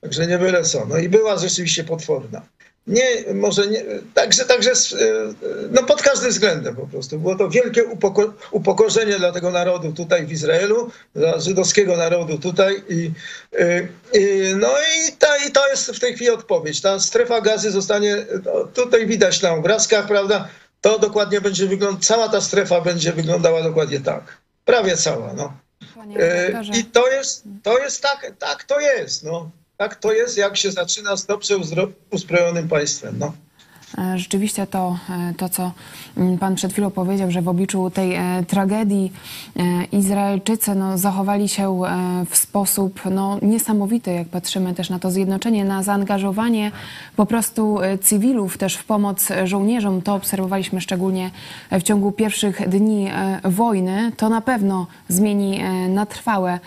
Także 0.00 0.26
nie 0.26 0.38
byle 0.38 0.64
co. 0.64 0.86
No 0.86 0.98
i 0.98 1.08
była 1.08 1.38
rzeczywiście 1.38 1.84
potworna. 1.84 2.42
Nie, 2.86 3.04
może 3.34 3.66
nie, 3.66 3.84
także, 4.14 4.44
także 4.44 4.70
s- 4.70 4.92
e, 4.92 5.34
no 5.70 5.82
pod 5.82 6.02
każdym 6.02 6.30
względem 6.30 6.76
po 6.76 6.86
prostu. 6.86 7.18
Było 7.18 7.36
to 7.36 7.48
wielkie 7.50 7.84
upoko, 7.84 8.32
upokorzenie 8.50 9.18
dla 9.18 9.32
tego 9.32 9.50
narodu 9.50 9.92
tutaj 9.92 10.26
w 10.26 10.32
Izraelu, 10.32 10.90
dla 11.14 11.40
żydowskiego 11.40 11.96
narodu 11.96 12.38
tutaj. 12.38 12.82
I, 12.88 13.10
e, 13.58 13.80
i, 14.18 14.54
no 14.56 14.68
i, 14.68 15.12
ta, 15.12 15.36
i 15.48 15.50
to 15.50 15.68
jest 15.68 15.90
w 15.90 16.00
tej 16.00 16.14
chwili 16.14 16.30
odpowiedź. 16.30 16.80
Ta 16.80 17.00
strefa 17.00 17.40
gazy 17.40 17.70
zostanie, 17.70 18.16
no, 18.44 18.64
tutaj 18.74 19.06
widać 19.06 19.42
na 19.42 19.50
obrazkach, 19.52 20.06
prawda, 20.06 20.48
to 20.80 20.98
dokładnie 20.98 21.40
będzie 21.40 21.66
wyglądać, 21.66 22.06
cała 22.06 22.28
ta 22.28 22.40
strefa 22.40 22.80
będzie 22.80 23.12
wyglądała 23.12 23.62
dokładnie 23.62 24.00
tak. 24.00 24.38
Prawie 24.64 24.96
cała, 24.96 25.32
no. 25.32 25.52
E. 26.18 26.62
I 26.78 26.84
to 26.84 27.10
jest, 27.10 27.44
to 27.62 27.78
jest 27.78 28.02
tak, 28.02 28.32
tak 28.38 28.64
to 28.64 28.80
jest, 28.80 29.24
no. 29.24 29.50
Tak 29.76 29.96
to 29.96 30.12
jest, 30.12 30.36
jak 30.36 30.56
się 30.56 30.72
zaczyna 30.72 31.16
z 31.16 31.26
dobrze 31.26 31.54
uzbrojonym 32.10 32.68
państwem, 32.68 33.18
no. 33.18 33.32
E, 33.98 34.18
Rzeczywiście 34.18 34.66
to, 34.66 34.98
e, 35.10 35.34
to, 35.34 35.48
co 35.48 35.72
mm, 36.16 36.38
Pan 36.38 36.54
przed 36.54 36.72
chwilą 36.72 36.90
powiedział, 36.90 37.30
że 37.30 37.42
w 37.42 37.48
obliczu 37.48 37.90
tej 37.90 38.14
e, 38.14 38.44
tragedii 38.48 39.12
Izraelczycy 39.92 40.74
no, 40.74 40.98
zachowali 40.98 41.48
się 41.48 41.80
w 42.30 42.36
sposób 42.36 43.00
no, 43.10 43.38
niesamowity, 43.42 44.12
jak 44.12 44.28
patrzymy 44.28 44.74
też 44.74 44.90
na 44.90 44.98
to 44.98 45.10
zjednoczenie, 45.10 45.64
na 45.64 45.82
zaangażowanie 45.82 46.72
po 47.16 47.26
prostu 47.26 47.78
cywilów 48.02 48.58
też 48.58 48.76
w 48.76 48.84
pomoc 48.84 49.28
żołnierzom. 49.44 50.02
To 50.02 50.14
obserwowaliśmy 50.14 50.80
szczególnie 50.80 51.30
w 51.70 51.82
ciągu 51.82 52.12
pierwszych 52.12 52.68
dni 52.68 53.08
wojny. 53.44 54.12
To 54.16 54.28
na 54.28 54.40
pewno 54.40 54.86
zmieni 55.08 55.60
na 55.88 56.06
trwałe 56.06 56.58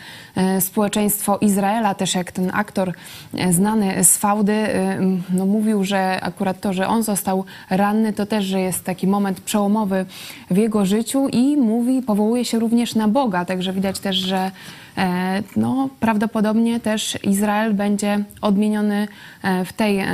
społeczeństwo 0.60 1.38
Izraela. 1.42 1.94
Też 1.94 2.16
jak 2.16 2.32
ten 2.32 2.52
aktor 2.54 2.94
e, 3.34 3.54
znany 3.54 4.04
z 4.04 4.18
Faudy 4.18 4.54
e, 4.54 5.00
no, 5.30 5.46
mówił, 5.46 5.84
że 5.84 6.22
akurat 6.22 6.62
to, 6.62 6.74
że 6.74 6.88
on 6.88 7.04
został 7.04 7.46
ranny, 7.70 8.14
to 8.14 8.26
też, 8.26 8.46
że 8.46 8.62
jest 8.62 8.84
taki 8.84 9.08
moment 9.08 9.42
przełomowy 9.42 10.06
w 10.52 10.58
jego 10.58 10.86
życiu 10.86 11.28
i 11.28 11.58
mówi, 11.58 12.02
powołuje 12.02 12.46
się 12.46 12.60
również 12.60 12.96
na 12.96 13.08
Boga. 13.08 13.46
Także 13.46 13.74
widać 13.74 14.00
też, 14.00 14.16
że 14.16 14.52
e, 14.98 15.44
no, 15.56 15.90
prawdopodobnie 16.00 16.80
też 16.80 17.18
Izrael 17.24 17.74
będzie 17.74 18.24
odmieniony 18.42 19.08
e, 19.44 19.66
w 19.66 19.74
tej, 19.74 20.00
e, 20.00 20.08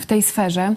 w 0.00 0.06
tej 0.06 0.22
sferze. 0.22 0.74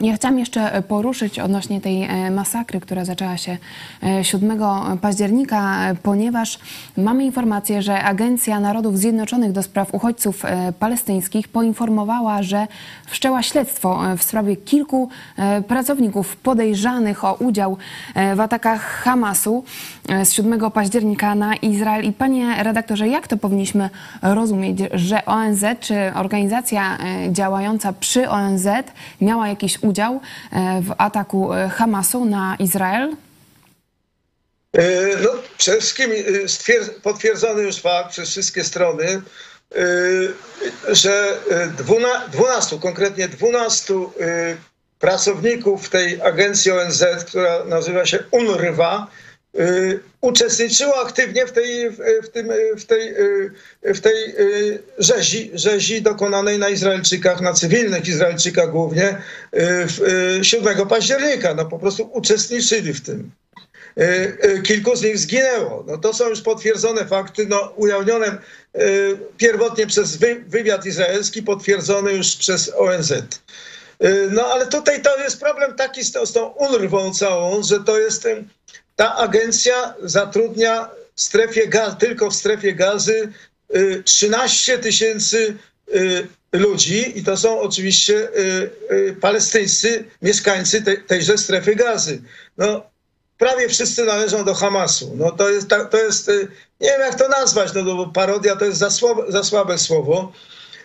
Ja 0.00 0.14
chciałam 0.14 0.38
jeszcze 0.38 0.82
poruszyć 0.88 1.38
odnośnie 1.38 1.80
tej 1.80 2.02
e, 2.02 2.30
masakry, 2.30 2.80
która 2.80 3.04
zaczęła 3.04 3.36
się 3.36 3.56
e, 4.02 4.24
7 4.24 4.58
października, 5.00 5.90
e, 5.90 5.94
ponieważ 5.94 6.58
mamy 6.96 7.24
informację, 7.24 7.82
że 7.82 8.02
Agencja 8.02 8.60
Narodów 8.60 8.98
Zjednoczonych 8.98 9.52
do 9.52 9.62
spraw 9.62 9.94
uchodźców 9.94 10.44
e, 10.44 10.72
palestyńskich 10.72 11.48
poinformowała, 11.48 12.42
że 12.42 12.66
wszczęła 13.06 13.42
śledztwo 13.42 14.12
e, 14.12 14.16
w 14.16 14.22
sprawie 14.22 14.56
kilku 14.56 15.08
e, 15.36 15.62
pracowników 15.62 16.36
podejrzanych 16.36 17.24
o 17.24 17.34
udział 17.34 17.76
e, 18.14 18.36
w 18.36 18.40
atakach 18.40 18.82
Hamasu 18.82 19.64
e, 20.08 20.24
z 20.24 20.32
7 20.32 20.70
października 20.70 21.34
na 21.34 21.54
Izrael. 21.54 22.04
I 22.04 22.12
panie 22.12 22.62
redaktorze, 22.62 23.08
jak 23.08 23.28
to 23.28 23.36
powinniśmy 23.36 23.90
rozumieć, 24.22 24.78
że 24.92 25.24
ONZ 25.24 25.64
czy 25.80 25.94
organizacja 26.14 26.98
e, 26.98 27.32
działająca 27.32 27.92
przy 27.92 28.30
ONZ 28.30 28.66
miała 29.20 29.48
jakiś 29.48 29.82
udział 29.82 29.89
e, 30.52 30.82
w 30.82 30.94
ataku 30.98 31.54
e, 31.54 31.68
Hamasu 31.68 32.24
na 32.24 32.56
Izrael? 32.58 33.16
E, 34.72 34.82
No, 35.22 35.30
przede 35.58 35.80
wszystkim 35.80 36.10
potwierdzony 37.02 37.62
już 37.62 37.76
fakt 37.76 38.10
przez 38.10 38.28
wszystkie 38.30 38.64
strony, 38.64 39.22
że 40.88 41.38
e, 41.50 41.66
dwuna- 41.68 42.28
12, 42.32 42.78
konkretnie 42.78 43.28
12 43.28 43.94
e, 43.94 44.56
pracowników 44.98 45.88
tej 45.88 46.22
agencji 46.22 46.70
ONZ, 46.72 47.04
która 47.26 47.64
nazywa 47.64 48.06
się 48.06 48.18
UNRWA, 48.30 49.06
uczestniczyło 50.20 50.96
aktywnie 51.06 51.46
w 51.46 51.52
tej, 51.52 51.90
w, 52.22 52.28
tym, 52.32 52.50
e, 52.50 52.76
w 52.76 52.84
tej, 52.84 53.08
e, 53.82 53.94
w 53.94 54.00
tej 54.00 54.34
rzezi, 54.98 55.50
rzezi 55.54 56.02
dokonanej 56.02 56.58
na 56.58 56.68
Izraelczykach, 56.68 57.40
na 57.40 57.52
cywilnych 57.52 58.08
Izraelczykach 58.08 58.70
głównie 58.70 59.08
e, 59.08 59.16
w, 59.86 60.02
e, 60.40 60.44
7 60.44 60.86
października. 60.88 61.54
No 61.54 61.64
po 61.64 61.78
prostu 61.78 62.10
uczestniczyli 62.12 62.92
w 62.92 63.00
tym. 63.00 63.30
Kilku 64.62 64.96
z 64.96 65.02
nich 65.02 65.18
zginęło. 65.18 65.84
No 65.86 65.98
to 65.98 66.12
są 66.12 66.28
już 66.28 66.40
potwierdzone 66.40 67.04
fakty, 67.04 67.46
no, 67.46 67.72
ujawnione 67.76 68.38
pierwotnie 69.36 69.86
przez 69.86 70.16
wy, 70.16 70.44
wywiad 70.48 70.86
izraelski, 70.86 71.42
potwierdzony 71.42 72.12
już 72.12 72.36
przez 72.36 72.72
ONZ. 72.76 73.12
No 74.30 74.46
ale 74.46 74.66
tutaj 74.66 75.02
to 75.02 75.18
jest 75.18 75.40
problem 75.40 75.76
taki 75.76 76.04
z, 76.04 76.12
tą- 76.12 76.26
z 76.26 76.32
tą 76.32 76.46
UNRWą 76.46 77.14
całą, 77.14 77.62
że 77.62 77.80
to 77.80 77.98
jest 77.98 78.28
ta 79.00 79.16
agencja 79.16 79.94
zatrudnia 80.02 80.90
w 81.14 81.20
strefie 81.20 81.68
gaz, 81.68 81.98
tylko 81.98 82.30
w 82.30 82.34
strefie 82.34 82.74
gazy 82.74 83.32
y, 83.74 84.02
13 84.04 84.78
tysięcy 84.78 85.56
y, 85.94 86.26
ludzi 86.52 87.18
i 87.18 87.24
to 87.24 87.36
są 87.36 87.60
oczywiście 87.60 88.14
y, 88.14 88.70
y, 88.92 89.16
palestyńscy 89.20 90.04
mieszkańcy 90.22 90.82
tej, 90.82 91.04
tejże 91.04 91.38
strefy 91.38 91.76
gazy. 91.76 92.22
No, 92.58 92.82
prawie 93.38 93.68
wszyscy 93.68 94.04
należą 94.04 94.44
do 94.44 94.54
Hamasu. 94.54 95.12
No 95.16 95.30
to 95.30 95.50
jest, 95.50 95.68
to 95.90 95.98
jest 95.98 96.28
y, 96.28 96.48
nie 96.80 96.88
wiem 96.88 97.00
jak 97.00 97.18
to 97.18 97.28
nazwać, 97.28 97.72
no 97.74 97.84
bo 97.84 98.06
parodia 98.06 98.56
to 98.56 98.64
jest 98.64 98.78
za, 98.78 98.90
słabe, 98.90 99.22
za 99.28 99.44
słabe 99.44 99.78
słowo. 99.78 100.32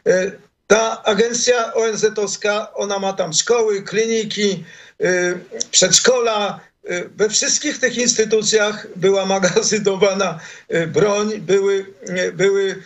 Y, 0.07 0.39
Ta 0.67 1.03
agencja 1.03 1.73
ONZ-owska, 1.73 2.73
ona 2.73 2.99
ma 2.99 3.13
tam 3.13 3.33
szkoły, 3.33 3.83
kliniki, 3.83 4.63
y, 5.01 5.39
przedszkola. 5.71 6.59
Y, 6.89 7.09
We 7.17 7.29
wszystkich 7.29 7.79
tych 7.79 7.97
instytucjach 7.97 8.87
była 8.95 9.25
magazynowana 9.25 10.39
y, 10.73 10.87
broń, 10.87 11.39
były, 11.39 11.85
y, 12.09 12.31
były 12.31 12.83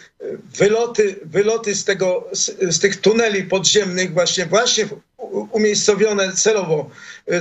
wyloty, 0.57 1.19
wyloty 1.23 1.75
z, 1.75 1.83
tego, 1.83 2.27
z, 2.31 2.75
z 2.75 2.79
tych 2.79 3.01
tuneli 3.01 3.43
podziemnych 3.43 4.13
właśnie, 4.13 4.45
właśnie 4.45 4.87
umiejscowione 5.51 6.33
celowo, 6.33 6.89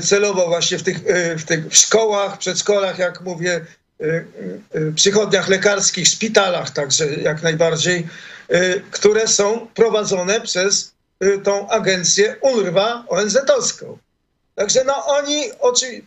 celowo 0.02 0.46
właśnie 0.46 0.78
w 0.78 0.82
tych, 0.82 0.98
w 1.38 1.44
tych 1.44 1.68
w 1.68 1.76
szkołach, 1.76 2.38
przedszkolach, 2.38 2.98
jak 2.98 3.20
mówię, 3.20 3.64
przychodniach 4.94 5.48
lekarskich, 5.48 6.08
szpitalach 6.08 6.70
także 6.70 7.14
jak 7.14 7.42
najbardziej, 7.42 8.06
które 8.90 9.28
są 9.28 9.66
prowadzone 9.74 10.40
przez 10.40 10.92
tą 11.44 11.68
agencję 11.68 12.36
UNRWA 12.40 13.04
ONZ-owską. 13.08 13.98
Także 14.54 14.84
no 14.84 15.06
oni, 15.06 15.52
oczy, 15.60 16.02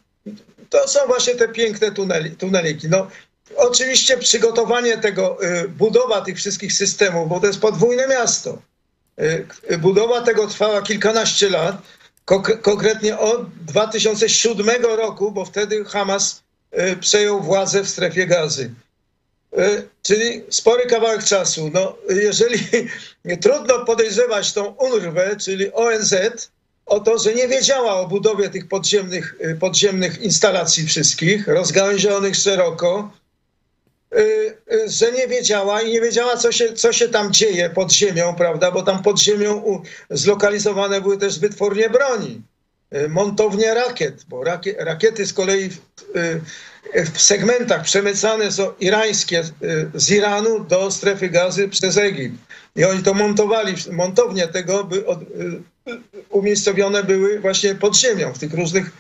to 0.69 0.88
są 0.88 0.99
właśnie 1.07 1.36
te 1.36 1.47
piękne 1.47 1.91
tuneli, 1.91 2.32
tuneliki. 2.32 2.89
No, 2.89 3.07
oczywiście 3.55 4.17
przygotowanie 4.17 4.97
tego, 4.97 5.38
y, 5.43 5.67
budowa 5.67 6.22
tych 6.22 6.38
wszystkich 6.38 6.74
systemów, 6.74 7.30
bo 7.30 7.39
to 7.39 7.47
jest 7.47 7.59
podwójne 7.59 8.07
miasto. 8.07 8.61
Y, 9.72 9.78
Budowa 9.78 10.22
tego 10.22 10.47
trwała 10.47 10.82
kilkanaście 10.82 11.49
lat, 11.49 11.82
konkretnie 12.61 13.17
od 13.17 13.55
2007 13.55 14.86
roku, 14.86 15.32
bo 15.32 15.45
wtedy 15.45 15.86
Hamas 15.86 16.43
y, 16.74 16.95
przejął 16.95 17.41
władzę 17.41 17.84
w 17.84 17.89
strefie 17.89 18.28
gazy. 18.28 18.74
Y, 19.57 19.88
Czyli 20.03 20.43
spory 20.49 20.86
kawałek 20.86 21.24
czasu. 21.24 21.72
No, 21.74 21.97
jeżeli 22.09 22.59
trudno 23.43 23.86
podejrzewać 23.86 24.53
tą 24.53 24.65
UNRWę, 24.65 25.36
czyli 25.36 25.74
ONZ, 25.74 26.15
o 26.86 26.99
to, 26.99 27.17
że 27.17 27.34
nie 27.34 27.47
wiedziała 27.47 27.99
o 27.99 28.07
budowie 28.07 28.49
tych 28.49 28.67
podziemnych, 28.67 29.36
y, 29.45 29.55
podziemnych 29.55 30.21
instalacji 30.21 30.86
wszystkich, 30.86 31.47
rozgałęzionych 31.47 32.36
szeroko, 32.36 33.11
y, 34.13 34.17
y, 34.73 34.89
że 34.89 35.11
nie 35.11 35.27
wiedziała 35.27 35.82
i 35.82 35.91
nie 35.91 36.01
wiedziała, 36.01 36.38
co 36.38 36.51
się, 36.51 36.73
co 36.73 36.93
się 36.93 37.09
tam 37.09 37.34
dzieje 37.34 37.69
pod 37.69 37.91
ziemią, 37.91 38.36
prawda? 38.36 38.71
Bo 38.71 38.82
tam 38.82 39.03
pod 39.03 39.19
ziemią 39.19 39.82
zlokalizowane 40.09 41.01
były 41.01 41.17
też 41.17 41.39
wytwórnie 41.39 41.89
broni, 41.89 42.41
montownie 43.09 43.73
rakiet, 43.73 44.25
bo 44.27 44.43
rakie, 44.43 44.75
rakiety 44.79 45.25
z 45.25 45.34
kolei 45.34 45.69
w, 45.69 45.77
w 47.13 47.21
segmentach 47.21 47.84
przemycane 47.84 48.51
są 48.51 48.73
irańskie 48.79 49.43
z 49.93 50.11
Iranu 50.11 50.59
do 50.59 50.91
strefy 50.91 51.29
gazy 51.29 51.69
przez 51.69 51.97
Egipt. 51.97 52.36
I 52.75 52.84
oni 52.84 53.03
to 53.03 53.13
montowali, 53.13 53.75
montownie 53.91 54.47
tego 54.47 54.84
by 54.84 55.05
od, 55.07 55.19
umiejscowione 56.29 57.03
były 57.03 57.39
właśnie 57.39 57.75
pod 57.75 57.97
ziemią, 57.97 58.34
w 58.34 58.39
tych 58.39 58.53
różnych, 58.53 58.91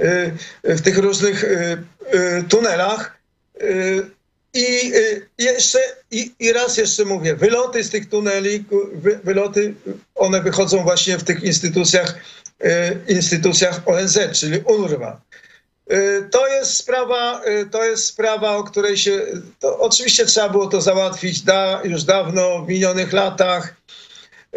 y, 0.00 0.32
w 0.64 0.82
tych 0.82 0.98
różnych 0.98 1.44
y, 1.44 1.78
y, 2.14 2.44
tunelach. 2.48 3.18
I 4.56 4.92
jeszcze, 5.38 5.78
i, 6.10 6.32
i 6.38 6.52
raz 6.52 6.76
jeszcze 6.76 7.04
mówię, 7.04 7.36
wyloty 7.36 7.84
z 7.84 7.90
tych 7.90 8.08
tuneli, 8.08 8.64
wyloty, 9.24 9.74
one 10.14 10.42
wychodzą 10.42 10.82
właśnie 10.82 11.18
w 11.18 11.24
tych 11.24 11.42
instytucjach, 11.42 12.14
instytucjach 13.08 13.80
ONZ, 13.86 14.18
czyli 14.32 14.58
UNRWA. 14.58 15.20
To 16.30 16.48
jest 16.48 16.74
sprawa, 16.74 17.42
to 17.70 17.84
jest 17.84 18.04
sprawa, 18.04 18.56
o 18.56 18.64
której 18.64 18.96
się, 18.96 19.26
oczywiście 19.62 20.26
trzeba 20.26 20.48
było 20.48 20.66
to 20.66 20.80
załatwić 20.80 21.40
da, 21.40 21.80
już 21.84 22.04
dawno, 22.04 22.64
w 22.64 22.68
minionych 22.68 23.12
latach. 23.12 23.74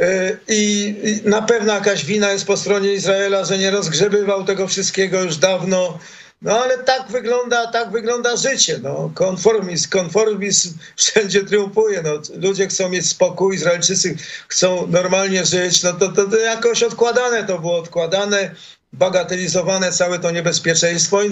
Y, 0.01 0.37
I 0.47 1.21
na 1.25 1.41
pewno 1.41 1.73
jakaś 1.73 2.05
wina 2.05 2.31
jest 2.31 2.45
po 2.45 2.57
stronie 2.57 2.93
Izraela, 2.93 3.45
że 3.45 3.57
nie 3.57 3.71
rozgrzebywał 3.71 4.43
tego 4.45 4.67
wszystkiego 4.67 5.21
już 5.21 5.37
dawno. 5.37 5.99
No 6.41 6.59
ale 6.59 6.77
tak 6.77 7.07
wygląda, 7.11 7.71
tak 7.71 7.91
wygląda 7.91 8.37
życie. 8.37 8.79
No. 8.83 9.11
Konformizm, 9.15 9.89
konformizm 9.89 10.73
wszędzie 10.95 11.43
triumfuje. 11.43 12.01
No. 12.01 12.11
Ludzie 12.41 12.67
chcą 12.67 12.89
mieć 12.89 13.09
spokój, 13.09 13.55
Izraelczycy 13.55 14.15
chcą 14.47 14.87
normalnie 14.87 15.45
żyć. 15.45 15.83
No 15.83 15.93
to, 15.93 16.07
to, 16.11 16.25
to 16.25 16.37
jakoś 16.37 16.83
odkładane 16.83 17.43
to 17.43 17.59
było, 17.59 17.79
odkładane, 17.79 18.55
bagatelizowane 18.93 19.91
całe 19.91 20.19
to 20.19 20.31
niebezpieczeństwo. 20.31 21.23
I 21.23 21.31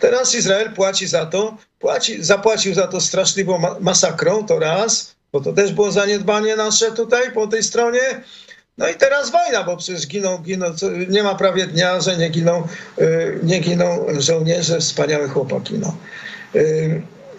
teraz- 0.00 0.34
Izrael 0.34 0.72
płaci 0.72 1.06
za 1.06 1.26
to, 1.26 1.56
płaci, 1.78 2.24
zapłacił 2.24 2.74
za 2.74 2.86
to 2.86 3.00
straszliwą 3.00 3.58
ma- 3.58 3.76
masakrą, 3.80 4.46
to 4.46 4.58
raz, 4.58 5.14
bo 5.32 5.40
to 5.40 5.52
też 5.52 5.72
było 5.72 5.92
zaniedbanie 5.92 6.56
nasze 6.56 6.92
tutaj 6.92 7.32
po 7.32 7.46
tej 7.46 7.62
stronie. 7.62 8.00
No 8.78 8.88
i 8.88 8.94
teraz 8.94 9.30
wojna, 9.30 9.64
bo 9.64 9.76
przecież 9.76 10.06
giną, 10.06 10.38
giną, 10.38 10.66
nie 11.08 11.22
ma 11.22 11.34
prawie 11.34 11.66
dnia, 11.66 12.00
że 12.00 12.16
nie 12.16 12.28
giną, 12.28 12.66
nie 13.42 13.58
giną 13.58 14.06
żołnierze, 14.18 14.80
wspaniałe 14.80 15.28
chłopaki. 15.28 15.74
No. 15.78 15.96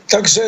Także, 0.09 0.41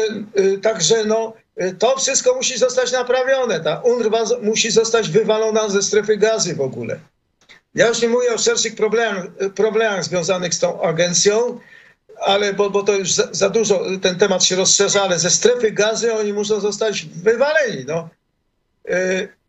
także 0.61 1.05
no, 1.05 1.33
to 1.79 1.97
wszystko 1.97 2.35
musi 2.35 2.57
zostać 2.57 2.91
naprawione. 2.91 3.59
Ta 3.59 3.79
UNRWA 3.79 4.23
musi 4.41 4.71
zostać 4.71 5.09
wywalona 5.09 5.69
ze 5.69 5.81
strefy 5.81 6.17
gazy 6.17 6.55
w 6.55 6.61
ogóle. 6.61 6.99
Ja 7.75 7.87
już 7.87 8.01
nie 8.01 8.09
mówię 8.09 8.33
o 8.33 8.37
szerszych 8.37 8.75
problemach 9.55 10.03
związanych 10.03 10.53
z 10.53 10.59
tą 10.59 10.81
agencją, 10.81 11.59
ale 12.19 12.53
bo, 12.53 12.69
bo 12.69 12.83
to 12.83 12.93
już 12.93 13.11
za, 13.11 13.27
za, 13.31 13.49
dużo, 13.49 13.83
ten 14.01 14.17
temat 14.17 14.43
się 14.43 14.55
rozszerza, 14.55 15.01
ale 15.01 15.19
ze 15.19 15.29
strefy 15.29 15.71
gazy 15.71 16.13
oni 16.13 16.33
muszą 16.33 16.59
zostać 16.59 17.05
wywaleni. 17.05 17.85
No. 17.87 18.09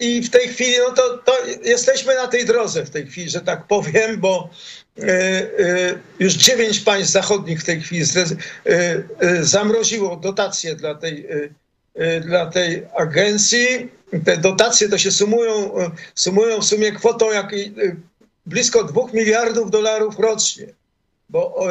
I 0.01 0.23
w 0.23 0.31
tej 0.31 0.49
chwili, 0.49 0.75
no 0.89 0.95
to, 0.95 1.19
to 1.19 1.33
jesteśmy 1.63 2.15
na 2.15 2.27
tej 2.27 2.45
drodze 2.45 2.85
w 2.85 2.91
tej 2.91 3.07
chwili, 3.07 3.31
że 3.31 3.41
tak 3.41 3.67
powiem, 3.67 4.21
bo 4.21 4.51
już 6.19 6.33
dziewięć 6.35 6.81
państw 6.81 7.13
zachodnich 7.13 7.61
w 7.61 7.65
tej 7.65 7.81
chwili 7.81 8.05
zamroziło 9.41 10.17
dotacje 10.17 10.77
dla 10.77 10.95
tej, 10.95 11.29
dla 12.21 12.47
tej 12.47 12.87
agencji. 12.97 13.91
Te 14.25 14.37
dotacje 14.37 14.89
to 14.89 14.99
się 14.99 15.11
sumują, 15.11 15.73
sumują 16.15 16.61
w 16.61 16.65
sumie 16.65 16.93
kwotą 16.93 17.33
jak 17.33 17.55
blisko 18.47 18.85
dwóch 18.85 19.13
miliardów 19.13 19.71
dolarów 19.71 20.19
rocznie. 20.19 20.67
Bo, 21.29 21.67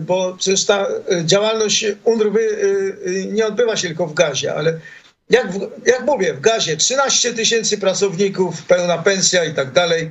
bo 0.00 0.36
przecież 0.38 0.66
ta 0.66 0.86
działalność 1.24 1.86
UNRWY 2.04 2.58
nie 3.32 3.46
odbywa 3.46 3.76
się 3.76 3.88
tylko 3.88 4.06
w 4.06 4.14
gazie, 4.14 4.54
ale 4.54 4.78
jak, 5.30 5.46
jak 5.86 6.04
mówię, 6.04 6.34
w 6.34 6.40
gazie 6.40 6.76
13 6.76 7.34
tysięcy 7.34 7.78
pracowników, 7.78 8.62
pełna 8.62 8.98
pensja 8.98 9.44
i 9.44 9.54
tak 9.54 9.72
dalej. 9.72 10.10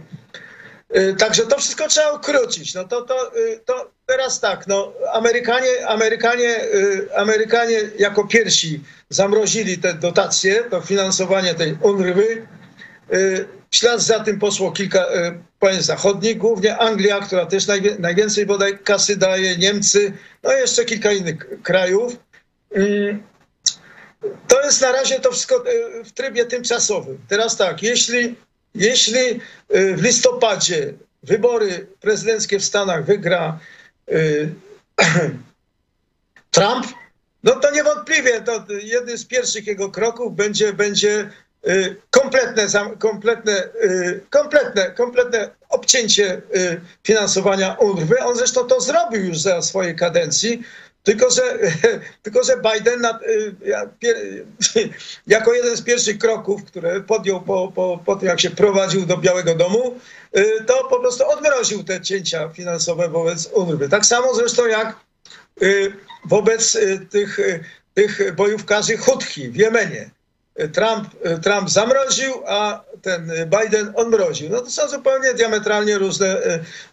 Także 1.18 1.44
to 1.44 1.58
wszystko 1.58 1.88
trzeba 1.88 2.12
ukrócić. 2.12 2.74
No 2.74 2.84
to, 2.84 3.02
to, 3.02 3.32
to 3.66 3.92
teraz 4.06 4.40
tak, 4.40 4.68
no 4.68 4.94
Amerykanie, 5.14 5.88
Amerykanie, 5.88 6.60
Amerykanie 7.16 7.80
jako 8.00 8.28
pierwsi 8.28 8.84
zamrozili 9.10 9.78
te 9.78 9.94
dotacje, 9.94 10.64
to 10.64 10.82
finansowanie 10.82 11.54
tej 11.54 11.78
UNRWY. 11.82 12.48
W 13.72 13.76
ślad 13.76 14.02
za 14.02 14.20
tym 14.20 14.40
poszło 14.40 14.72
kilka 14.72 15.06
państw 15.60 15.86
zachodnich, 15.86 16.38
głównie 16.38 16.78
Anglia, 16.78 17.20
która 17.20 17.46
też 17.46 17.68
najwięcej 18.00 18.46
bodaj 18.46 18.80
kasy 18.80 19.18
daje, 19.18 19.58
Niemcy, 19.58 20.14
no 20.44 20.58
i 20.58 20.60
jeszcze 20.60 20.86
kilka 20.86 21.12
innych 21.12 21.62
krajów. 21.64 22.16
To 24.48 24.64
jest 24.64 24.82
na 24.82 24.92
razie 24.92 25.20
to 25.20 25.32
wszystko 25.32 25.64
w 26.06 26.12
trybie 26.12 26.46
tymczasowym. 26.46 27.18
Teraz 27.28 27.58
tak, 27.58 27.84
jeśli, 27.84 28.36
jeśli 28.76 29.40
w 29.70 30.02
listopadzie 30.02 30.94
wybory 31.24 31.88
prezydenckie 32.00 32.60
w 32.60 32.66
Stanach 32.66 33.06
wygra 33.06 33.60
Trump, 36.52 36.88
no 37.44 37.56
to 37.56 37.72
niewątpliwie 37.72 38.42
to 38.42 38.66
jednym 38.84 39.18
z 39.18 39.26
pierwszych 39.26 39.68
jego 39.68 39.92
kroków 39.92 40.36
będzie, 40.36 40.74
będzie 40.74 41.30
kompletne, 42.10 42.68
kompletne, 43.00 43.70
kompletne, 44.30 44.92
kompletne 44.92 45.50
obcięcie 45.70 46.42
finansowania 47.04 47.74
UNRWY. 47.74 48.20
On 48.24 48.36
zresztą 48.36 48.68
to 48.68 48.82
zrobił 48.82 49.26
już 49.26 49.40
za 49.40 49.62
swojej 49.62 49.96
kadencji. 49.96 50.64
Tylko 51.04 51.30
że, 51.30 51.42
tylko, 52.24 52.44
że 52.44 52.54
Biden 52.58 53.02
na, 53.02 53.20
jako 55.28 55.54
jeden 55.54 55.78
z 55.78 55.82
pierwszych 55.82 56.18
kroków, 56.18 56.64
które 56.64 57.02
podjął 57.02 57.42
po, 57.42 57.72
po, 57.76 58.00
po 58.06 58.16
tym, 58.16 58.28
jak 58.28 58.42
się 58.42 58.50
prowadził 58.50 59.06
do 59.06 59.18
Białego 59.18 59.56
Domu, 59.56 60.00
to 60.68 60.84
po 60.90 61.00
prostu 61.00 61.28
odmroził 61.28 61.84
te 61.84 62.02
cięcia 62.02 62.50
finansowe 62.50 63.10
wobec 63.10 63.50
UNRWY. 63.54 63.90
Tak 63.90 64.06
samo 64.06 64.36
zresztą 64.36 64.68
jak 64.68 64.96
wobec 66.26 66.78
tych, 67.10 67.40
tych 67.94 68.36
bojówkarzy 68.36 68.98
Hutki 68.98 69.50
w 69.50 69.56
Jemenie. 69.56 70.10
Trump, 70.74 71.10
Trump 71.44 71.70
zamroził, 71.70 72.34
a 72.48 72.84
ten 73.02 73.32
Biden 73.62 73.92
odmroził. 73.96 74.50
No 74.50 74.62
to 74.62 74.72
są 74.72 74.88
zupełnie 74.88 75.34
diametralnie 75.34 75.98
różne 75.98 76.38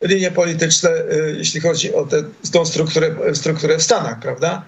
linie 0.03 0.31
polityczne, 0.31 0.91
jeśli 1.37 1.61
chodzi 1.61 1.95
o 1.95 2.07
tę 2.07 2.23
strukturę, 2.65 3.15
strukturę 3.35 3.79
w 3.79 3.83
Stanach, 3.83 4.21
prawda? 4.21 4.67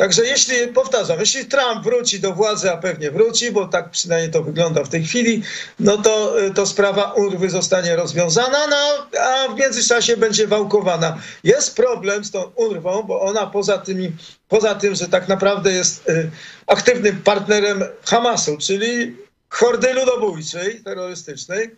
Także 0.00 0.26
jeśli, 0.26 0.68
powtarzam, 0.68 1.20
jeśli 1.20 1.44
Trump 1.44 1.84
wróci 1.84 2.20
do 2.20 2.32
władzy, 2.32 2.70
a 2.70 2.76
pewnie 2.76 3.10
wróci, 3.10 3.52
bo 3.52 3.68
tak 3.68 3.90
przynajmniej 3.90 4.30
to 4.30 4.42
wygląda 4.42 4.84
w 4.84 4.88
tej 4.88 5.04
chwili, 5.04 5.42
no 5.80 5.98
to, 5.98 6.34
to 6.54 6.66
sprawa 6.66 7.12
URWY 7.12 7.50
zostanie 7.50 7.96
rozwiązana, 7.96 8.66
no, 8.66 9.06
a 9.20 9.48
w 9.48 9.58
międzyczasie 9.58 10.16
będzie 10.16 10.46
wałkowana. 10.46 11.18
Jest 11.44 11.76
problem 11.76 12.24
z 12.24 12.30
tą 12.30 12.42
URWą, 12.54 13.02
bo 13.02 13.20
ona 13.20 13.46
poza, 13.46 13.78
tymi, 13.78 14.12
poza 14.48 14.74
tym, 14.74 14.94
że 14.94 15.08
tak 15.08 15.28
naprawdę 15.28 15.72
jest 15.72 16.08
y, 16.08 16.30
aktywnym 16.66 17.22
partnerem 17.22 17.84
Hamasu, 18.04 18.58
czyli 18.58 19.16
hordy 19.48 19.94
ludobójczej, 19.94 20.80
terrorystycznej, 20.84 21.70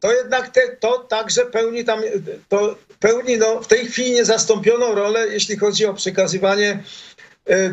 to 0.00 0.12
jednak 0.12 0.48
te, 0.48 0.76
to 0.80 0.98
także 0.98 1.46
pełni 1.46 1.84
tam, 1.84 2.00
to 2.48 2.76
pełni 3.00 3.38
no, 3.38 3.62
w 3.62 3.66
tej 3.66 3.86
chwili 3.86 4.10
niezastąpioną 4.10 4.94
rolę, 4.94 5.28
jeśli 5.28 5.56
chodzi 5.56 5.86
o 5.86 5.94
przekazywanie 5.94 6.82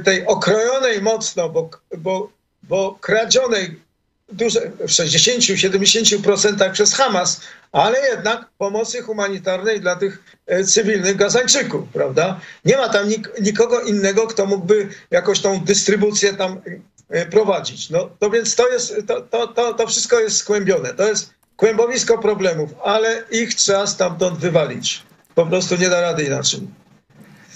tej 0.04 0.26
okrojonej 0.26 1.02
mocno, 1.02 1.50
bo, 1.50 1.70
bo, 1.98 2.32
bo 2.64 2.98
kradzionej 3.02 3.84
w 4.30 4.88
60-70% 4.88 6.72
przez 6.72 6.94
Hamas, 6.94 7.42
ale 7.72 8.00
jednak 8.00 8.50
pomocy 8.58 9.02
humanitarnej 9.02 9.82
dla 9.82 9.96
tych 9.96 10.38
cywilnych 10.66 11.16
Gazańczyków, 11.16 11.90
prawda? 11.94 12.40
Nie 12.66 12.78
ma 12.78 12.90
tam 12.90 13.10
nik 13.10 13.32
nikogo 13.42 13.82
innego, 13.82 14.28
kto 14.28 14.46
mógłby 14.46 14.90
jakoś 15.12 15.40
tą 15.40 15.60
dystrybucję 15.60 16.34
tam 16.34 16.62
prowadzić. 17.32 17.90
No 17.90 18.10
to 18.20 18.30
więc 18.30 18.56
to 18.56 18.70
jest, 18.70 18.96
to, 19.08 19.22
to, 19.22 19.48
to, 19.48 19.74
to 19.74 19.88
wszystko 19.88 20.20
jest 20.20 20.38
skłębione. 20.38 20.94
To 20.94 21.08
jest 21.08 21.30
kłębowisko 21.56 22.18
problemów, 22.18 22.70
ale 22.84 23.24
ich 23.32 23.56
trzeba 23.56 23.88
stamtąd 23.88 24.40
wywalić. 24.40 25.04
Po 25.36 25.46
prostu 25.46 25.76
nie 25.76 25.90
da 25.90 26.02
rady 26.02 26.24
inaczej. 26.24 26.60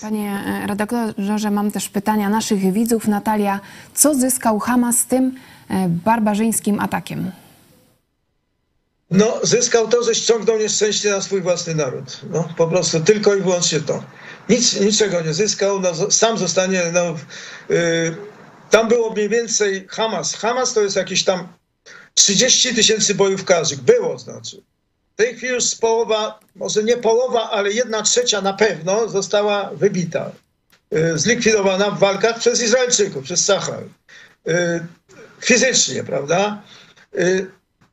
Panie 0.01 0.63
redaktorze, 0.67 1.51
mam 1.51 1.71
też 1.71 1.89
pytania 1.89 2.29
naszych 2.29 2.73
widzów. 2.73 3.07
Natalia, 3.07 3.59
co 3.93 4.15
zyskał 4.15 4.59
Hamas 4.59 5.05
tym 5.05 5.35
barbarzyńskim 5.87 6.79
atakiem? 6.79 7.31
No, 9.11 9.39
zyskał 9.43 9.87
to, 9.87 10.03
że 10.03 10.15
ściągnął 10.15 10.57
nieszczęście 10.57 11.11
na 11.11 11.21
swój 11.21 11.41
własny 11.41 11.75
naród. 11.75 12.19
No, 12.29 12.49
po 12.57 12.67
prostu 12.67 12.99
tylko 12.99 13.35
i 13.35 13.41
wyłącznie 13.41 13.79
to. 13.79 14.03
Nic, 14.49 14.79
niczego 14.79 15.21
nie 15.21 15.33
zyskał, 15.33 15.79
no, 15.79 16.11
sam 16.11 16.37
zostanie, 16.37 16.81
no, 16.93 17.15
yy, 17.69 18.15
tam 18.69 18.87
było 18.87 19.13
mniej 19.13 19.29
więcej 19.29 19.87
Hamas. 19.89 20.35
Hamas 20.35 20.73
to 20.73 20.81
jest 20.81 20.95
jakieś 20.95 21.23
tam 21.23 21.47
30 22.13 22.75
tysięcy 22.75 23.15
bojówkarzy. 23.15 23.77
Było 23.77 24.19
znaczy. 24.19 24.61
W 25.17 25.23
tej 25.23 25.35
chwili 25.35 25.53
już 25.53 25.75
połowa, 25.75 26.39
może 26.55 26.83
nie 26.83 26.97
połowa, 26.97 27.49
ale 27.51 27.71
jedna 27.71 28.01
trzecia 28.01 28.41
na 28.41 28.53
pewno 28.53 29.09
została 29.09 29.69
wybita. 29.73 30.31
Zlikwidowana 31.15 31.91
w 31.91 31.99
walkach 31.99 32.39
przez 32.39 32.61
Izraelczyków, 32.61 33.23
przez 33.23 33.45
Sachar. 33.45 33.83
Fizycznie, 35.41 36.03
prawda? 36.03 36.61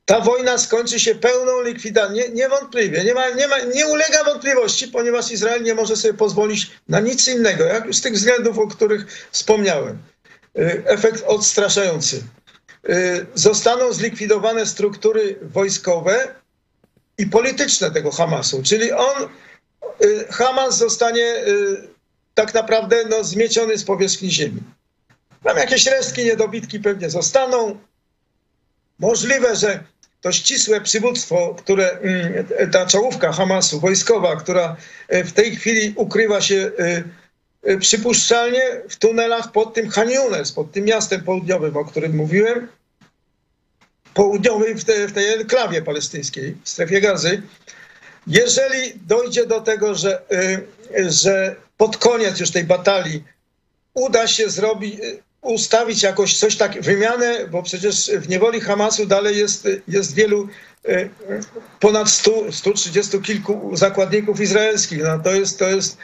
Ta 0.05 0.21
wojna 0.21 0.59
skończy 0.59 1.01
się 1.01 1.15
pełną 1.15 1.63
likwidacją. 1.63 2.17
Nie, 2.17 2.29
niewątpliwie. 2.29 3.05
Nie, 3.05 3.15
ma, 3.15 3.31
nie, 3.31 3.49
ma, 3.49 3.59
nie 3.59 3.87
ulega 3.87 4.25
wątpliwości, 4.25 4.89
ponieważ 4.89 5.31
Izrael 5.31 5.63
nie 5.63 5.75
może 5.75 5.97
sobie 5.97 6.15
pozwolić 6.15 6.71
na 6.89 7.01
nic 7.01 7.29
innego, 7.29 7.65
jak 7.65 7.95
z 7.95 8.01
tych 8.01 8.15
względów, 8.15 8.59
o 8.59 8.67
których 8.67 9.29
wspomniałem. 9.33 9.99
Efekt 10.85 11.25
odstraszający. 11.27 12.23
Zostaną 13.35 13.93
zlikwidowane 13.93 14.67
struktury 14.67 15.39
wojskowe, 15.43 16.35
i 17.19 17.27
polityczne 17.27 17.91
tego 17.91 18.11
Hamasu. 18.11 18.63
Czyli 18.63 18.93
on, 18.93 19.29
Hamas 20.31 20.79
zostanie 20.79 21.35
tak 22.35 22.55
naprawdę 22.55 23.05
no, 23.11 23.25
zmieciony 23.25 23.79
z 23.79 23.85
powierzchni 23.85 24.31
ziemi. 24.31 24.63
Tam 25.45 25.57
jakieś 25.57 25.87
resztki, 25.87 26.25
niedobitki 26.25 26.81
pewnie 26.81 27.11
zostaną. 27.11 27.79
Możliwe, 28.99 29.57
że 29.57 29.85
to 30.21 30.33
ścisłe 30.33 30.81
przywództwo, 30.81 31.55
które 31.59 31.99
ta 32.73 32.87
czołówka 32.87 33.33
Hamasu 33.33 33.81
wojskowa, 33.81 34.37
która 34.37 34.77
w 35.09 35.33
tej 35.33 35.57
chwili 35.57 35.93
ukrywa 35.97 36.41
się 36.41 36.71
przypuszczalnie 37.81 38.63
w 38.89 38.97
tunelach 38.97 39.53
pod 39.53 39.75
tym 39.75 39.91
Han 39.91 40.11
Yunis, 40.11 40.53
pod 40.53 40.73
tym 40.73 40.85
miastem 40.85 41.21
południowym, 41.21 41.77
o 41.77 41.85
którym 41.85 42.17
mówiłem, 42.17 42.69
południowej, 44.15 44.75
w, 44.75 44.85
te, 44.85 45.09
w 45.09 45.13
tej 45.13 45.33
enklawie 45.33 45.83
palestyńskiej, 45.83 46.57
w 46.65 46.69
strefie 46.69 47.01
gazy, 47.01 47.43
jeżeli 48.27 48.93
dojdzie 49.07 49.47
do 49.47 49.61
tego, 49.61 49.95
że, 49.95 50.23
że 51.09 51.57
pod 51.77 51.97
koniec 51.97 52.41
już 52.41 52.51
tej 52.51 52.65
batalii 52.65 53.25
uda 53.95 54.27
się 54.27 54.51
zrobić, 54.51 55.01
ustawić 55.43 56.03
jakoś 56.03 56.39
coś 56.39 56.57
tak, 56.57 56.83
wymianę, 56.83 57.47
bo 57.51 57.63
przecież 57.63 58.11
w 58.11 58.29
niewoli 58.29 58.61
Hamasu 58.61 59.07
dalej 59.07 59.39
jest, 59.39 59.69
jest 59.89 60.15
wielu, 60.15 60.49
e, 60.89 61.09
ponad 61.81 62.11
100, 62.11 62.53
130 62.53 63.21
kilku 63.21 63.77
zakładników 63.77 64.41
izraelskich. 64.41 65.03
No 65.03 65.19
to 65.19 65.35
jest, 65.35 65.59
to 65.59 65.69
jest, 65.69 65.97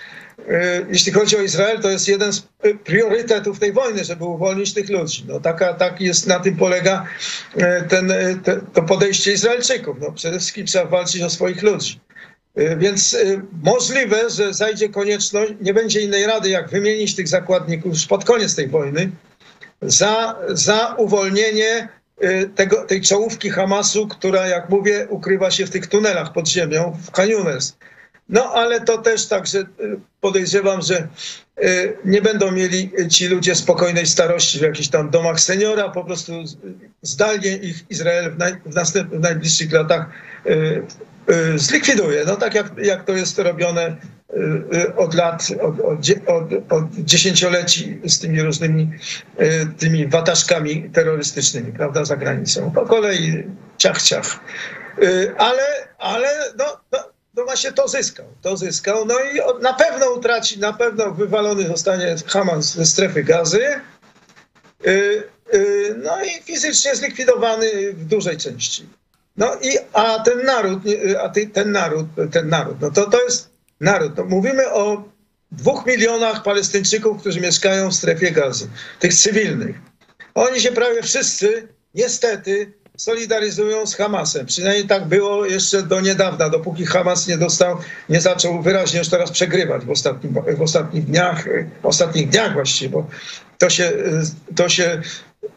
jeśli 0.91 1.13
chodzi 1.13 1.37
o 1.37 1.43
Izrael, 1.43 1.81
to 1.81 1.91
jest 1.91 2.09
jeden 2.09 2.33
z 2.33 2.43
priorytetów 2.85 3.59
tej 3.59 3.73
wojny, 3.73 4.05
żeby 4.05 4.25
uwolnić 4.25 4.75
tych 4.75 4.91
ludzi. 4.91 5.25
No 5.29 5.41
taka, 5.41 5.75
tak 5.75 6.01
jest, 6.01 6.27
na 6.27 6.41
tym 6.41 6.57
polega 6.57 7.07
e, 7.57 7.83
ten, 7.83 8.13
te, 8.45 8.61
to 8.73 8.83
podejście 8.83 9.33
Izraelczyków. 9.33 9.97
No 10.01 10.13
przede 10.13 10.39
wszystkim 10.39 10.67
trzeba 10.67 10.85
walczyć 10.85 11.23
o 11.23 11.31
swoich 11.31 11.63
ludzi. 11.63 12.01
Więc 12.77 13.17
możliwe, 13.63 14.31
że 14.31 14.55
zajdzie 14.55 14.89
konieczność, 14.89 15.53
nie 15.61 15.75
będzie 15.75 16.01
innej 16.01 16.27
rady, 16.27 16.49
jak 16.49 16.71
wymienić 16.71 17.17
tych 17.17 17.29
zakładników 17.29 17.93
już 17.93 18.07
pod 18.07 18.25
koniec 18.25 18.55
tej 18.55 18.69
wojny, 18.69 19.11
za, 19.83 20.37
za 20.49 20.95
uwolnienie 20.99 21.89
tego, 22.55 22.85
tej 22.85 23.01
czołówki 23.01 23.51
Hamasu, 23.51 24.09
która, 24.09 24.47
jak 24.47 24.69
mówię, 24.69 25.07
ukrywa 25.11 25.51
się 25.51 25.67
w 25.67 25.71
tych 25.71 25.87
tunelach 25.87 26.33
pod 26.33 26.49
ziemią 26.49 26.97
w 27.07 27.11
Kaniunes. 27.11 27.77
No 28.31 28.53
ale 28.55 28.81
to 28.81 28.99
też 28.99 29.27
także 29.27 29.59
y, 29.59 29.67
podejrzewam, 30.21 30.83
że 30.83 31.09
y, 31.65 31.97
nie 32.05 32.23
będą 32.23 32.51
mieli 32.51 32.91
ci 33.11 33.29
ludzie 33.29 33.55
spokojnej 33.55 34.07
starości 34.07 34.59
w 34.59 34.63
jakichś 34.63 34.89
tam 34.89 35.11
domach 35.11 35.41
seniora, 35.41 35.89
po 35.89 36.05
prostu 36.05 36.33
zdalnie 37.03 37.57
ich 37.57 37.91
Izrael 37.91 38.33
w, 38.33 38.39
naj, 38.39 38.53
w, 38.67 38.75
następ, 38.75 39.11
w 39.11 39.21
najbliższych 39.21 39.73
latach 39.73 40.07
zlikwiduje. 41.57 42.25
No 42.25 42.37
tak 42.37 42.55
jak, 42.55 42.73
jak 42.79 43.05
to 43.05 43.13
jest 43.13 43.39
robione 43.39 43.97
Y, 44.37 44.77
y, 44.77 44.97
od 44.97 45.15
lat, 45.15 45.49
od, 45.61 45.81
od, 46.27 46.73
od, 46.73 46.85
dziesięcioleci 46.95 48.01
z 48.05 48.19
tymi 48.19 48.43
różnymi 48.43 48.91
y, 49.41 49.67
tymi 49.79 50.07
wataszkami 50.07 50.91
terrorystycznymi, 50.91 51.73
prawda, 51.73 52.05
za 52.05 52.17
granicą. 52.17 52.71
Po 52.71 52.87
kolei 52.87 53.45
ciach, 53.79 54.03
ciach. 54.03 54.41
Ale, 55.39 55.63
ale 55.99 56.29
no, 56.59 56.65
no, 56.93 56.99
no 57.41 57.47
właśnie 57.47 57.73
to 57.73 57.89
zyskał, 57.89 58.27
to 58.43 58.57
zyskał. 58.57 59.05
No 59.05 59.15
i 59.21 59.63
na 59.63 59.73
pewno 59.73 60.11
utraci, 60.11 60.59
na 60.59 60.73
pewno 60.73 61.11
wywalony 61.11 61.67
zostanie 61.67 62.17
Hamas 62.27 62.75
ze 62.75 62.87
strefy 62.87 63.25
gazy. 63.25 63.81
No 65.97 66.25
i 66.25 66.43
fizycznie 66.43 66.97
zlikwidowany 66.97 67.93
w 67.93 68.05
dużej 68.05 68.37
części. 68.37 68.89
No 69.37 69.55
i, 69.63 69.79
a 69.93 70.19
ten 70.19 70.45
naród, 70.45 70.79
a 71.23 71.29
ten 71.29 71.73
naród, 71.73 72.07
ten 72.33 72.49
naród, 72.49 72.81
no 72.81 72.91
to, 72.91 73.11
to 73.11 73.23
jest 73.23 73.51
naród. 73.81 74.17
No, 74.17 74.25
mówimy 74.25 74.73
o 74.73 75.05
dwóch 75.53 75.87
milionach 75.87 76.43
Palestyńczyków, 76.43 77.21
którzy 77.21 77.41
mieszkają 77.41 77.91
w 77.91 77.95
strefie 77.95 78.31
gazy, 78.31 78.69
tych 78.99 79.15
cywilnych. 79.15 79.77
Oni 80.35 80.61
się 80.61 80.73
prawie 80.73 81.03
wszyscy, 81.03 81.69
niestety, 81.95 82.73
solidaryzują 83.01 83.87
z 83.87 83.95
Hamasem. 83.95 84.47
Przynajmniej 84.47 84.87
tak 84.87 85.09
było 85.09 85.47
jeszcze 85.47 85.83
do 85.83 86.01
niedawna, 86.01 86.49
dopóki 86.49 86.87
Hamas 86.87 87.27
nie 87.27 87.39
dostał, 87.39 87.77
nie 88.09 88.21
zaczął 88.21 88.63
wyraźnie 88.63 88.99
już 88.99 89.09
teraz 89.09 89.31
przegrywać 89.31 89.83
w, 89.83 89.87
w 90.57 90.63
ostatnich 90.63 91.05
dniach, 91.05 91.45
w 91.83 91.87
ostatnich 91.87 92.29
dniach 92.29 92.53
właściwie, 92.53 92.91
bo 92.91 93.07
to 93.59 93.71
się, 93.71 93.93
to 94.57 94.69
się 94.69 95.01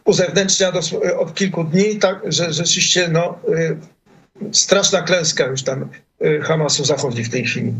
uzewnętrznia 0.04 0.72
od 1.18 1.34
kilku 1.34 1.64
dni, 1.64 1.98
tak, 1.98 2.20
że 2.24 2.52
rzeczywiście 2.52 3.08
no, 3.08 3.38
y, 3.48 3.76
straszna 4.52 5.02
klęska 5.02 5.46
już 5.46 5.62
tam 5.62 5.88
Y, 6.22 6.40
Hamasu 6.40 6.84
zachodzi 6.84 7.24
w 7.24 7.30
tej 7.30 7.44
chwili. 7.44 7.72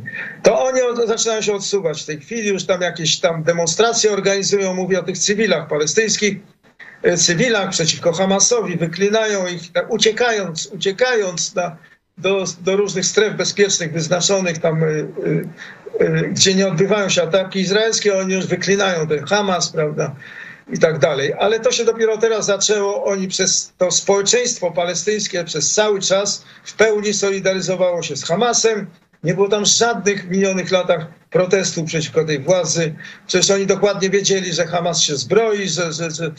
To 0.42 0.64
oni 0.64 0.80
zaczynają 1.06 1.42
się 1.42 1.54
odsuwać 1.54 2.02
w 2.02 2.06
tej 2.06 2.20
chwili, 2.20 2.48
już 2.48 2.64
tam 2.64 2.80
jakieś 2.80 3.20
tam 3.20 3.42
demonstracje 3.42 4.12
organizują, 4.12 4.74
mówię 4.74 5.00
o 5.00 5.02
tych 5.02 5.18
cywilach 5.18 5.68
palestyńskich, 5.68 6.38
cywilach 7.16 7.70
przeciwko 7.70 8.12
Hamasowi, 8.12 8.76
wyklinają 8.76 9.46
ich, 9.46 9.62
uciekając, 9.88 10.66
uciekając 10.66 11.54
na, 11.54 11.76
do, 12.18 12.44
do 12.60 12.76
różnych 12.76 13.06
stref 13.06 13.36
bezpiecznych, 13.36 13.92
wyznaczonych 13.92 14.58
tam, 14.58 14.82
y, 14.82 15.48
gdzie 16.30 16.54
nie 16.54 16.68
odbywają 16.68 17.08
się 17.08 17.22
ataki 17.22 17.60
izraelskie, 17.60 18.18
oni 18.18 18.34
już 18.34 18.46
wyklinają 18.46 19.06
ten 19.06 19.26
Hamas, 19.26 19.68
prawda, 19.72 20.14
i 20.72 20.78
tak 20.78 20.98
dalej. 20.98 21.32
Ale 21.38 21.60
to 21.60 21.72
się 21.72 21.84
dopiero 21.84 22.18
teraz 22.18 22.46
zaczęło. 22.46 23.04
Oni 23.04 23.28
przez 23.28 23.72
to 23.78 23.90
społeczeństwo 23.90 24.70
palestyńskie 24.70 25.44
przez 25.44 25.74
cały 25.74 26.00
czas 26.00 26.44
w 26.64 26.74
pełni 26.74 27.14
solidaryzowało 27.14 28.02
się 28.02 28.16
z 28.16 28.24
Hamasem. 28.24 28.86
Nie 29.24 29.34
było 29.34 29.48
tam 29.48 29.64
żadnych 29.64 30.30
minionych 30.30 30.70
latach 30.70 31.06
protestów 31.30 31.86
przeciwko 31.86 32.24
tej 32.24 32.38
władzy. 32.38 32.94
Przecież 33.26 33.50
oni 33.50 33.66
dokładnie 33.66 34.10
wiedzieli, 34.10 34.52
że 34.52 34.66
Hamas 34.66 35.00
się 35.00 35.16
zbroi, 35.16 35.68
że, 35.68 35.92
że, 35.92 36.10
że, 36.10 36.32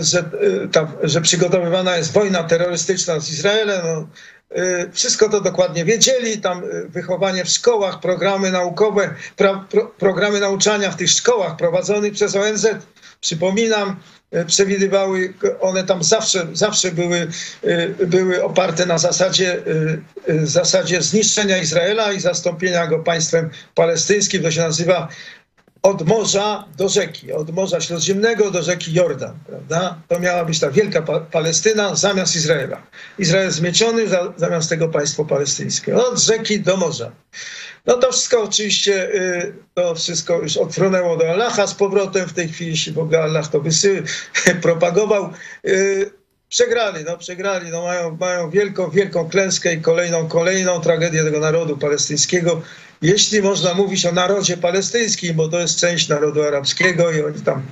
że, 0.00 0.24
ta, 0.72 0.92
że 1.02 1.20
przygotowywana 1.20 1.96
jest 1.96 2.12
wojna 2.12 2.42
terrorystyczna 2.42 3.20
z 3.20 3.30
Izraelem. 3.30 3.80
No, 3.84 4.08
y, 4.58 4.90
wszystko 4.92 5.28
to 5.28 5.40
dokładnie 5.40 5.84
wiedzieli. 5.84 6.38
Tam 6.38 6.62
wychowanie 6.88 7.44
w 7.44 7.48
szkołach, 7.48 8.00
programy 8.00 8.50
naukowe, 8.50 9.14
pra, 9.36 9.66
pro, 9.70 9.86
programy 9.86 10.40
nauczania 10.40 10.90
w 10.90 10.96
tych 10.96 11.10
szkołach 11.10 11.56
prowadzonych 11.56 12.12
przez 12.12 12.36
ONZ 12.36 12.66
przypominam, 13.20 13.96
e, 14.30 14.44
przewidywały, 14.44 15.34
one 15.60 15.84
tam 15.84 16.04
zawsze, 16.04 16.46
zawsze 16.52 16.92
były, 16.92 17.28
e, 17.62 17.88
były 17.88 18.44
oparte 18.44 18.86
na 18.86 18.98
zasadzie, 18.98 19.62
e, 20.28 20.46
zasadzie 20.46 21.02
zniszczenia 21.02 21.58
Izraela 21.58 22.12
i 22.12 22.20
zastąpienia 22.20 22.86
go 22.86 22.98
państwem 22.98 23.50
palestyńskim. 23.74 24.42
To 24.42 24.50
się 24.50 24.60
nazywa 24.60 25.08
od 25.82 26.06
morza 26.06 26.64
do 26.76 26.88
rzeki, 26.88 27.32
od 27.32 27.50
Morza 27.50 27.80
Śródziemnego 27.80 28.50
do 28.50 28.62
rzeki 28.62 28.92
Jordan. 28.92 29.38
Prawda? 29.46 29.98
To 30.08 30.20
miała 30.20 30.44
być 30.44 30.60
ta 30.60 30.70
wielka 30.70 31.02
pa 31.02 31.20
Palestyna 31.20 31.94
zamiast 31.94 32.36
Izraela. 32.36 32.82
Izrael 33.18 33.50
zmieciony, 33.50 34.08
za, 34.08 34.32
zamiast 34.36 34.68
tego 34.68 34.88
państwo 34.88 35.24
palestyńskie. 35.24 35.96
Od 35.96 36.18
rzeki 36.18 36.60
do 36.60 36.76
morza. 36.76 37.12
No 37.86 37.94
to 37.96 38.12
wszystko 38.12 38.42
oczywiście, 38.42 39.14
y, 39.14 39.54
to 39.74 39.94
wszystko 39.94 40.38
już 40.42 40.56
odfrunęło 40.56 41.16
do 41.16 41.30
Allaha 41.30 41.66
z 41.66 41.74
powrotem 41.74 42.28
w 42.28 42.32
tej 42.32 42.48
chwili, 42.48 42.70
jeśli 42.70 42.92
w 42.92 42.98
ogóle 42.98 43.22
Allah 43.22 43.48
to 43.48 43.60
wysy, 43.60 44.02
propagował. 44.62 45.30
Y, 45.66 46.10
przegrali, 46.48 47.04
no 47.04 47.18
przegrali, 47.18 47.70
no 47.70 47.82
mają, 47.82 48.16
mają 48.20 48.50
wielką, 48.50 48.90
wielką 48.90 49.28
klęskę 49.28 49.74
i 49.74 49.80
kolejną, 49.80 50.28
kolejną 50.28 50.80
tragedię 50.80 51.24
tego 51.24 51.40
narodu 51.40 51.76
palestyńskiego. 51.76 52.62
Jeśli 53.02 53.42
można 53.42 53.74
mówić 53.74 54.06
o 54.06 54.12
narodzie 54.12 54.56
palestyńskim, 54.56 55.36
bo 55.36 55.48
to 55.48 55.60
jest 55.60 55.78
część 55.78 56.08
narodu 56.08 56.42
arabskiego 56.42 57.12
i 57.12 57.22
oni 57.22 57.40
tam 57.40 57.62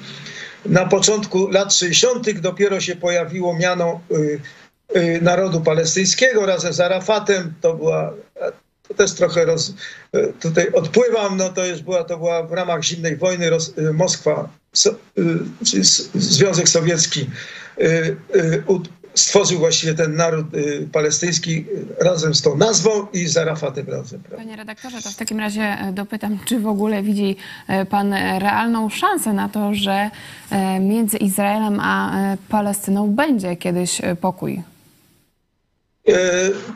na 0.66 0.86
początku 0.86 1.48
lat 1.48 1.74
60. 1.74 2.40
dopiero 2.40 2.80
się 2.80 2.96
pojawiło 2.96 3.54
miano 3.54 4.00
y, 4.10 4.40
y, 4.96 5.18
narodu 5.22 5.60
palestyńskiego 5.60 6.46
razem 6.46 6.72
z 6.72 6.80
Arafatem. 6.80 7.54
To 7.60 7.74
była 7.74 8.12
to 8.88 8.94
też 8.94 9.12
trochę 9.12 9.44
roz, 9.44 9.74
e, 10.12 10.26
tutaj 10.26 10.72
odpływam, 10.72 11.36
no 11.36 11.48
to 11.48 11.66
już 11.66 11.82
była, 11.82 12.04
to 12.04 12.18
była 12.18 12.42
w 12.42 12.52
ramach 12.52 12.84
zimnej 12.84 13.16
wojny 13.16 13.50
roz, 13.50 13.72
e, 13.78 13.92
Moskwa, 13.92 14.48
so, 14.72 14.90
e, 14.90 14.94
Związek 16.14 16.68
Sowiecki 16.68 17.26
stworzył 19.14 19.58
właściwie 19.58 19.94
ten 19.94 20.16
naród 20.16 20.46
palestyński 20.92 21.64
razem 22.00 22.34
z 22.34 22.42
tą 22.42 22.56
nazwą 22.56 23.06
i 23.12 23.26
z 23.26 23.36
Arafatem 23.36 23.86
razem. 23.88 24.22
Panie 24.36 24.56
redaktorze, 24.56 25.02
to 25.02 25.10
w 25.10 25.16
takim 25.16 25.40
razie 25.40 25.78
dopytam, 25.92 26.38
czy 26.44 26.60
w 26.60 26.66
ogóle 26.66 27.02
widzi 27.02 27.36
pan 27.90 28.14
realną 28.38 28.90
szansę 28.90 29.32
na 29.32 29.48
to, 29.48 29.74
że 29.74 30.10
między 30.80 31.16
Izraelem 31.16 31.80
a 31.80 32.12
Palestyną 32.48 33.10
będzie 33.10 33.56
kiedyś 33.56 34.00
pokój? 34.20 34.62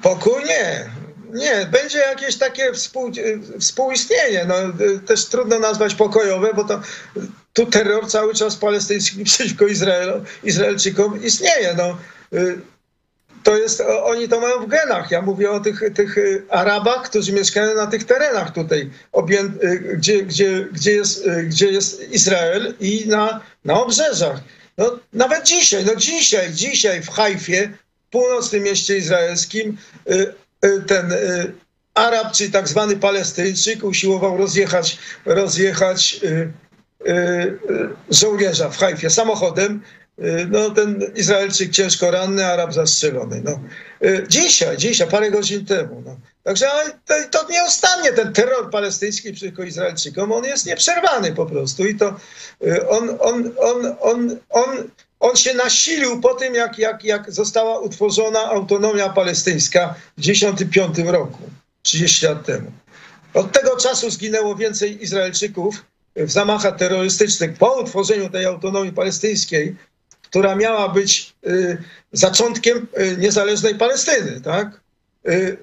Pokój 0.02 0.44
nie 0.44 1.01
nie, 1.32 1.66
będzie 1.66 1.98
jakieś 1.98 2.36
takie 2.36 2.72
współ, 2.72 3.12
współistnienie. 3.60 4.46
No, 4.48 4.54
też 5.06 5.26
trudno 5.26 5.58
nazwać 5.58 5.94
pokojowe, 5.94 6.54
bo 6.54 6.64
to 6.64 6.80
tu 7.52 7.66
terror 7.66 8.10
cały 8.10 8.34
czas 8.34 8.56
palestyński 8.56 9.24
przeciwko 9.24 9.66
Izraelu, 9.66 10.24
Izraelczykom 10.44 11.24
istnieje. 11.24 11.74
No, 11.76 11.98
to 13.42 13.56
jest, 13.56 13.82
oni 14.02 14.28
to 14.28 14.40
mają 14.40 14.60
w 14.60 14.68
genach. 14.68 15.10
Ja 15.10 15.22
mówię 15.22 15.50
o 15.50 15.60
tych, 15.60 15.82
tych 15.94 16.16
Arabach, 16.48 17.02
którzy 17.02 17.32
mieszkają 17.32 17.76
na 17.76 17.86
tych 17.86 18.04
terenach 18.04 18.52
tutaj, 18.52 18.90
gdzie, 19.94 20.22
gdzie, 20.22 20.66
gdzie, 20.72 20.92
jest, 20.92 21.28
gdzie 21.44 21.66
jest 21.66 22.10
Izrael 22.10 22.74
i 22.80 23.04
na, 23.08 23.40
na 23.64 23.82
obrzeżach. 23.82 24.40
No, 24.78 24.98
nawet 25.12 25.44
dzisiaj, 25.44 25.84
no 25.84 25.96
dzisiaj, 25.96 26.52
dzisiaj 26.52 27.02
w 27.02 27.10
Hajfie, 27.10 27.70
północnym 28.10 28.62
mieście 28.62 28.96
izraelskim, 28.96 29.76
ten 30.86 31.12
y, 31.12 31.52
Arab, 31.94 32.32
czy 32.32 32.50
tak 32.50 32.68
zwany 32.68 32.96
Palestyńczyk 32.96 33.84
usiłował 33.84 34.36
rozjechać, 34.36 34.98
rozjechać 35.24 36.20
y, 36.24 36.52
żołnierza 38.10 38.68
w 38.68 38.78
Hajfie 38.78 39.10
samochodem. 39.10 39.82
No, 40.50 40.70
ten 40.70 41.02
Izraelczyk 41.14 41.70
ciężko 41.70 42.10
ranny, 42.10 42.46
Arab 42.46 42.72
zastrzelony. 42.72 43.42
No. 43.44 43.60
Dzisiaj, 44.28 44.76
dzisiaj, 44.76 45.08
parę 45.08 45.30
godzin 45.30 45.66
temu. 45.66 46.02
No. 46.06 46.16
Także 46.42 46.66
to, 47.06 47.14
to 47.30 47.48
nie 47.50 47.64
ustanie 47.64 48.12
ten 48.12 48.32
terror 48.32 48.70
palestyński 48.70 49.32
przeciwko 49.32 49.62
Izraelczykom, 49.62 50.32
on 50.32 50.44
jest 50.44 50.66
nieprzerwany 50.66 51.32
po 51.32 51.46
prostu 51.46 51.86
i 51.86 51.94
to 51.96 52.16
y, 52.66 52.88
on, 52.88 53.10
on, 53.20 53.52
on, 53.58 53.96
on, 54.00 54.36
on, 54.50 54.90
on 55.22 55.36
się 55.36 55.54
nasilił 55.54 56.20
po 56.20 56.34
tym, 56.34 56.54
jak, 56.54 56.78
jak, 56.78 57.04
jak 57.04 57.32
została 57.32 57.78
utworzona 57.78 58.40
autonomia 58.40 59.08
palestyńska 59.08 59.94
w 60.18 60.22
1995 60.22 61.08
roku, 61.08 61.38
30 61.82 62.26
lat 62.26 62.46
temu. 62.46 62.72
Od 63.34 63.52
tego 63.52 63.76
czasu 63.76 64.10
zginęło 64.10 64.56
więcej 64.56 65.02
Izraelczyków 65.02 65.84
w 66.16 66.30
zamachach 66.30 66.76
terrorystycznych 66.76 67.58
po 67.58 67.80
utworzeniu 67.80 68.30
tej 68.30 68.44
autonomii 68.44 68.92
palestyńskiej, 68.92 69.76
która 70.22 70.56
miała 70.56 70.88
być 70.88 71.34
y, 71.46 71.82
zaczątkiem 72.12 72.86
y, 72.98 73.16
niezależnej 73.16 73.74
Palestyny, 73.74 74.40
tak? 74.40 74.80
Y, 75.28 75.56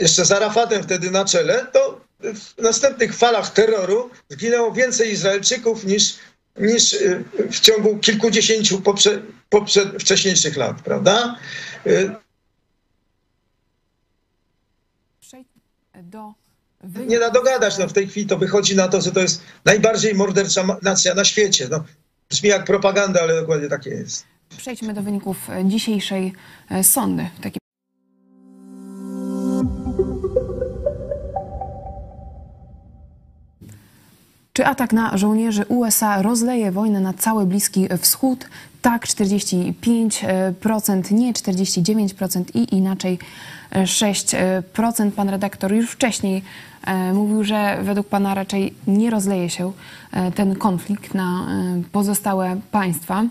jeszcze 0.00 0.24
z 0.24 0.32
Arafatem 0.32 0.82
wtedy 0.82 1.10
na 1.10 1.24
czele, 1.24 1.66
to 1.72 2.00
w 2.20 2.62
następnych 2.62 3.16
falach 3.16 3.50
terroru 3.50 4.10
zginęło 4.28 4.72
więcej 4.72 5.12
Izraelczyków 5.12 5.84
niż, 5.84 6.14
niż 6.60 6.92
y, 6.92 7.24
w 7.50 7.60
ciągu 7.60 7.98
kilkudziesięciu 7.98 8.80
poprze, 8.80 9.22
poprze, 9.50 9.92
wcześniejszych 10.00 10.56
lat, 10.56 10.82
prawda? 10.82 11.38
Y, 11.86 12.10
do 16.02 16.34
nie 17.06 17.18
da 17.18 17.30
dogadać. 17.30 17.78
No 17.78 17.88
w 17.88 17.92
tej 17.92 18.08
chwili 18.08 18.26
to 18.26 18.38
wychodzi 18.38 18.76
na 18.76 18.88
to, 18.88 19.00
że 19.00 19.12
to 19.12 19.20
jest 19.20 19.42
najbardziej 19.64 20.14
mordercza 20.14 20.78
nacja 20.82 21.14
na 21.14 21.24
świecie. 21.24 21.68
No, 21.70 21.84
brzmi 22.30 22.48
jak 22.48 22.64
propaganda, 22.64 23.20
ale 23.20 23.40
dokładnie 23.40 23.68
takie 23.68 23.90
jest. 23.90 24.24
Przejdźmy 24.56 24.94
do 24.94 25.02
wyników 25.02 25.36
dzisiejszej 25.64 26.32
e, 26.70 26.84
sądy. 26.84 27.30
Czy 34.58 34.66
atak 34.66 34.92
na 34.92 35.16
żołnierzy 35.16 35.64
USA 35.68 36.22
rozleje 36.22 36.72
wojnę 36.72 37.00
na 37.00 37.14
cały 37.14 37.46
Bliski 37.46 37.88
Wschód? 38.00 38.46
Tak, 38.82 39.06
45%, 39.06 41.12
nie 41.12 41.32
49% 41.32 42.44
i 42.54 42.74
inaczej 42.74 43.18
e, 43.70 43.84
6%. 43.84 45.10
Pan 45.10 45.28
redaktor 45.28 45.72
już 45.72 45.90
wcześniej 45.90 46.42
e, 46.86 47.12
mówił, 47.12 47.44
że 47.44 47.78
według 47.82 48.08
pana 48.08 48.34
raczej 48.34 48.74
nie 48.86 49.10
rozleje 49.10 49.50
się 49.50 49.72
e, 50.12 50.32
ten 50.32 50.56
konflikt 50.56 51.14
na 51.14 51.24
e, 51.24 51.82
pozostałe 51.92 52.60
państwa. 52.70 53.24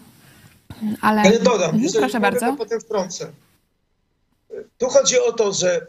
Ale, 1.01 1.21
Ale 1.21 1.39
dodam, 1.39 1.75
Mhm, 1.75 1.93
proszę 1.93 2.19
bardzo. 2.19 2.55
potem 2.57 2.81
wtrącę. 2.81 3.31
Tu 4.77 4.87
chodzi 4.87 5.19
o 5.19 5.31
to, 5.31 5.53
że 5.53 5.87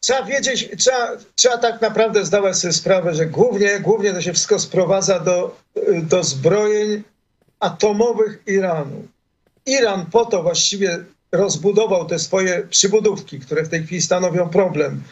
trzeba 0.00 0.22
wiedzieć, 0.22 0.68
trzeba, 0.78 1.16
trzeba 1.34 1.58
tak 1.58 1.80
naprawdę 1.80 2.24
zdawać 2.24 2.58
sobie 2.58 2.72
sprawę, 2.72 3.14
że 3.14 3.26
głównie, 3.26 3.80
głównie 3.80 4.12
to 4.12 4.22
się 4.22 4.32
wszystko 4.32 4.58
sprowadza 4.58 5.20
do, 5.20 5.56
do 6.02 6.24
zbrojeń 6.24 7.02
atomowych 7.60 8.42
Iranu. 8.46 9.08
Iran 9.66 10.06
po 10.06 10.24
to 10.24 10.42
właściwie 10.42 11.04
rozbudował 11.32 12.06
te 12.06 12.18
swoje 12.18 12.62
przybudówki, 12.70 13.40
które 13.40 13.64
w 13.64 13.68
tej 13.68 13.84
chwili 13.84 14.02
stanowią 14.02 14.48
problem. 14.48 15.02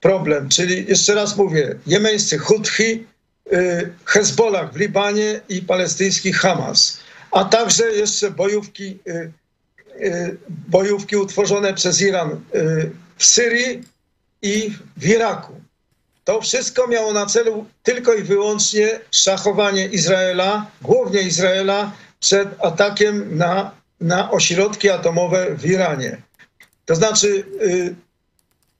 Problem, 0.00 0.48
czyli 0.48 0.86
jeszcze 0.88 1.14
raz 1.14 1.36
mówię, 1.36 1.78
jemeńscy 1.86 2.38
Houthi, 2.38 3.06
y, 3.52 3.92
Hezbollah 4.04 4.72
w 4.72 4.76
Libanie 4.76 5.40
i 5.48 5.62
palestyński 5.62 6.32
Hamas, 6.32 6.98
a 7.30 7.44
także 7.44 7.92
jeszcze 7.92 8.30
bojówki, 8.30 8.98
y, 9.08 9.32
y, 10.00 10.36
bojówki 10.68 11.16
utworzone 11.16 11.74
przez 11.74 12.00
Iran 12.00 12.40
w 13.16 13.24
Syrii 13.24 13.82
i 14.46 14.78
w 14.96 15.06
Iraku. 15.06 15.60
To 16.24 16.40
wszystko 16.40 16.88
miało 16.88 17.12
na 17.12 17.26
celu 17.26 17.66
tylko 17.82 18.14
i 18.14 18.22
wyłącznie 18.22 19.00
szachowanie 19.10 19.86
Izraela, 19.86 20.66
głównie 20.82 21.22
Izraela, 21.22 21.92
przed 22.20 22.48
atakiem 22.64 23.36
na, 23.36 23.70
na 24.00 24.30
ośrodki 24.30 24.90
atomowe 24.90 25.56
w 25.56 25.66
Iranie. 25.66 26.22
To 26.84 26.94
znaczy, 26.94 27.44
y, 27.62 27.94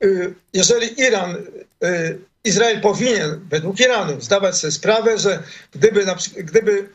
y, 0.04 0.34
jeżeli 0.52 1.00
Iran, 1.00 1.36
y, 1.84 2.18
Izrael 2.44 2.80
powinien 2.80 3.40
według 3.50 3.80
Iranu 3.80 4.20
zdawać 4.20 4.56
sobie 4.56 4.72
sprawę, 4.72 5.18
że 5.18 5.42
gdyby, 5.72 6.06
gdyby 6.36 6.88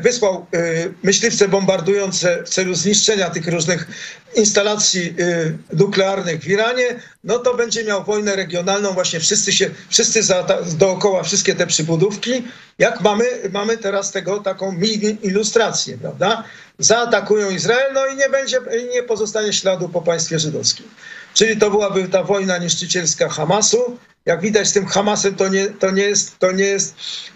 wysłał 0.00 0.46
y, 0.54 0.94
myśliwce 1.02 1.48
bombardujące 1.48 2.42
w 2.44 2.48
celu 2.48 2.74
zniszczenia 2.74 3.30
tych 3.30 3.48
różnych 3.48 3.86
instalacji 4.36 5.14
y, 5.20 5.58
nuklearnych 5.72 6.40
w 6.40 6.48
Iranie, 6.48 7.00
no 7.24 7.38
to 7.38 7.54
będzie 7.54 7.84
miał 7.84 8.04
wojnę 8.04 8.36
regionalną, 8.36 8.92
właśnie 8.92 9.20
wszyscy 9.20 9.52
się, 9.52 9.70
wszyscy 9.88 10.22
za, 10.22 10.46
dookoła, 10.78 11.22
wszystkie 11.22 11.54
te 11.54 11.66
przybudówki, 11.66 12.44
jak 12.78 13.00
mamy, 13.00 13.24
mamy 13.52 13.78
teraz 13.78 14.12
tego 14.12 14.40
taką 14.40 14.72
mini 14.72 15.18
ilustrację, 15.22 15.98
prawda? 15.98 16.44
Zaatakują 16.78 17.50
Izrael, 17.50 17.92
no 17.94 18.06
i 18.06 18.16
nie 18.16 18.28
będzie, 18.28 18.60
nie 18.92 19.02
pozostanie 19.02 19.52
śladu 19.52 19.88
po 19.88 20.02
państwie 20.02 20.38
żydowskim. 20.38 20.86
Czyli 21.34 21.56
to 21.56 21.70
byłaby 21.70 22.08
ta 22.08 22.22
wojna 22.22 22.58
niszczycielska 22.58 23.28
Hamasu. 23.28 23.98
Jak 24.26 24.40
widać 24.40 24.68
z 24.68 24.72
tym 24.72 24.86
Hamasem 24.86 25.34
to 25.34 25.48
nie, 25.48 25.66
to 25.66 25.90
nie 25.90 26.02
jest, 26.02 26.38
to 26.38 26.52
nie 26.52 26.64
jest, 26.64 26.94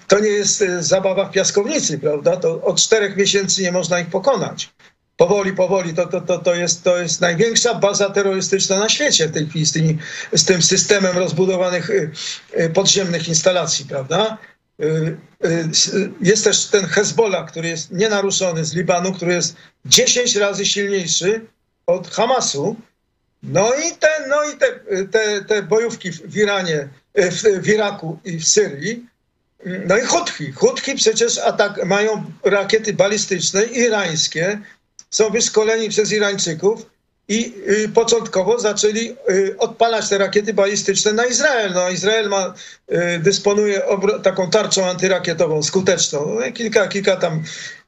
to 0.08 0.18
nie 0.20 0.28
jest 0.28 0.62
e, 0.62 0.82
zabawa 0.82 1.24
w 1.24 1.32
piaskownicy, 1.32 1.98
prawda? 1.98 2.36
To 2.36 2.62
od 2.62 2.80
czterech 2.80 3.16
miesięcy 3.16 3.62
nie 3.62 3.72
można 3.72 4.00
ich 4.00 4.08
pokonać. 4.08 4.70
Powoli, 5.16 5.52
powoli, 5.52 5.94
to, 5.94 6.06
to, 6.06 6.20
to, 6.20 6.38
to, 6.38 6.54
jest, 6.54 6.84
to 6.84 6.98
jest 6.98 7.20
największa 7.20 7.74
baza 7.74 8.10
terrorystyczna 8.10 8.78
na 8.78 8.88
świecie 8.88 9.28
w 9.28 9.32
tej 9.32 9.46
chwili 9.46 9.66
z, 9.66 9.72
tymi, 9.72 9.98
z 10.32 10.44
tym 10.44 10.62
systemem 10.62 11.18
rozbudowanych 11.18 11.90
y, 11.90 12.10
y, 12.60 12.70
podziemnych 12.70 13.28
instalacji, 13.28 13.84
prawda? 13.84 14.38
Jest 16.20 16.44
też 16.44 16.66
ten 16.66 16.86
Hezbollah, 16.86 17.50
który 17.50 17.68
jest 17.68 17.92
nienaruszony 17.92 18.64
z 18.64 18.74
Libanu, 18.74 19.12
który 19.12 19.34
jest 19.34 19.56
10 19.84 20.36
razy 20.36 20.66
silniejszy 20.66 21.46
od 21.86 22.08
Hamasu. 22.08 22.76
No 23.46 23.74
i 23.74 23.96
te, 23.96 24.08
no 24.28 24.44
i 24.44 24.56
te, 24.56 24.66
te, 25.06 25.44
te 25.44 25.62
bojówki 25.62 26.12
w 26.12 26.36
Iranie, 26.36 26.88
y, 27.18 27.30
w, 27.30 27.42
w 27.42 27.68
Iraku 27.68 28.18
i 28.24 28.38
w 28.38 28.48
Syrii. 28.48 29.06
No 29.86 29.98
i 29.98 30.00
Houthi. 30.00 30.52
Houthi 30.52 30.94
przecież 30.94 31.38
atak, 31.38 31.84
mają 31.84 32.24
rakiety 32.44 32.92
balistyczne 32.92 33.64
irańskie, 33.64 34.60
są 35.10 35.30
wyszkoleni 35.30 35.88
przez 35.88 36.12
Irańczyków 36.12 36.86
i 37.28 37.54
y, 37.68 37.88
początkowo 37.88 38.58
zaczęli 38.58 39.16
y, 39.30 39.54
odpalać 39.58 40.08
te 40.08 40.18
rakiety 40.18 40.54
balistyczne 40.54 41.12
na 41.12 41.26
Izrael. 41.26 41.72
No, 41.72 41.90
Izrael 41.90 42.28
ma, 42.28 42.54
y, 42.92 43.18
dysponuje 43.18 43.82
taką 44.22 44.50
tarczą 44.50 44.86
antyrakietową 44.86 45.62
skuteczną. 45.62 46.38
No, 46.40 46.52
kilka, 46.52 46.88
kilka 46.88 47.16
tam 47.16 47.42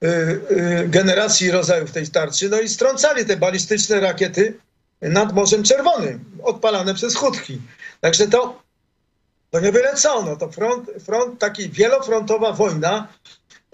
y, 0.04 0.06
y, 0.06 0.88
generacji 0.88 1.50
rodzajów 1.50 1.92
tej 1.92 2.08
tarczy. 2.08 2.48
No 2.48 2.60
i 2.60 2.68
strącali 2.68 3.26
te 3.26 3.36
balistyczne 3.36 4.00
rakiety 4.00 4.54
nad 5.00 5.34
Morzem 5.34 5.62
Czerwonym, 5.62 6.24
odpalane 6.42 6.94
przez 6.94 7.16
Houthi. 7.16 7.60
Także 8.00 8.28
to, 8.28 8.62
to 9.50 9.60
nie 9.60 9.72
byle 9.72 9.94
co, 9.94 10.22
no 10.22 10.36
to 10.36 10.50
front, 10.50 10.90
front 11.04 11.40
taki 11.40 11.70
wielofrontowa 11.70 12.52
wojna 12.52 13.08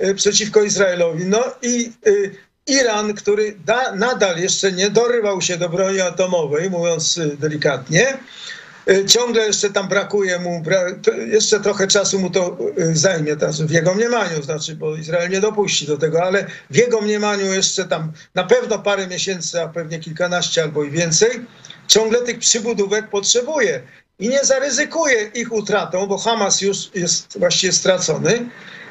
y, 0.02 0.14
przeciwko 0.14 0.62
Izraelowi. 0.62 1.24
No 1.24 1.44
i 1.62 1.92
y, 2.06 2.36
Iran, 2.66 3.14
który 3.14 3.56
da, 3.64 3.94
nadal 3.94 4.38
jeszcze 4.38 4.72
nie 4.72 4.90
dorywał 4.90 5.40
się 5.40 5.56
do 5.56 5.68
broni 5.68 6.00
atomowej, 6.00 6.70
mówiąc 6.70 7.18
y, 7.18 7.36
delikatnie, 7.36 8.18
ciągle 9.06 9.46
jeszcze 9.46 9.70
tam 9.70 9.88
brakuje 9.88 10.38
mu, 10.38 10.62
jeszcze 11.26 11.60
trochę 11.60 11.86
czasu 11.86 12.18
mu 12.18 12.30
to 12.30 12.58
y, 12.78 12.96
zajmie, 12.96 13.36
w 13.66 13.70
jego 13.70 13.94
mniemaniu, 13.94 14.42
znaczy, 14.42 14.76
bo 14.76 14.96
Izrael 14.96 15.30
nie 15.30 15.40
dopuści 15.40 15.86
do 15.86 15.98
tego, 15.98 16.22
ale 16.22 16.46
w 16.70 16.76
jego 16.76 17.00
mniemaniu 17.00 17.52
jeszcze 17.52 17.84
tam 17.84 18.12
na 18.34 18.44
pewno 18.44 18.78
parę 18.78 19.06
miesięcy, 19.06 19.62
a 19.62 19.68
pewnie 19.68 19.98
kilkanaście 19.98 20.62
albo 20.62 20.84
i 20.84 20.90
więcej, 20.90 21.30
ciągle 21.88 22.22
tych 22.22 22.38
przybudówek 22.38 23.10
potrzebuje 23.10 23.82
i 24.18 24.28
nie 24.28 24.44
zaryzykuje 24.44 25.30
ich 25.34 25.52
utratą, 25.52 26.06
bo 26.06 26.18
Hamas 26.18 26.60
już 26.60 26.90
jest 26.94 27.38
właściwie 27.38 27.72
stracony, 27.72 28.48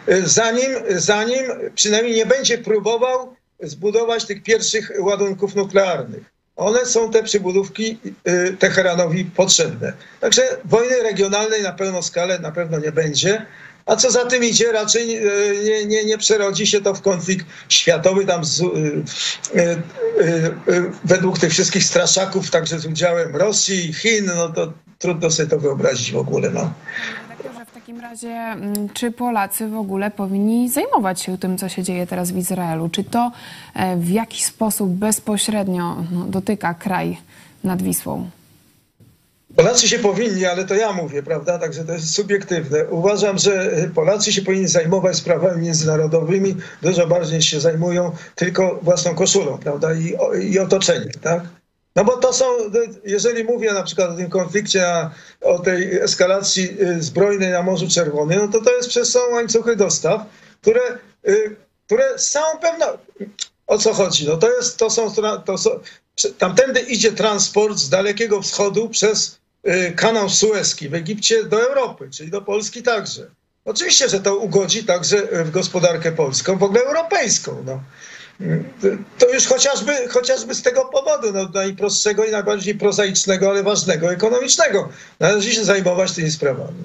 y, 0.09 0.29
zanim, 0.29 0.71
zanim 0.89 1.43
przynajmniej 1.75 2.15
nie 2.15 2.25
będzie 2.25 2.57
próbował 2.57 3.35
zbudować 3.59 4.25
tych 4.25 4.43
pierwszych 4.43 4.91
ładunków 4.99 5.55
nuklearnych. 5.55 6.32
One 6.55 6.85
są 6.85 7.11
te 7.11 7.23
przybudówki 7.23 7.97
y, 8.27 8.57
Teheranowi 8.59 9.25
potrzebne. 9.25 9.93
Także 10.19 10.41
wojny 10.65 11.03
regionalnej 11.03 11.63
na 11.63 11.73
pełną 11.73 12.01
skalę 12.01 12.39
na 12.39 12.51
pewno 12.51 12.79
nie 12.79 12.91
będzie. 12.91 13.45
A 13.85 13.95
co 13.95 14.11
za 14.11 14.25
tym 14.25 14.43
idzie, 14.43 14.71
raczej 14.71 15.27
y, 15.27 15.63
nie, 15.63 15.85
nie, 15.85 16.05
nie 16.05 16.17
przerodzi 16.17 16.67
się 16.67 16.81
to 16.81 16.93
w 16.93 17.01
konflikt 17.01 17.45
światowy, 17.69 18.25
tam 18.25 18.45
z, 18.45 18.61
y, 18.61 18.65
y, 18.65 19.61
y, 19.61 20.73
y, 20.73 20.91
według 21.03 21.39
tych 21.39 21.51
wszystkich 21.51 21.83
straszaków, 21.83 22.49
także 22.49 22.79
z 22.79 22.85
udziałem 22.85 23.35
Rosji 23.35 23.93
Chin, 23.93 24.25
no 24.25 24.49
to 24.49 24.73
trudno 24.99 25.31
sobie 25.31 25.49
to 25.49 25.59
wyobrazić 25.59 26.11
w 26.11 26.17
ogóle. 26.17 26.49
No. 26.49 26.73
Takim 27.93 28.09
razie, 28.09 28.29
mm, 28.29 28.89
czy 28.89 29.11
Polacy 29.11 29.67
w 29.67 29.77
ogóle 29.77 30.11
powinni 30.11 30.69
zajmować 30.69 31.21
się 31.21 31.37
tym, 31.37 31.57
co 31.57 31.69
się 31.69 31.83
dzieje 31.83 32.07
teraz 32.07 32.31
w 32.31 32.37
Izraelu? 32.37 32.89
Czy 32.89 33.03
to 33.03 33.31
e, 33.75 33.97
w 33.97 34.09
jakiś 34.09 34.43
sposób 34.43 34.89
bezpośrednio 34.89 35.95
no, 36.11 36.25
dotyka 36.25 36.73
kraj 36.73 37.17
nad 37.63 37.81
Wisłą? 37.81 38.29
Polacy 39.55 39.87
się 39.87 39.99
powinni, 39.99 40.45
ale 40.45 40.65
to 40.65 40.75
ja 40.75 40.93
mówię, 40.93 41.23
prawda? 41.23 41.59
Także 41.59 41.85
to 41.85 41.93
jest 41.93 42.13
subiektywne. 42.13 42.85
Uważam, 42.89 43.37
że 43.37 43.71
Polacy 43.95 44.33
się 44.33 44.41
powinni 44.41 44.67
zajmować 44.67 45.15
sprawami 45.15 45.61
międzynarodowymi 45.61 46.55
dużo 46.81 47.07
bardziej 47.07 47.41
się 47.41 47.59
zajmują 47.59 48.11
tylko 48.35 48.79
własną 48.81 49.15
koszulą, 49.15 49.57
prawda? 49.57 49.93
I, 49.93 50.15
i 50.51 50.59
otoczeniem, 50.59 51.11
tak? 51.21 51.43
No 51.95 52.03
bo 52.05 52.17
to 52.17 52.33
są, 52.33 52.45
jeżeli 53.03 53.43
mówię 53.43 53.73
na 53.73 53.83
przykład 53.83 54.09
o 54.09 54.15
tym 54.15 54.29
konflikcie, 54.29 55.09
o 55.41 55.59
tej 55.59 55.99
eskalacji 55.99 56.77
zbrojnej 56.99 57.49
na 57.49 57.63
Morzu 57.63 57.87
Czerwonym, 57.87 58.39
no 58.39 58.47
to 58.47 58.65
to 58.65 58.75
jest 58.75 58.89
przez 58.89 59.11
są 59.11 59.19
łańcuchy 59.31 59.75
dostaw, 59.75 60.21
które, 60.61 60.97
które 61.85 62.19
z 62.19 62.29
całą 62.29 62.59
pewnością, 62.59 62.97
o 63.67 63.77
co 63.77 63.93
chodzi? 63.93 64.27
No 64.27 64.37
to 64.37 64.51
jest, 64.51 64.77
to 64.77 64.89
są, 64.89 65.13
to 65.45 65.57
są, 65.57 65.69
tamtędy 66.37 66.79
idzie 66.79 67.11
transport 67.11 67.77
z 67.77 67.89
Dalekiego 67.89 68.41
Wschodu 68.41 68.89
przez 68.89 69.39
kanał 69.95 70.29
Suezki 70.29 70.89
w 70.89 70.93
Egipcie 70.93 71.43
do 71.43 71.61
Europy, 71.69 72.09
czyli 72.11 72.31
do 72.31 72.41
Polski 72.41 72.83
także. 72.83 73.27
Oczywiście, 73.65 74.09
że 74.09 74.19
to 74.19 74.35
ugodzi 74.35 74.83
także 74.83 75.27
w 75.45 75.51
gospodarkę 75.51 76.11
polską, 76.11 76.57
w 76.57 76.63
ogóle 76.63 76.81
europejską. 76.81 77.63
No. 77.65 77.79
To 79.19 79.33
już 79.33 79.47
chociażby, 79.47 80.07
chociażby 80.09 80.55
z 80.55 80.61
tego 80.61 80.85
powodu, 80.85 81.33
no, 81.33 81.49
najprostszego 81.53 82.25
i 82.25 82.31
najbardziej 82.31 82.75
prozaicznego, 82.75 83.49
ale 83.49 83.63
ważnego, 83.63 84.11
ekonomicznego. 84.11 84.89
Należy 85.19 85.53
się 85.53 85.65
zajmować 85.65 86.11
tymi 86.11 86.31
sprawami. 86.31 86.83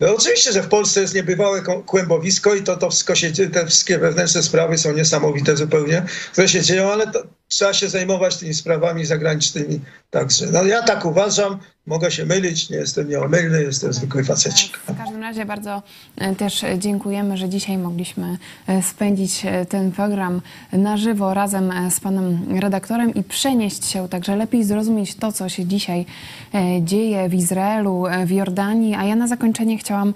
No. 0.00 0.14
Oczywiście, 0.14 0.52
że 0.52 0.62
w 0.62 0.68
Polsce 0.68 1.00
jest 1.00 1.14
niebywałe 1.14 1.62
kłębowisko 1.86 2.54
i 2.54 2.62
to, 2.62 2.76
to 2.76 2.90
wszystko 2.90 3.14
się, 3.14 3.32
te 3.32 3.66
wszystkie 3.66 3.98
wewnętrzne 3.98 4.42
sprawy 4.42 4.78
są 4.78 4.92
niesamowite 4.92 5.56
zupełnie, 5.56 6.02
które 6.32 6.48
się 6.48 6.62
dzieją, 6.62 6.92
ale 6.92 7.06
to, 7.06 7.22
trzeba 7.54 7.72
się 7.72 7.88
zajmować 7.88 8.36
tymi 8.36 8.54
sprawami 8.54 9.04
zagranicznymi 9.04 9.80
także. 10.10 10.46
No 10.52 10.64
ja 10.64 10.82
tak 10.82 11.04
uważam, 11.04 11.58
mogę 11.86 12.10
się 12.10 12.24
mylić, 12.26 12.70
nie 12.70 12.76
jestem 12.76 13.08
nieomylny, 13.08 13.62
jestem 13.62 13.92
zwykły 13.92 14.24
facecik. 14.24 14.76
W 14.76 14.98
każdym 14.98 15.20
razie 15.22 15.44
bardzo 15.44 15.82
też 16.38 16.64
dziękujemy, 16.78 17.36
że 17.36 17.48
dzisiaj 17.48 17.78
mogliśmy 17.78 18.38
spędzić 18.82 19.42
ten 19.68 19.92
program 19.92 20.40
na 20.72 20.96
żywo 20.96 21.34
razem 21.34 21.72
z 21.90 22.00
panem 22.00 22.58
redaktorem 22.60 23.14
i 23.14 23.22
przenieść 23.22 23.84
się, 23.86 24.08
także 24.08 24.36
lepiej 24.36 24.64
zrozumieć 24.64 25.14
to, 25.14 25.32
co 25.32 25.48
się 25.48 25.66
dzisiaj 25.66 26.06
dzieje 26.80 27.28
w 27.28 27.34
Izraelu, 27.34 28.04
w 28.26 28.30
Jordanii. 28.30 28.94
A 28.94 29.04
ja 29.04 29.16
na 29.16 29.28
zakończenie 29.28 29.78
chciałam 29.78 30.14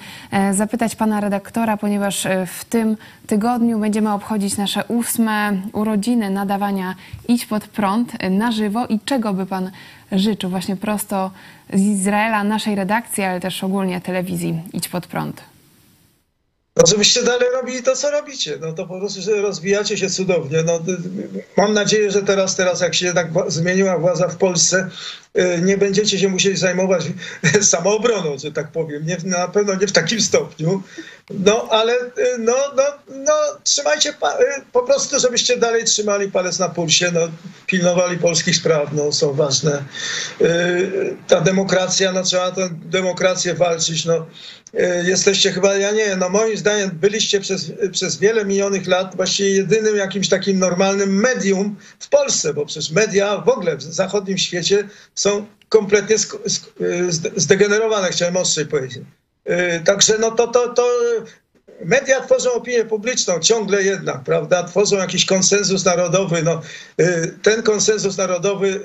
zapytać 0.52 0.96
pana 0.96 1.20
redaktora, 1.20 1.76
ponieważ 1.76 2.26
w 2.46 2.64
tym 2.64 2.96
tygodniu 3.26 3.78
będziemy 3.78 4.12
obchodzić 4.12 4.56
nasze 4.56 4.84
ósme 4.84 5.62
urodziny 5.72 6.30
nadawania 6.30 6.94
Idź 7.28 7.46
pod 7.46 7.68
prąd 7.68 8.12
na 8.30 8.52
żywo 8.52 8.86
i 8.86 9.00
czego 9.04 9.32
by 9.32 9.46
pan 9.46 9.70
życzył 10.12 10.50
właśnie 10.50 10.76
prosto 10.76 11.30
z 11.72 11.80
Izraela, 11.80 12.44
naszej 12.44 12.74
redakcji, 12.74 13.24
ale 13.24 13.40
też 13.40 13.64
ogólnie 13.64 14.00
telewizji 14.00 14.62
Idź 14.72 14.88
pod 14.88 15.06
prąd? 15.06 15.40
Żebyście 16.86 17.22
dalej 17.22 17.48
robili 17.54 17.82
to, 17.82 17.96
co 17.96 18.10
robicie. 18.10 18.58
No 18.60 18.72
to 18.72 18.86
po 18.86 18.98
prostu, 18.98 19.20
rozwijacie 19.42 19.98
się 19.98 20.10
cudownie. 20.10 20.62
No, 20.62 20.80
mam 21.56 21.72
nadzieję, 21.72 22.10
że 22.10 22.22
teraz, 22.22 22.56
teraz 22.56 22.80
jak 22.80 22.94
się 22.94 23.06
jednak 23.06 23.28
zmieniła 23.48 23.98
władza 23.98 24.28
w 24.28 24.36
Polsce, 24.36 24.90
nie 25.62 25.78
będziecie 25.78 26.18
się 26.18 26.28
musieli 26.28 26.56
zajmować 26.56 27.04
samoobroną, 27.60 28.38
że 28.38 28.52
tak 28.52 28.72
powiem. 28.72 29.06
Nie, 29.06 29.16
na 29.24 29.48
pewno 29.48 29.74
nie 29.74 29.86
w 29.86 29.92
takim 29.92 30.20
stopniu. 30.20 30.82
No 31.30 31.68
ale 31.70 31.94
no, 32.38 32.56
no, 32.76 32.82
no, 33.08 33.32
trzymajcie 33.64 34.14
po 34.72 34.82
prostu, 34.82 35.20
żebyście 35.20 35.56
dalej 35.56 35.84
trzymali 35.84 36.32
palec 36.32 36.58
na 36.58 36.68
pulsie, 36.68 37.10
no, 37.12 37.20
pilnowali 37.66 38.18
polskich 38.18 38.56
spraw, 38.56 38.92
no, 38.92 39.12
są 39.12 39.32
ważne. 39.32 39.84
Ta 41.26 41.40
demokracja, 41.40 42.12
no 42.12 42.22
trzeba 42.22 42.52
tę 42.52 42.68
demokrację 42.72 43.54
walczyć. 43.54 44.04
No. 44.04 44.26
Jesteście 45.04 45.52
chyba, 45.52 45.74
ja 45.74 45.90
nie 45.90 46.16
no 46.16 46.28
moim 46.28 46.56
zdaniem 46.56 46.90
byliście 46.90 47.40
przez, 47.40 47.72
przez 47.92 48.16
wiele 48.16 48.44
minionych 48.44 48.86
lat 48.86 49.16
właściwie 49.16 49.50
jedynym 49.50 49.96
jakimś 49.96 50.28
takim 50.28 50.58
normalnym 50.58 51.20
medium 51.20 51.76
w 51.98 52.08
Polsce, 52.08 52.54
bo 52.54 52.66
przecież 52.66 52.90
media 52.90 53.38
w 53.38 53.48
ogóle 53.48 53.76
w 53.76 53.82
zachodnim 53.82 54.38
świecie 54.38 54.88
są 55.14 55.46
kompletnie 55.68 56.16
zdegenerowane, 57.36 58.08
chciałem 58.08 58.36
ostrzej 58.36 58.66
powiedzieć. 58.66 59.02
Także 59.84 60.18
no 60.18 60.30
to, 60.30 60.46
to, 60.46 60.68
to 60.68 60.88
media 61.84 62.20
tworzą 62.20 62.52
opinię 62.52 62.84
publiczną 62.84 63.38
ciągle 63.38 63.82
jednak, 63.82 64.20
prawda? 64.24 64.64
Tworzą 64.64 64.96
jakiś 64.96 65.26
konsensus 65.26 65.84
narodowy. 65.84 66.42
No, 66.42 66.60
ten 67.42 67.62
konsensus 67.62 68.16
narodowy, 68.16 68.80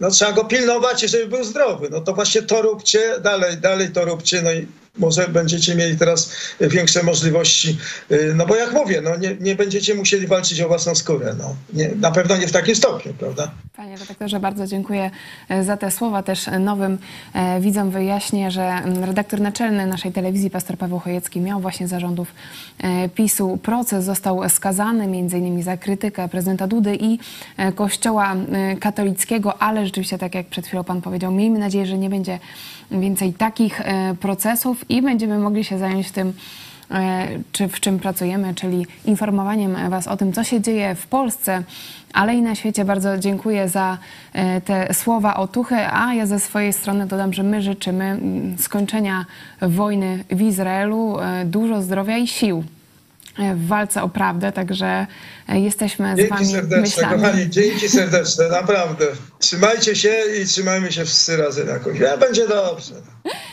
no 0.00 0.10
trzeba 0.10 0.32
go 0.32 0.44
pilnować, 0.44 1.00
żeby 1.00 1.26
był 1.26 1.44
zdrowy. 1.44 1.88
No 1.90 2.00
to 2.00 2.12
właśnie 2.12 2.42
to 2.42 2.62
róbcie, 2.62 3.20
dalej, 3.20 3.56
dalej 3.56 3.90
to 3.90 4.04
róbcie. 4.04 4.42
No 4.42 4.52
i 4.52 4.66
może 4.98 5.28
będziecie 5.28 5.74
mieli 5.74 5.98
teraz 5.98 6.32
większe 6.60 7.02
możliwości. 7.02 7.78
No 8.34 8.46
bo 8.46 8.56
jak 8.56 8.72
mówię, 8.72 9.00
no 9.00 9.16
nie, 9.16 9.36
nie 9.40 9.54
będziecie 9.54 9.94
musieli 9.94 10.26
walczyć 10.26 10.60
o 10.60 10.68
własną 10.68 10.94
skórę. 10.94 11.34
No. 11.38 11.56
Nie, 11.72 11.88
na 11.88 12.10
pewno 12.10 12.36
nie 12.36 12.46
w 12.46 12.52
takim 12.52 12.74
stopniu, 12.74 13.14
prawda? 13.14 13.50
Panie 13.76 13.96
redaktorze, 13.96 14.40
bardzo 14.40 14.66
dziękuję 14.66 15.10
za 15.62 15.76
te 15.76 15.90
słowa. 15.90 16.22
Też 16.22 16.46
nowym 16.60 16.98
widzom 17.60 17.90
wyjaśnię, 17.90 18.50
że 18.50 18.82
redaktor 19.00 19.40
naczelny 19.40 19.86
naszej 19.86 20.12
telewizji, 20.12 20.50
pastor 20.50 20.78
Paweł 20.78 20.98
Chojecki, 20.98 21.40
miał 21.40 21.60
właśnie 21.60 21.88
zarządów 21.88 22.34
PiSu 23.14 23.58
proces. 23.62 24.04
Został 24.04 24.48
skazany 24.48 25.18
innymi 25.18 25.62
za 25.62 25.76
krytykę 25.76 26.28
prezydenta 26.28 26.66
Dudy 26.66 26.98
i 27.00 27.18
Kościoła 27.74 28.36
katolickiego, 28.80 29.62
ale 29.62 29.86
rzeczywiście, 29.86 30.18
tak 30.18 30.34
jak 30.34 30.46
przed 30.46 30.66
chwilą 30.66 30.84
pan 30.84 31.00
powiedział, 31.02 31.32
miejmy 31.32 31.58
nadzieję, 31.58 31.86
że 31.86 31.98
nie 31.98 32.10
będzie 32.10 32.38
więcej 32.90 33.32
takich 33.32 33.80
procesów 34.20 34.90
i 34.90 35.02
będziemy 35.02 35.38
mogli 35.38 35.64
się 35.64 35.78
zająć 35.78 36.10
tym, 36.10 36.32
czy 37.52 37.68
w 37.68 37.80
czym 37.80 37.98
pracujemy, 37.98 38.54
czyli 38.54 38.86
informowaniem 39.04 39.90
Was 39.90 40.08
o 40.08 40.16
tym, 40.16 40.32
co 40.32 40.44
się 40.44 40.60
dzieje 40.60 40.94
w 40.94 41.06
Polsce, 41.06 41.62
ale 42.12 42.34
i 42.34 42.42
na 42.42 42.54
świecie. 42.54 42.84
Bardzo 42.84 43.18
dziękuję 43.18 43.68
za 43.68 43.98
te 44.64 44.94
słowa 44.94 45.36
otuchy, 45.36 45.76
a 45.76 46.14
ja 46.14 46.26
ze 46.26 46.40
swojej 46.40 46.72
strony 46.72 47.06
dodam, 47.06 47.32
że 47.32 47.42
my 47.42 47.62
życzymy 47.62 48.20
skończenia 48.58 49.26
wojny 49.62 50.24
w 50.30 50.40
Izraelu, 50.40 51.16
dużo 51.44 51.82
zdrowia 51.82 52.18
i 52.18 52.26
sił 52.26 52.64
w 53.54 53.66
walce 53.66 54.02
o 54.02 54.08
prawdę, 54.08 54.52
także 54.52 55.06
jesteśmy 55.48 56.14
dzięki 56.16 56.28
z 56.28 56.30
Wami 56.30 56.46
serdeczne, 56.46 56.80
myślami. 56.80 57.22
kochani, 57.22 57.50
dzięki 57.50 57.88
serdeczne, 57.88 58.48
naprawdę. 58.48 59.06
Trzymajcie 59.40 59.96
się 59.96 60.14
i 60.42 60.46
trzymajmy 60.46 60.92
się 60.92 61.04
wszyscy 61.04 61.36
razem 61.36 61.68
jakoś. 61.68 61.98
Ja, 61.98 62.16
będzie 62.16 62.48
dobrze. 62.48 62.94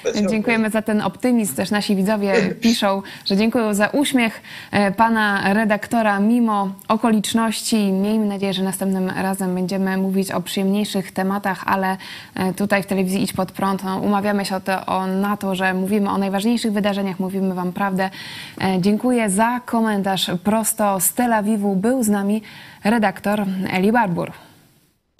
Będzie 0.04 0.28
Dziękujemy 0.34 0.70
za 0.70 0.82
ten 0.82 1.02
optymizm. 1.02 1.56
Też 1.56 1.72
nasi 1.72 1.96
widzowie 1.96 2.34
piszą, 2.62 3.02
że 3.26 3.38
dziękują 3.38 3.74
za 3.74 3.88
uśmiech 3.88 4.42
e, 4.72 4.92
pana 4.92 5.54
redaktora 5.54 6.20
mimo 6.20 6.76
okoliczności. 6.88 7.92
Miejmy 7.92 8.26
nadzieję, 8.26 8.54
że 8.54 8.64
następnym 8.64 9.10
razem 9.10 9.56
będziemy 9.56 9.98
mówić 9.98 10.32
o 10.32 10.42
przyjemniejszych 10.42 11.12
tematach, 11.12 11.64
ale 11.66 11.98
e, 12.36 12.54
tutaj 12.54 12.84
w 12.84 12.86
telewizji 12.86 13.24
Idź 13.24 13.34
Pod 13.34 13.52
Prąd 13.52 13.84
no, 13.84 13.98
umawiamy 13.98 14.46
się 14.46 14.56
o 14.56 14.60
to, 14.60 14.86
o, 14.86 15.08
na 15.08 15.38
to, 15.38 15.56
że 15.56 15.74
mówimy 15.74 16.10
o 16.10 16.18
najważniejszych 16.18 16.72
wydarzeniach, 16.72 17.20
mówimy 17.20 17.56
wam 17.56 17.74
prawdę. 17.74 18.10
E, 18.62 18.82
Dziękuję 18.82 19.30
za 19.30 19.62
komentarz 19.66 20.32
prosto 20.44 21.00
z 21.00 21.14
Tel 21.14 21.34
Awiwu. 21.34 21.76
Był 21.76 22.04
z 22.04 22.10
nami 22.10 22.42
redaktor 22.84 23.46
Eli 23.74 23.92
Barbur. 23.92 24.47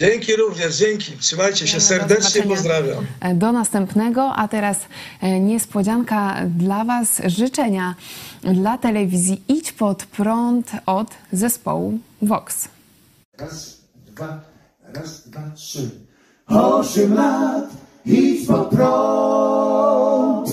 Dzięki 0.00 0.36
również, 0.36 0.76
dzięki. 0.76 1.12
Trzymajcie 1.20 1.66
się, 1.66 1.76
Do 1.76 1.80
serdecznie 1.80 2.42
pozdrawiam. 2.42 3.06
Do 3.34 3.52
następnego, 3.52 4.32
a 4.36 4.48
teraz 4.48 4.78
e, 5.20 5.40
niespodzianka 5.40 6.36
dla 6.58 6.84
Was, 6.84 7.22
życzenia 7.26 7.94
dla 8.42 8.78
telewizji 8.78 9.42
Idź 9.48 9.72
Pod 9.72 10.04
Prąd 10.04 10.70
od 10.86 11.08
zespołu 11.32 11.98
Vox. 12.22 12.68
Raz, 13.38 13.78
dwa, 14.06 14.40
raz, 14.94 15.28
dwa, 15.28 15.50
trzy. 15.54 15.90
Osiem 16.46 17.14
lat, 17.14 17.70
idź 18.06 18.46
pod 18.46 18.68
prąd. 18.68 20.48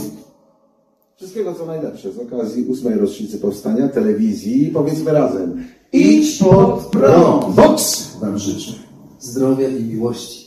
Wszystkiego 1.18 1.54
co 1.54 1.66
najlepsze 1.66 2.12
z 2.12 2.18
okazji 2.20 2.64
ósmej 2.66 2.96
rocznicy 2.96 3.38
powstania 3.38 3.88
telewizji. 3.88 4.72
Powiedzmy 4.74 5.12
razem. 5.12 5.68
Idź 5.94 6.40
pod 6.40 6.86
prąd. 6.86 7.56
Vox 7.56 8.08
wam 8.22 8.38
życzę. 8.38 8.85
Zdrowia 9.20 9.70
i 9.70 9.84
miłości. 9.84 10.45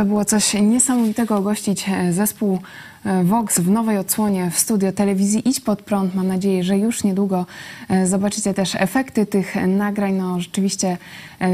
To 0.00 0.04
było 0.04 0.24
coś 0.24 0.54
niesamowitego 0.54 1.40
gościć 1.40 1.88
e, 1.88 2.12
zespół 2.12 2.58
e, 3.04 3.24
Vox 3.24 3.60
w 3.60 3.70
nowej 3.70 3.98
odsłonie 3.98 4.50
w 4.50 4.58
studio 4.58 4.92
telewizji 4.92 5.48
Idź 5.48 5.60
Pod 5.60 5.82
Prąd. 5.82 6.14
Mam 6.14 6.26
nadzieję, 6.26 6.64
że 6.64 6.78
już 6.78 7.04
niedługo 7.04 7.46
e, 7.88 8.06
zobaczycie 8.06 8.54
też 8.54 8.74
efekty 8.74 9.26
tych 9.26 9.54
nagrań. 9.66 10.14
No 10.14 10.40
rzeczywiście 10.40 10.96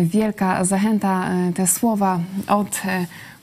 wielka 0.03 0.65
zachęta 0.65 1.29
te 1.55 1.67
słowa 1.67 2.21
od 2.49 2.81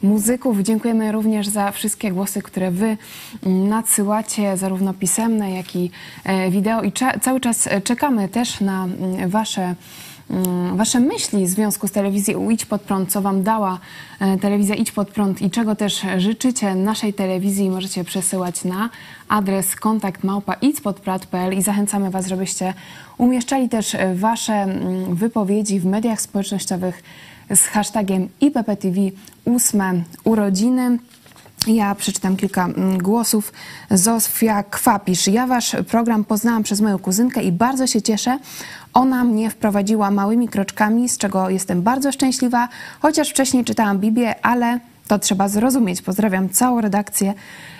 muzyków. 0.03 0.59
Dziękujemy 0.59 1.11
również 1.11 1.47
za 1.47 1.71
wszystkie 1.71 2.11
głosy, 2.11 2.41
które 2.41 2.71
wy 2.71 2.97
mm, 3.45 3.69
nadsyłacie, 3.69 4.57
zarówno 4.57 4.93
pisemne, 4.93 5.51
jak 5.51 5.75
i 5.75 5.91
wideo. 6.49 6.83
I 6.83 6.91
cały 7.21 7.39
czas 7.39 7.69
czekamy 7.83 8.29
też 8.29 8.61
na 8.61 8.83
mm, 8.83 9.29
wasze 9.29 9.75
Wasze 10.75 10.99
myśli 10.99 11.45
w 11.45 11.49
związku 11.49 11.87
z 11.87 11.91
telewizją 11.91 12.49
Idź 12.49 12.65
Pod 12.65 12.81
Prąd, 12.81 13.11
co 13.11 13.21
Wam 13.21 13.43
dała 13.43 13.79
e, 14.19 14.37
telewizja 14.37 14.75
Idź 14.75 14.91
Pod 14.91 15.09
Prąd 15.09 15.41
i 15.41 15.51
czego 15.51 15.75
też 15.75 16.01
życzycie 16.17 16.75
naszej 16.75 17.13
telewizji 17.13 17.69
możecie 17.69 18.03
przesyłać 18.03 18.63
na 18.63 18.89
adres 19.29 19.75
kontakt 19.75 20.23
małpa 20.23 20.53
i 20.53 21.61
zachęcamy 21.61 22.09
Was, 22.11 22.27
żebyście 22.27 22.73
umieszczali 23.17 23.69
też 23.69 23.95
e, 23.95 24.15
Wasze 24.15 24.53
mm, 24.53 25.15
wypowiedzi 25.15 25.79
w 25.79 25.85
mediach 25.85 26.21
społecznościowych 26.21 27.03
z 27.55 27.61
hashtagiem 27.61 28.29
IPPTV 28.41 29.01
8 29.45 30.03
urodziny. 30.23 30.97
Ja 31.67 31.95
przeczytam 31.95 32.37
kilka 32.37 32.65
mm, 32.65 32.97
głosów. 32.97 33.53
Zofia 33.91 34.63
Kwapisz. 34.63 35.27
Ja 35.27 35.47
wasz 35.47 35.75
program 35.87 36.23
poznałam 36.23 36.63
przez 36.63 36.81
moją 36.81 36.99
kuzynkę 36.99 37.43
i 37.43 37.51
bardzo 37.51 37.87
się 37.87 38.01
cieszę. 38.01 38.39
Ona 38.93 39.23
mnie 39.23 39.49
wprowadziła 39.49 40.11
małymi 40.11 40.47
kroczkami, 40.47 41.09
z 41.09 41.17
czego 41.17 41.49
jestem 41.49 41.81
bardzo 41.81 42.11
szczęśliwa, 42.11 42.69
chociaż 42.99 43.29
wcześniej 43.29 43.65
czytałam 43.65 43.99
Biblię, 43.99 44.45
ale 44.45 44.79
to 45.07 45.19
trzeba 45.19 45.47
zrozumieć. 45.47 46.01
Pozdrawiam 46.01 46.49
całą 46.49 46.81
redakcję 46.81 47.33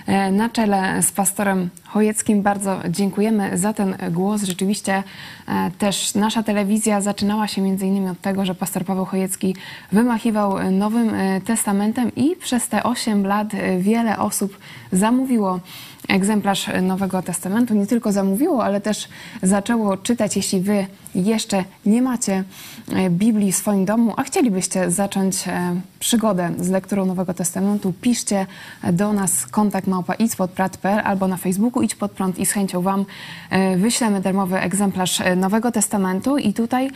e, 0.06 0.32
na 0.32 0.50
czele 0.50 1.02
z 1.02 1.12
pastorem 1.12 1.70
Chojeckim. 1.84 2.42
Bardzo 2.42 2.80
dziękujemy 2.90 3.58
za 3.58 3.74
ten 3.74 3.96
głos. 4.12 4.44
Rzeczywiście 4.44 5.04
e, 5.48 5.72
też 5.72 6.16
nasza 6.16 6.44
telewizja 6.44 7.02
zaczynała 7.02 7.48
się 7.48 7.62
między 7.62 7.86
innymi 7.86 8.10
od 8.10 8.22
tego, 8.22 8.46
że 8.46 8.56
pastor 8.56 8.86
Paweł 8.86 9.06
Chojecki 9.06 9.56
wymachiwał 9.92 10.72
Nowym 10.72 11.14
e, 11.14 11.42
Testamentem 11.42 12.16
i 12.16 12.36
przez 12.36 12.68
te 12.68 12.84
8 12.84 13.26
lat 13.26 13.48
wiele 13.80 14.18
osób 14.18 14.58
zamówiło 14.92 15.60
egzemplarz 16.08 16.70
Nowego 16.82 17.22
Testamentu. 17.22 17.74
Nie 17.74 17.88
tylko 17.88 18.12
zamówiło, 18.12 18.64
ale 18.64 18.82
też 18.82 19.08
zaczęło 19.44 19.98
czytać. 19.98 20.36
Jeśli 20.36 20.62
wy 20.62 20.88
jeszcze 21.16 21.64
nie 21.86 22.02
macie 22.02 22.44
e, 22.92 23.10
Biblii 23.10 23.52
w 23.52 23.56
swoim 23.56 23.86
domu, 23.86 24.14
a 24.18 24.24
chcielibyście 24.24 24.92
zacząć 24.92 25.48
e, 25.48 25.76
przygodę 26.00 26.52
z 26.60 26.70
lekturą 26.70 27.06
Nowego 27.06 27.34
Testamentu, 27.34 27.94
piszcie 28.02 28.46
do 28.94 29.14
nas 29.14 29.48
kontakt 29.48 29.88
małpa 29.88 30.14
idźpodprad.pl 30.14 31.02
albo 31.04 31.28
na 31.28 31.38
Facebooku 31.38 31.84
Idź 31.84 31.96
Pod 31.96 32.12
Prąd 32.12 32.40
i 32.40 32.46
z 32.46 32.52
chęcią 32.52 32.82
Wam 32.82 33.06
e, 33.50 33.78
wyślemy 33.78 34.22
darmowy 34.22 34.60
egzemplarz 34.60 35.22
Nowego 35.36 35.72
Testamentu. 35.72 36.38
I 36.38 36.54
tutaj 36.54 36.92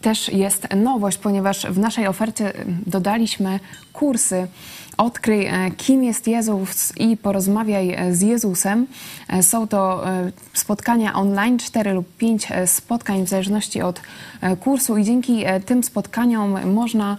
też 0.00 0.28
jest 0.28 0.68
nowość, 0.76 1.18
ponieważ 1.18 1.66
w 1.66 1.78
naszej 1.78 2.06
ofercie 2.06 2.52
dodaliśmy 2.86 3.60
kursy 3.92 4.46
Odkryj, 4.98 5.46
e, 5.46 5.70
kim 5.70 6.04
jest 6.04 6.26
Jezus 6.26 6.92
i 6.96 7.16
porozmawiaj 7.16 7.94
e, 7.94 8.14
z 8.14 8.22
Jezusem. 8.22 8.86
E, 9.28 9.42
Są 9.42 9.68
to 9.68 10.04
spotkania 10.54 11.14
online, 11.14 11.58
4 11.58 11.92
lub 11.92 12.16
5 12.16 12.46
e, 12.50 12.66
spotkań 12.66 13.24
w 13.24 13.28
zależności 13.28 13.82
od 13.82 14.00
kursu 14.60 14.96
i 14.96 15.04
dzięki 15.04 15.44
tym 15.66 15.82
spotkaniom 15.82 16.72
można 16.72 17.16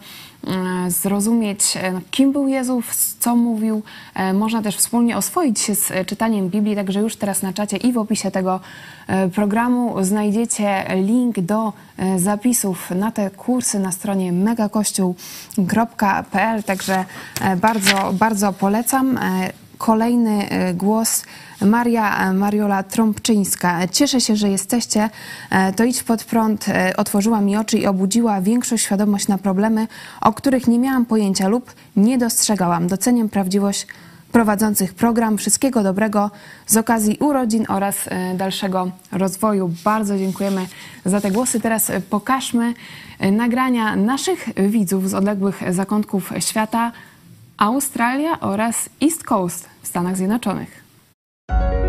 zrozumieć, 0.87 1.77
e, 1.77 2.01
kim 2.11 2.31
był 2.31 2.47
Jezus, 2.47 3.15
co 3.19 3.35
mówił. 3.35 3.81
E, 4.15 4.33
Można 4.33 4.61
też 4.61 4.77
wspólnie 4.77 5.17
oswoić 5.17 5.59
się 5.59 5.75
z 5.75 5.91
e, 5.91 6.05
czytaniem 6.05 6.49
Biblii, 6.49 6.75
także 6.75 6.99
już 6.99 7.15
teraz 7.15 7.41
na 7.41 7.53
czacie 7.53 7.77
i 7.77 7.93
w 7.93 7.97
opisie 7.97 8.31
tego 8.31 8.59
e, 9.07 9.29
programu 9.29 10.03
znajdziecie 10.03 10.85
link 10.95 11.39
do 11.39 11.73
e, 11.97 12.19
zapisów 12.19 12.91
na 12.91 13.11
te 13.11 13.29
kursy 13.29 13.79
na 13.79 13.91
stronie 13.91 14.31
megakościół.pl, 14.31 16.63
także 16.63 17.05
e, 17.41 17.55
bardzo, 17.55 18.13
bardzo 18.13 18.53
polecam. 18.53 19.17
E, 19.17 19.49
Kolejny 19.79 20.49
e, 20.49 20.73
głos 20.73 21.23
Maria 21.65 22.29
e, 22.29 22.33
Mariola 22.33 22.83
Trąbczyńska. 22.83 23.87
Cieszę 23.87 24.21
się, 24.21 24.35
że 24.35 24.49
jesteście. 24.49 25.09
E, 25.49 25.73
To 25.73 25.83
idź 25.83 26.03
pod 26.03 26.23
prąd 26.23 26.69
e, 26.69 26.97
otworzyła 26.97 27.41
mi 27.41 27.57
oczy 27.57 27.77
i 27.77 27.85
obudziła 27.87 28.41
większą 28.41 28.77
świadomość 28.77 29.27
na 29.27 29.37
problemy, 29.37 29.87
o 30.21 30.33
których 30.33 30.67
nie 30.67 30.79
miałam 30.79 31.05
pojęcia 31.05 31.47
lub 31.47 31.73
nie 31.95 32.17
dostrzegałam. 32.17 32.87
Doceniam 32.87 33.29
prawdziwość 33.29 33.87
prowadzących 34.31 34.93
program. 34.93 35.37
Wszystkiego 35.37 35.83
dobrego 35.83 36.31
z 36.67 36.77
okazji 36.77 37.17
urodzin 37.19 37.65
oraz 37.69 37.95
dalszego 38.35 38.91
rozwoju. 39.11 39.71
Bardzo 39.83 40.17
dziękujemy 40.17 40.67
za 41.05 41.21
te 41.21 41.31
głosy. 41.31 41.59
Teraz 41.59 41.91
pokażmy 42.09 42.73
nagrania 43.31 43.95
naszych 43.95 44.49
widzów 44.69 45.09
z 45.09 45.13
odległych 45.13 45.73
zakątków 45.73 46.33
świata. 46.39 46.91
Australia 47.57 48.39
oraz 48.39 48.89
East 49.01 49.23
Coast 49.23 49.69
w 49.81 49.87
Stanach 49.87 50.17
Zjednoczonych. 50.17 50.88
Thank 51.49 51.73
you. 51.73 51.88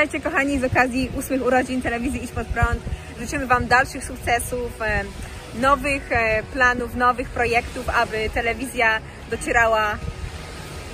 Witajcie 0.00 0.30
kochani 0.30 0.58
z 0.58 0.64
okazji 0.64 1.10
ósmych 1.18 1.46
urodzin 1.46 1.82
telewizji 1.82 2.24
Idź 2.24 2.30
Pod 2.30 2.46
Prąd. 2.46 2.80
Życzymy 3.20 3.46
Wam 3.46 3.66
dalszych 3.66 4.04
sukcesów, 4.04 4.78
nowych 5.54 6.12
e, 6.12 6.42
planów, 6.52 6.94
nowych 6.94 7.28
projektów, 7.28 7.88
aby 7.88 8.30
telewizja 8.34 9.00
docierała 9.30 9.98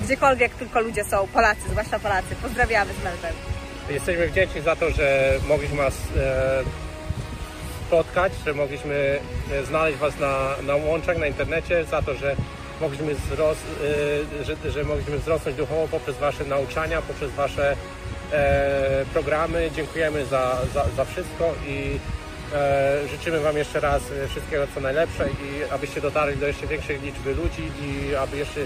gdziekolwiek 0.01 0.55
tylko 0.55 0.81
ludzie 0.81 1.03
są, 1.03 1.27
Polacy, 1.27 1.61
zwłaszcza 1.69 1.99
Polacy. 1.99 2.35
Pozdrawiamy 2.41 2.93
z 2.93 3.03
Melbourne. 3.03 3.39
Jesteśmy 3.89 4.27
wdzięczni 4.27 4.61
za 4.61 4.75
to, 4.75 4.91
że 4.91 5.33
mogliśmy 5.47 5.77
Was 5.77 5.93
e, 6.17 6.63
spotkać, 7.87 8.33
że 8.45 8.53
mogliśmy 8.53 9.19
e, 9.51 9.65
znaleźć 9.65 9.97
Was 9.97 10.19
na, 10.19 10.49
na 10.63 10.75
łączach, 10.75 11.17
na 11.17 11.27
internecie, 11.27 11.85
za 11.85 12.01
to, 12.01 12.13
że 12.13 12.35
mogliśmy, 12.81 13.15
wzros, 13.15 13.57
że, 14.43 14.71
że 14.71 14.83
mogliśmy 14.83 15.17
wzrosnąć 15.17 15.57
duchowo 15.57 15.87
poprzez 15.87 16.17
Wasze 16.17 16.45
nauczania, 16.45 17.01
poprzez 17.01 17.31
Wasze 17.31 17.75
programy. 19.13 19.71
Dziękujemy 19.75 20.25
za, 20.25 20.57
za, 20.73 20.85
za 20.97 21.05
wszystko 21.05 21.53
i 21.67 21.99
e, 22.53 23.07
życzymy 23.07 23.39
Wam 23.39 23.57
jeszcze 23.57 23.79
raz 23.79 24.01
e, 24.11 24.27
wszystkiego 24.27 24.67
co 24.75 24.81
najlepsze 24.81 25.29
i 25.29 25.71
abyście 25.71 26.01
dotarli 26.01 26.37
do 26.37 26.47
jeszcze 26.47 26.67
większej 26.67 26.99
liczby 26.99 27.33
ludzi 27.35 27.71
i 27.81 28.15
aby 28.15 28.37
jeszcze 28.37 28.59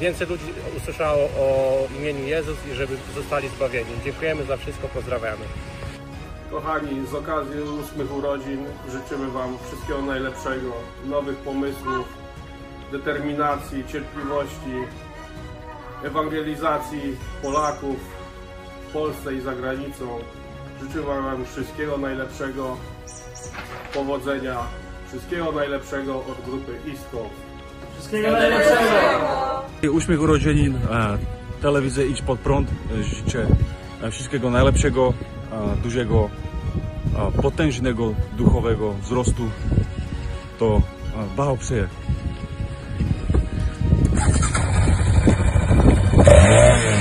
więcej 0.00 0.26
ludzi 0.26 0.44
usłyszało 0.76 1.22
o 1.22 1.78
imieniu 1.98 2.26
Jezus 2.26 2.56
i 2.72 2.74
żeby 2.74 2.96
zostali 3.14 3.48
zbawieni. 3.48 3.90
Dziękujemy 4.04 4.44
za 4.44 4.56
wszystko, 4.56 4.88
pozdrawiamy. 4.88 5.44
Kochani, 6.50 7.06
z 7.06 7.14
okazji 7.14 7.60
ósmych 7.60 8.16
urodzin 8.16 8.64
życzymy 8.90 9.30
Wam 9.30 9.58
wszystkiego 9.68 10.02
najlepszego, 10.02 10.72
nowych 11.04 11.36
pomysłów, 11.36 12.08
determinacji, 12.92 13.84
cierpliwości, 13.86 14.74
ewangelizacji 16.04 17.16
Polaków 17.42 18.17
w 18.88 18.92
Polsce 18.92 19.34
i 19.34 19.40
za 19.40 19.54
granicą. 19.54 20.18
Życzymy 20.82 21.02
Wam 21.04 21.44
wszystkiego 21.44 21.98
najlepszego, 21.98 22.76
powodzenia, 23.94 24.56
wszystkiego 25.08 25.52
najlepszego 25.52 26.16
od 26.16 26.44
grupy 26.44 26.72
East 26.90 27.08
Coast. 27.10 27.48
Uśmiech 29.92 30.20
urodzin, 30.20 30.76
e, 30.76 31.18
telewizja 31.62 32.04
Idź 32.04 32.22
Pod 32.22 32.38
Prąd. 32.38 32.68
E, 32.70 33.02
Życzę 33.02 33.46
e, 34.02 34.10
wszystkiego 34.10 34.50
najlepszego, 34.50 35.12
dużego, 35.82 36.30
potężnego 37.42 38.14
duchowego 38.36 38.92
wzrostu. 38.92 39.50
To 40.58 40.82
e, 46.36 46.97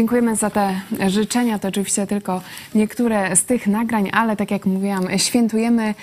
Dziękujemy 0.00 0.36
za 0.36 0.50
te 0.50 0.80
życzenia. 1.08 1.58
To 1.58 1.68
oczywiście 1.68 2.06
tylko 2.06 2.40
niektóre 2.74 3.36
z 3.36 3.44
tych 3.44 3.66
nagrań, 3.66 4.10
ale 4.12 4.36
tak 4.36 4.50
jak 4.50 4.66
mówiłam, 4.66 5.06
świętujemy 5.16 5.94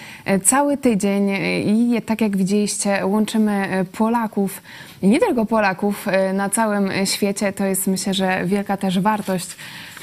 cały 0.44 0.78
tydzień 0.78 1.30
i 1.66 2.02
tak 2.06 2.22
jak 2.22 2.38
widzieliście, 2.38 3.06
łączymy 3.06 3.86
Polaków 3.98 4.62
i 5.02 5.08
nie 5.08 5.20
tylko 5.20 5.46
Polaków 5.46 6.08
e, 6.08 6.34
na 6.34 6.50
całym 6.50 6.90
świecie. 7.06 7.54
To 7.54 7.66
jest 7.66 7.88
myślę, 7.88 8.14
że 8.14 8.46
wielka 8.46 8.78
też 8.78 9.00
wartość 9.00 9.48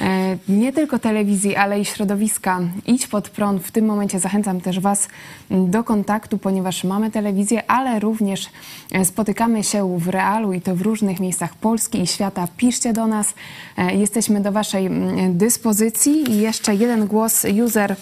e, 0.00 0.36
nie 0.48 0.72
tylko 0.72 0.98
telewizji, 0.98 1.56
ale 1.56 1.80
i 1.80 1.84
środowiska. 1.84 2.60
Idź 2.86 3.06
pod 3.06 3.30
prąd. 3.30 3.62
W 3.62 3.70
tym 3.70 3.84
momencie 3.84 4.20
zachęcam 4.20 4.60
też 4.60 4.80
Was 4.80 5.08
do 5.50 5.84
kontaktu, 5.84 6.38
ponieważ 6.38 6.84
mamy 6.84 7.10
telewizję, 7.10 7.70
ale 7.70 8.00
również 8.00 8.46
e, 8.92 9.04
spotykamy 9.04 9.64
się 9.64 9.98
w 9.98 10.08
realu 10.08 10.52
i 10.52 10.60
to 10.60 10.76
w 10.76 10.82
różnych 10.82 11.20
miejscach 11.20 11.54
Polski 11.54 12.00
i 12.00 12.06
świata. 12.06 12.48
Piszcie 12.56 12.92
do 12.92 13.06
nas. 13.06 13.34
E, 13.78 13.94
Jesteśmy 13.94 14.40
do 14.40 14.52
Waszej 14.52 14.90
dyspozycji. 15.28 16.30
I 16.30 16.40
jeszcze 16.40 16.74
jeden 16.74 17.06
głos, 17.06 17.46
user 17.64 17.96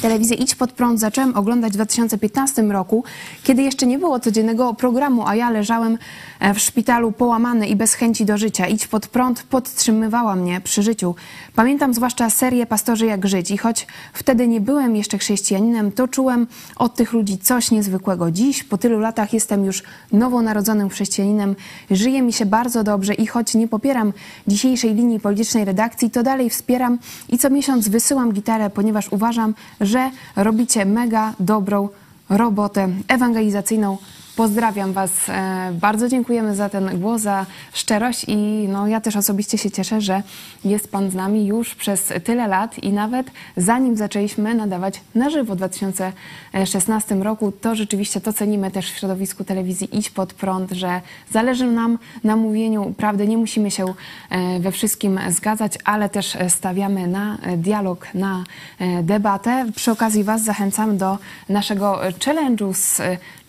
Telewizję 0.00 0.36
Idź 0.36 0.54
Pod 0.54 0.72
Prąd 0.72 1.00
zacząłem 1.00 1.36
oglądać 1.36 1.72
w 1.72 1.74
2015 1.74 2.62
roku, 2.62 3.04
kiedy 3.42 3.62
jeszcze 3.62 3.86
nie 3.86 3.98
było 3.98 4.20
codziennego 4.20 4.74
programu, 4.74 5.26
a 5.26 5.34
ja 5.34 5.50
leżałem 5.50 5.98
e, 6.40 6.54
w 6.54 6.58
szpitalu 6.58 7.12
połamany 7.12 7.66
i 7.66 7.76
bez 7.76 7.94
chęci 7.94 8.24
do 8.24 8.38
życia. 8.38 8.66
Idź 8.66 8.86
Pod 8.86 9.06
Prąd 9.06 9.42
podtrzymywała 9.42 10.36
mnie 10.36 10.60
przy 10.60 10.82
życiu. 10.82 11.14
Pamiętam 11.54 11.94
zwłaszcza 11.94 12.30
serię 12.30 12.66
Pastorzy 12.66 13.06
jak 13.06 13.28
żyć 13.28 13.50
i 13.50 13.58
choć 13.58 13.86
wtedy 14.12 14.48
nie 14.48 14.60
byłem 14.60 14.96
jeszcze 14.96 15.18
chrześcijaninem, 15.18 15.92
to 15.92 16.08
czułem 16.08 16.46
od 16.76 16.94
tych 16.94 17.12
ludzi 17.12 17.38
coś 17.38 17.70
niezwykłego. 17.70 18.30
Dziś, 18.30 18.64
po 18.64 18.78
tylu 18.78 18.98
latach, 18.98 19.32
jestem 19.32 19.64
już 19.64 19.82
nowonarodzonym 20.12 20.88
chrześcijaninem. 20.88 21.56
Żyje 21.90 22.22
mi 22.22 22.32
się 22.32 22.46
bardzo 22.46 22.84
dobrze 22.84 23.14
i 23.14 23.26
choć 23.26 23.54
nie 23.54 23.68
popieram 23.68 24.12
dzisiejszej 24.46 24.94
linii 24.94 25.20
politycznej 25.20 25.64
redakcji, 25.64 26.10
to 26.10 26.22
dalej 26.22 26.50
wspieram 26.50 26.98
i 27.28 27.38
co 27.38 27.50
miesiąc 27.50 27.88
wysyłam 27.88 28.32
gitarę, 28.32 28.70
ponieważ 28.70 29.12
uważam, 29.12 29.54
że 29.82 30.10
robicie 30.36 30.84
mega 30.84 31.34
dobrą 31.40 31.88
robotę 32.28 32.88
ewangelizacyjną. 33.08 33.98
Pozdrawiam 34.36 34.92
Was. 34.92 35.28
E, 35.28 35.72
Bardzo 35.72 36.08
dziękujemy 36.08 36.54
za 36.54 36.68
ten 36.68 37.00
głos, 37.00 37.22
za 37.22 37.46
szczerość 37.72 38.24
i 38.28 38.36
no, 38.68 38.86
ja 38.86 39.00
też 39.00 39.16
osobiście 39.16 39.58
się 39.58 39.70
cieszę, 39.70 40.00
że 40.00 40.22
jest 40.64 40.92
Pan 40.92 41.10
z 41.10 41.14
nami 41.14 41.46
już 41.46 41.74
przez 41.74 42.12
tyle 42.24 42.48
lat 42.48 42.78
i 42.78 42.92
nawet 42.92 43.30
zanim 43.56 43.96
zaczęliśmy 43.96 44.54
nadawać 44.54 45.00
na 45.14 45.30
żywo 45.30 45.54
w 45.54 45.56
2016 45.56 47.14
roku, 47.14 47.52
to 47.52 47.74
rzeczywiście 47.74 48.20
to 48.20 48.32
cenimy 48.32 48.70
też 48.70 48.92
w 48.92 48.98
środowisku 48.98 49.44
telewizji 49.44 49.98
Idź 49.98 50.10
Pod 50.10 50.34
Prąd, 50.34 50.70
że 50.70 51.00
zależy 51.30 51.66
nam 51.66 51.98
na 52.24 52.36
mówieniu 52.36 52.94
prawdy. 52.96 53.28
Nie 53.28 53.38
musimy 53.38 53.70
się 53.70 53.94
e, 54.30 54.60
we 54.60 54.72
wszystkim 54.72 55.20
zgadzać, 55.28 55.72
ale 55.84 56.08
też 56.08 56.36
stawiamy 56.48 57.06
na 57.06 57.38
dialog, 57.56 58.08
na 58.14 58.44
e, 58.78 59.02
debatę. 59.02 59.66
Przy 59.76 59.90
okazji 59.90 60.24
Was 60.24 60.44
zachęcam 60.44 60.96
do 60.96 61.18
naszego 61.48 62.00
challenge'u 62.18 62.74
z 62.74 63.00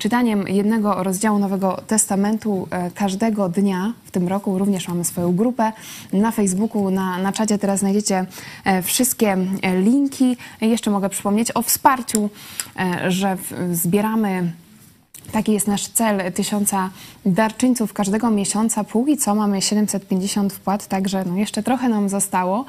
czytaniem 0.04 0.48
jednego 0.48 1.04
rozdziału 1.04 1.40
Nowego 1.40 1.82
Testamentu 1.88 2.68
e, 2.72 2.92
każdego 2.92 3.50
dnia 3.50 3.94
w 4.06 4.12
tym 4.12 4.28
roku. 4.28 4.58
Również 4.58 4.88
mamy 4.88 5.06
swoją 5.06 5.36
grupę 5.36 5.72
na 6.14 6.32
Facebooku, 6.32 6.92
na, 6.92 7.18
na 7.18 7.32
czacie 7.32 7.58
teraz 7.58 7.80
znajdziecie 7.80 8.26
e, 8.66 8.82
wszystkie 8.82 9.38
e, 9.62 9.82
linki. 9.82 10.38
Jeszcze 10.62 10.92
mogę 10.92 11.10
przypomnieć 11.10 11.52
o 11.56 11.62
wsparciu, 11.62 12.30
że 13.08 13.38
zbieramy 13.72 14.52
Taki 15.32 15.54
jest 15.54 15.68
nasz 15.68 15.88
cel, 15.88 16.32
tysiąca 16.34 16.90
darczyńców 17.26 17.94
każdego 17.94 18.30
miesiąca. 18.32 18.84
Póki 18.84 19.18
co 19.18 19.36
mamy 19.36 19.62
750 19.62 20.54
wpłat, 20.54 20.88
także 20.88 21.26
no 21.26 21.38
jeszcze 21.38 21.64
trochę 21.64 21.90
nam 21.90 22.10
zostało. 22.10 22.66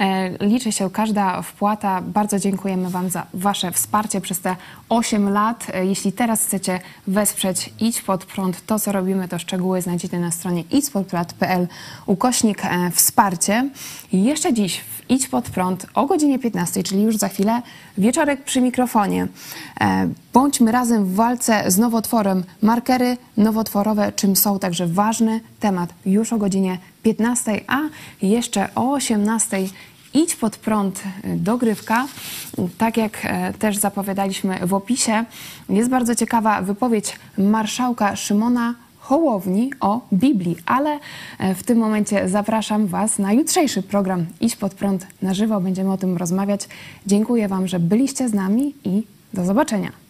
E, 0.00 0.46
liczy 0.46 0.72
się 0.72 0.90
każda 0.90 1.42
wpłata. 1.42 2.02
Bardzo 2.02 2.38
dziękujemy 2.38 2.90
Wam 2.90 3.10
za 3.10 3.26
Wasze 3.34 3.72
wsparcie 3.72 4.20
przez 4.20 4.40
te 4.40 4.56
8 4.88 5.28
lat. 5.28 5.66
E, 5.74 5.86
jeśli 5.86 6.12
teraz 6.12 6.44
chcecie 6.44 6.80
wesprzeć 7.06 7.72
Idź 7.80 8.02
Pod 8.02 8.24
Prąd, 8.24 8.66
to 8.66 8.78
co 8.78 8.92
robimy, 8.92 9.28
to 9.28 9.38
szczegóły 9.38 9.82
znajdziecie 9.82 10.18
na 10.18 10.30
stronie 10.30 10.64
idźpodprąd.pl 10.70 11.68
ukośnik 12.06 12.64
e, 12.64 12.90
wsparcie. 12.90 13.70
I 14.12 14.24
jeszcze 14.24 14.52
dziś 14.52 14.80
w 14.80 15.10
Idź 15.10 15.28
Pod 15.28 15.50
Prąd 15.50 15.86
o 15.94 16.06
godzinie 16.06 16.38
15, 16.38 16.82
czyli 16.82 17.02
już 17.02 17.16
za 17.16 17.28
chwilę, 17.28 17.62
wieczorek 17.98 18.44
przy 18.44 18.60
mikrofonie. 18.60 19.28
Bądźmy 20.38 20.72
razem 20.72 21.04
w 21.04 21.14
walce 21.14 21.70
z 21.70 21.78
nowotworem. 21.78 22.44
Markery 22.62 23.16
nowotworowe 23.36 24.12
czym 24.12 24.36
są, 24.36 24.58
także 24.58 24.86
ważny 24.86 25.40
temat 25.60 25.94
już 26.06 26.32
o 26.32 26.38
godzinie 26.38 26.78
15, 27.02 27.60
a 27.66 27.78
jeszcze 28.22 28.68
o 28.74 28.92
18 28.92 29.58
idź 30.14 30.36
pod 30.36 30.56
prąd 30.56 31.02
y, 31.24 31.36
dogrywka. 31.36 32.06
Tak 32.78 32.96
jak 32.96 33.18
e, 33.24 33.52
też 33.52 33.76
zapowiadaliśmy 33.76 34.66
w 34.66 34.74
opisie, 34.74 35.24
jest 35.68 35.90
bardzo 35.90 36.14
ciekawa 36.14 36.62
wypowiedź 36.62 37.16
marszałka 37.38 38.16
Szymona 38.16 38.74
Hołowni 38.98 39.72
o 39.80 40.00
Biblii, 40.12 40.56
ale 40.66 40.98
e, 41.38 41.54
w 41.54 41.62
tym 41.62 41.78
momencie 41.78 42.28
zapraszam 42.28 42.86
Was 42.86 43.18
na 43.18 43.32
jutrzejszy 43.32 43.82
program 43.82 44.26
Idź 44.40 44.56
pod 44.56 44.74
prąd 44.74 45.06
na 45.22 45.34
żywo. 45.34 45.60
Będziemy 45.60 45.92
o 45.92 45.96
tym 45.96 46.16
rozmawiać. 46.16 46.68
Dziękuję 47.06 47.48
Wam, 47.48 47.68
że 47.68 47.80
byliście 47.80 48.28
z 48.28 48.34
nami 48.34 48.74
i 48.84 49.02
do 49.34 49.44
zobaczenia. 49.44 50.07